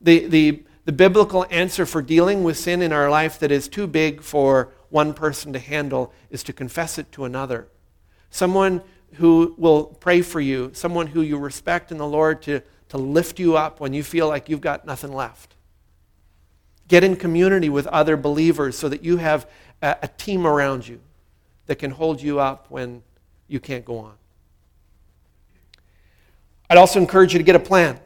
The, 0.00 0.26
the, 0.26 0.64
the 0.84 0.90
biblical 0.90 1.46
answer 1.48 1.86
for 1.86 2.02
dealing 2.02 2.42
with 2.42 2.56
sin 2.56 2.82
in 2.82 2.92
our 2.92 3.08
life 3.08 3.38
that 3.38 3.52
is 3.52 3.68
too 3.68 3.86
big 3.86 4.20
for 4.20 4.72
one 4.88 5.14
person 5.14 5.52
to 5.52 5.60
handle 5.60 6.12
is 6.28 6.42
to 6.42 6.52
confess 6.52 6.98
it 6.98 7.12
to 7.12 7.24
another. 7.24 7.68
Someone 8.30 8.82
who 9.14 9.54
will 9.58 9.84
pray 9.84 10.22
for 10.22 10.40
you, 10.40 10.72
someone 10.74 11.06
who 11.06 11.22
you 11.22 11.38
respect 11.38 11.92
in 11.92 11.98
the 11.98 12.06
Lord 12.06 12.42
to 12.42 12.62
to 12.88 12.98
lift 12.98 13.38
you 13.38 13.56
up 13.56 13.80
when 13.80 13.92
you 13.92 14.02
feel 14.02 14.28
like 14.28 14.48
you've 14.48 14.60
got 14.60 14.86
nothing 14.86 15.12
left. 15.12 15.54
Get 16.88 17.04
in 17.04 17.16
community 17.16 17.68
with 17.68 17.86
other 17.88 18.16
believers 18.16 18.76
so 18.78 18.88
that 18.88 19.04
you 19.04 19.18
have 19.18 19.48
a, 19.82 19.96
a 20.02 20.08
team 20.08 20.46
around 20.46 20.88
you 20.88 21.00
that 21.66 21.76
can 21.76 21.90
hold 21.90 22.22
you 22.22 22.40
up 22.40 22.70
when 22.70 23.02
you 23.46 23.60
can't 23.60 23.84
go 23.84 23.98
on. 23.98 24.14
I'd 26.70 26.78
also 26.78 26.98
encourage 26.98 27.32
you 27.32 27.38
to 27.38 27.44
get 27.44 27.56
a 27.56 27.60
plan. 27.60 28.00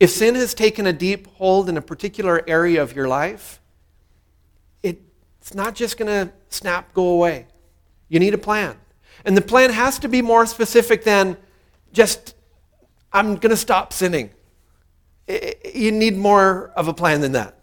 If 0.00 0.10
sin 0.10 0.34
has 0.34 0.54
taken 0.54 0.86
a 0.86 0.92
deep 0.92 1.26
hold 1.34 1.68
in 1.68 1.76
a 1.76 1.82
particular 1.82 2.42
area 2.46 2.82
of 2.82 2.94
your 2.94 3.08
life, 3.08 3.60
it, 4.82 5.00
it's 5.40 5.54
not 5.54 5.74
just 5.74 5.96
going 5.96 6.08
to 6.08 6.32
snap, 6.48 6.92
go 6.94 7.08
away. 7.08 7.46
You 8.08 8.18
need 8.18 8.34
a 8.34 8.38
plan. 8.38 8.76
And 9.24 9.36
the 9.36 9.42
plan 9.42 9.70
has 9.70 9.98
to 10.00 10.08
be 10.08 10.20
more 10.20 10.46
specific 10.46 11.04
than 11.04 11.36
just 11.92 12.33
I'm 13.14 13.36
going 13.36 13.50
to 13.50 13.56
stop 13.56 13.92
sinning. 13.92 14.30
You 15.28 15.92
need 15.92 16.16
more 16.16 16.72
of 16.76 16.88
a 16.88 16.92
plan 16.92 17.20
than 17.20 17.32
that. 17.32 17.56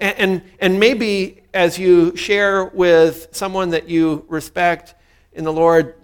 And, 0.00 0.18
and, 0.18 0.42
and, 0.58 0.80
maybe 0.80 1.42
as 1.54 1.78
you 1.78 2.16
share 2.16 2.64
with 2.64 3.28
someone 3.30 3.70
that 3.70 3.88
you 3.88 4.24
respect 4.28 4.96
in 5.32 5.44
the 5.44 5.52
Lord, 5.52 5.94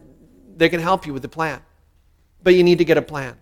they 0.56 0.68
can 0.68 0.80
help 0.80 1.06
you 1.06 1.12
with 1.12 1.22
the 1.22 1.28
plan. 1.28 1.60
But 2.44 2.54
you 2.54 2.62
need 2.62 2.78
to 2.78 2.84
get 2.84 2.96
a 2.96 3.02
plan. 3.02 3.36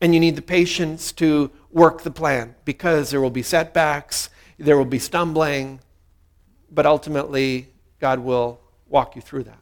And 0.00 0.12
you 0.12 0.18
need 0.18 0.34
the 0.34 0.42
patience 0.42 1.12
to 1.12 1.52
work 1.70 2.02
the 2.02 2.10
plan 2.10 2.56
because 2.64 3.10
there 3.10 3.20
will 3.20 3.30
be 3.30 3.44
setbacks, 3.44 4.28
there 4.58 4.76
will 4.76 4.84
be 4.84 4.98
stumbling, 4.98 5.78
but 6.72 6.84
ultimately, 6.84 7.68
God 8.00 8.18
will 8.18 8.60
walk 8.88 9.14
you 9.14 9.22
through 9.22 9.44
that. 9.44 9.58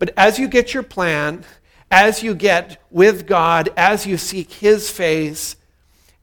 But 0.00 0.12
as 0.16 0.40
you 0.40 0.48
get 0.48 0.74
your 0.74 0.82
plan, 0.82 1.44
as 1.90 2.22
you 2.22 2.34
get 2.34 2.82
with 2.90 3.26
God, 3.26 3.70
as 3.76 4.06
you 4.06 4.16
seek 4.16 4.52
His 4.52 4.90
face, 4.90 5.56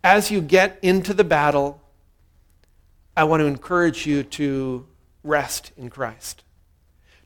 as 0.04 0.32
you 0.32 0.42
get 0.42 0.80
into 0.82 1.14
the 1.14 1.24
battle, 1.24 1.82
I 3.16 3.26
want 3.26 3.42
to 3.42 3.48
encourage 3.48 4.06
you 4.06 4.24
to 4.24 4.88
rest 5.24 5.72
in 5.76 5.90
Christ. 5.90 6.44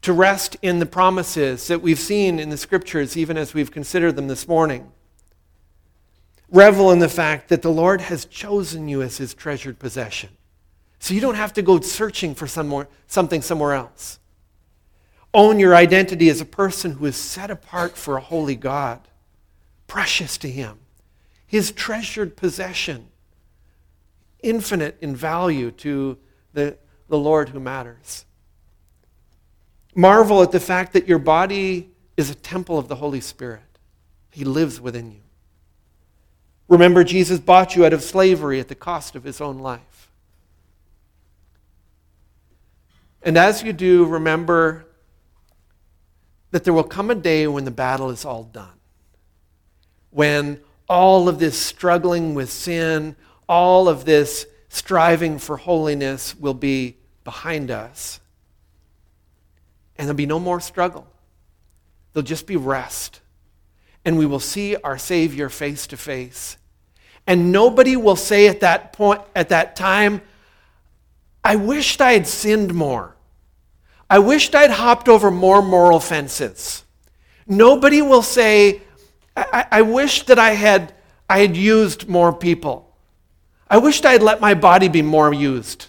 To 0.03 0.13
rest 0.13 0.57
in 0.61 0.79
the 0.79 0.85
promises 0.85 1.67
that 1.67 1.81
we've 1.81 1.99
seen 1.99 2.39
in 2.39 2.49
the 2.49 2.57
scriptures, 2.57 3.15
even 3.15 3.37
as 3.37 3.53
we've 3.53 3.71
considered 3.71 4.15
them 4.15 4.27
this 4.27 4.47
morning. 4.47 4.91
Revel 6.49 6.91
in 6.91 6.99
the 6.99 7.09
fact 7.09 7.49
that 7.49 7.61
the 7.61 7.71
Lord 7.71 8.01
has 8.01 8.25
chosen 8.25 8.87
you 8.87 9.01
as 9.01 9.17
his 9.17 9.33
treasured 9.33 9.77
possession. 9.77 10.29
So 10.99 11.13
you 11.13 11.21
don't 11.21 11.35
have 11.35 11.53
to 11.53 11.61
go 11.61 11.79
searching 11.81 12.35
for 12.35 12.47
some 12.47 12.87
something 13.07 13.41
somewhere 13.41 13.73
else. 13.73 14.19
Own 15.33 15.59
your 15.59 15.75
identity 15.75 16.29
as 16.29 16.41
a 16.41 16.45
person 16.45 16.93
who 16.93 17.05
is 17.05 17.15
set 17.15 17.49
apart 17.49 17.97
for 17.97 18.17
a 18.17 18.21
holy 18.21 18.55
God, 18.55 18.99
precious 19.87 20.37
to 20.39 20.49
him, 20.49 20.79
his 21.45 21.71
treasured 21.71 22.35
possession, 22.35 23.07
infinite 24.41 24.97
in 24.99 25.15
value 25.15 25.71
to 25.71 26.17
the, 26.53 26.77
the 27.07 27.17
Lord 27.17 27.49
who 27.49 27.59
matters. 27.59 28.25
Marvel 29.95 30.41
at 30.41 30.51
the 30.51 30.59
fact 30.59 30.93
that 30.93 31.07
your 31.07 31.19
body 31.19 31.89
is 32.17 32.29
a 32.29 32.35
temple 32.35 32.77
of 32.77 32.87
the 32.87 32.95
Holy 32.95 33.21
Spirit. 33.21 33.61
He 34.31 34.43
lives 34.45 34.79
within 34.79 35.11
you. 35.11 35.21
Remember, 36.67 37.03
Jesus 37.03 37.39
bought 37.39 37.75
you 37.75 37.85
out 37.85 37.91
of 37.91 38.01
slavery 38.01 38.59
at 38.59 38.69
the 38.69 38.75
cost 38.75 39.15
of 39.15 39.23
his 39.23 39.41
own 39.41 39.59
life. 39.59 40.09
And 43.23 43.37
as 43.37 43.61
you 43.61 43.73
do, 43.73 44.05
remember 44.05 44.85
that 46.51 46.63
there 46.63 46.73
will 46.73 46.83
come 46.83 47.09
a 47.09 47.15
day 47.15 47.47
when 47.47 47.65
the 47.65 47.71
battle 47.71 48.09
is 48.09 48.25
all 48.25 48.43
done. 48.43 48.79
When 50.11 50.59
all 50.87 51.29
of 51.29 51.39
this 51.39 51.57
struggling 51.57 52.35
with 52.35 52.51
sin, 52.51 53.15
all 53.47 53.87
of 53.87 54.05
this 54.05 54.45
striving 54.69 55.39
for 55.39 55.57
holiness 55.57 56.35
will 56.35 56.53
be 56.53 56.97
behind 57.23 57.71
us. 57.71 58.19
And 59.97 60.07
there'll 60.07 60.17
be 60.17 60.25
no 60.25 60.39
more 60.39 60.59
struggle. 60.59 61.07
There'll 62.13 62.25
just 62.25 62.47
be 62.47 62.57
rest. 62.57 63.21
And 64.03 64.17
we 64.17 64.25
will 64.25 64.39
see 64.39 64.75
our 64.75 64.97
Savior 64.97 65.49
face 65.49 65.87
to 65.87 65.97
face. 65.97 66.57
And 67.27 67.51
nobody 67.51 67.95
will 67.95 68.15
say 68.15 68.47
at 68.47 68.61
that 68.61 68.93
point, 68.93 69.21
at 69.35 69.49
that 69.49 69.75
time, 69.75 70.21
I 71.43 71.55
wished 71.55 72.01
I 72.01 72.13
had 72.13 72.27
sinned 72.27 72.73
more. 72.73 73.15
I 74.11 74.19
wished 74.19 74.53
I'd 74.55 74.71
hopped 74.71 75.07
over 75.07 75.31
more 75.31 75.61
moral 75.61 76.01
fences. 76.01 76.83
Nobody 77.47 78.01
will 78.01 78.21
say, 78.21 78.81
I, 79.37 79.65
I 79.71 79.81
wish 79.83 80.23
that 80.23 80.37
I 80.37 80.49
had, 80.49 80.93
I 81.29 81.39
had 81.39 81.55
used 81.55 82.09
more 82.09 82.33
people. 82.33 82.93
I 83.69 83.77
wished 83.77 84.05
I 84.05 84.11
had 84.11 84.21
let 84.21 84.41
my 84.41 84.53
body 84.53 84.89
be 84.89 85.01
more 85.01 85.33
used. 85.33 85.85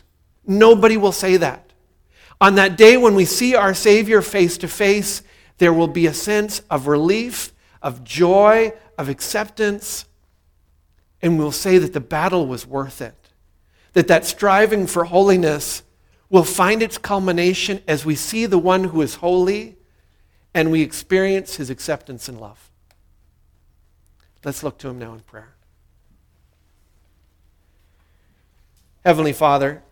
Nobody 0.46 0.96
will 0.96 1.10
say 1.10 1.36
that. 1.38 1.72
On 2.40 2.54
that 2.54 2.76
day 2.76 2.96
when 2.96 3.16
we 3.16 3.24
see 3.24 3.56
our 3.56 3.74
Savior 3.74 4.22
face 4.22 4.56
to 4.58 4.68
face, 4.68 5.24
there 5.58 5.72
will 5.72 5.88
be 5.88 6.06
a 6.06 6.14
sense 6.14 6.60
of 6.70 6.86
relief, 6.86 7.52
of 7.82 8.04
joy, 8.04 8.72
of 8.96 9.08
acceptance, 9.08 10.04
and 11.20 11.40
we'll 11.40 11.50
say 11.50 11.76
that 11.76 11.92
the 11.92 12.00
battle 12.00 12.46
was 12.46 12.68
worth 12.68 13.02
it. 13.02 13.30
That 13.94 14.06
that 14.06 14.24
striving 14.26 14.86
for 14.86 15.06
holiness 15.06 15.82
will 16.32 16.44
find 16.44 16.82
its 16.82 16.96
culmination 16.96 17.82
as 17.86 18.06
we 18.06 18.16
see 18.16 18.46
the 18.46 18.58
one 18.58 18.84
who 18.84 19.02
is 19.02 19.16
holy 19.16 19.76
and 20.54 20.72
we 20.72 20.80
experience 20.80 21.56
his 21.56 21.68
acceptance 21.68 22.26
and 22.26 22.40
love. 22.40 22.70
Let's 24.42 24.62
look 24.62 24.78
to 24.78 24.88
him 24.88 24.98
now 24.98 25.12
in 25.12 25.20
prayer. 25.20 25.54
Heavenly 29.04 29.34
Father, 29.34 29.82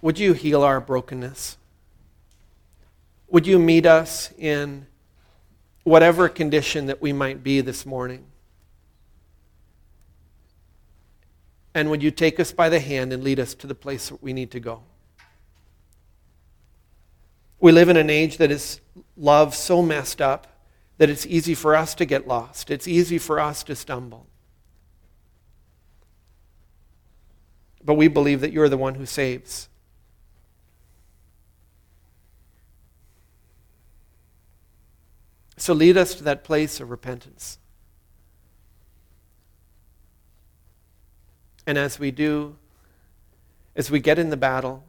would 0.00 0.20
you 0.20 0.34
heal 0.34 0.62
our 0.62 0.80
brokenness? 0.80 1.56
Would 3.28 3.46
you 3.46 3.58
meet 3.58 3.86
us 3.86 4.30
in 4.38 4.86
whatever 5.82 6.28
condition 6.28 6.86
that 6.86 7.02
we 7.02 7.12
might 7.12 7.42
be 7.42 7.60
this 7.60 7.84
morning? 7.84 8.24
And 11.74 11.90
would 11.90 12.04
you 12.04 12.12
take 12.12 12.38
us 12.38 12.52
by 12.52 12.68
the 12.68 12.78
hand 12.78 13.12
and 13.12 13.24
lead 13.24 13.40
us 13.40 13.54
to 13.54 13.66
the 13.66 13.74
place 13.74 14.08
that 14.10 14.22
we 14.22 14.32
need 14.32 14.52
to 14.52 14.60
go? 14.60 14.82
We 17.62 17.70
live 17.70 17.88
in 17.88 17.96
an 17.96 18.10
age 18.10 18.38
that 18.38 18.50
is 18.50 18.80
love 19.16 19.54
so 19.54 19.82
messed 19.82 20.20
up 20.20 20.48
that 20.98 21.08
it's 21.08 21.24
easy 21.24 21.54
for 21.54 21.76
us 21.76 21.94
to 21.94 22.04
get 22.04 22.26
lost. 22.26 22.72
It's 22.72 22.88
easy 22.88 23.18
for 23.18 23.38
us 23.38 23.62
to 23.62 23.76
stumble. 23.76 24.26
But 27.84 27.94
we 27.94 28.08
believe 28.08 28.40
that 28.40 28.52
you're 28.52 28.68
the 28.68 28.76
one 28.76 28.96
who 28.96 29.06
saves. 29.06 29.68
So 35.56 35.72
lead 35.72 35.96
us 35.96 36.16
to 36.16 36.24
that 36.24 36.42
place 36.42 36.80
of 36.80 36.90
repentance. 36.90 37.60
And 41.64 41.78
as 41.78 42.00
we 42.00 42.10
do, 42.10 42.56
as 43.76 43.88
we 43.88 44.00
get 44.00 44.18
in 44.18 44.30
the 44.30 44.36
battle, 44.36 44.82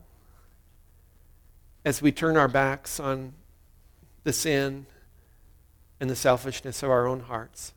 as 1.86 2.02
we 2.02 2.12
turn 2.12 2.38
our 2.38 2.48
backs 2.48 3.00
on 3.00 3.34
the 4.24 4.34
sin 4.34 4.86
and 6.00 6.10
the 6.10 6.16
selfishness 6.16 6.82
of 6.82 6.90
our 6.90 7.08
own 7.08 7.22
hearts, 7.22 7.74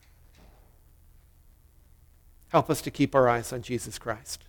help 2.48 2.70
us 2.70 2.80
to 2.82 2.90
keep 2.90 3.14
our 3.14 3.28
eyes 3.28 3.52
on 3.52 3.62
Jesus 3.62 3.98
Christ. 3.98 4.44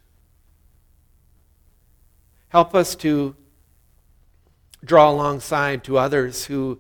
Help 2.50 2.74
us 2.74 2.96
to 2.96 3.36
draw 4.84 5.10
alongside 5.12 5.84
to 5.84 5.98
others 5.98 6.46
who 6.46 6.80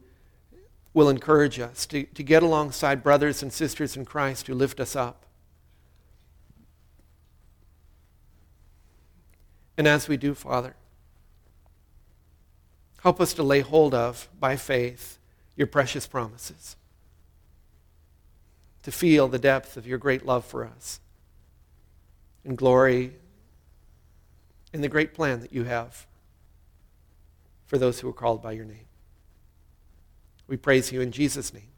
will 0.94 1.10
encourage 1.10 1.60
us, 1.60 1.86
to, 1.86 2.04
to 2.04 2.24
get 2.24 2.42
alongside 2.42 3.04
brothers 3.04 3.44
and 3.44 3.52
sisters 3.52 3.98
in 3.98 4.06
Christ 4.06 4.48
who 4.48 4.54
lift 4.54 4.80
us 4.80 4.96
up. 4.96 5.26
And 9.78 9.88
as 9.88 10.08
we 10.08 10.18
do, 10.18 10.34
Father, 10.34 10.76
help 13.08 13.22
us 13.22 13.34
to 13.34 13.42
lay 13.42 13.62
hold 13.62 13.94
of, 13.94 14.28
by 14.38 14.58
faith, 14.58 15.18
your 15.56 15.66
precious 15.66 16.06
promises, 16.06 16.76
to 18.84 18.92
feel 18.92 19.30
the 19.30 19.40
depth 19.40 19.78
of 19.78 19.88
your 19.88 19.98
great 19.98 20.26
love 20.26 20.44
for 20.44 20.66
us, 20.66 21.00
and 22.44 22.58
glory 22.58 23.14
in 24.74 24.82
the 24.82 24.90
great 24.90 25.14
plan 25.14 25.40
that 25.40 25.54
you 25.54 25.64
have 25.64 26.06
for 27.66 27.78
those 27.78 28.02
who 28.02 28.10
are 28.10 28.14
called 28.14 28.44
by 28.44 28.52
your 28.52 28.66
name. 28.66 28.90
We 30.50 30.58
praise 30.58 30.92
you 30.92 31.00
in 31.00 31.14
Jesus' 31.14 31.54
name. 31.54 31.72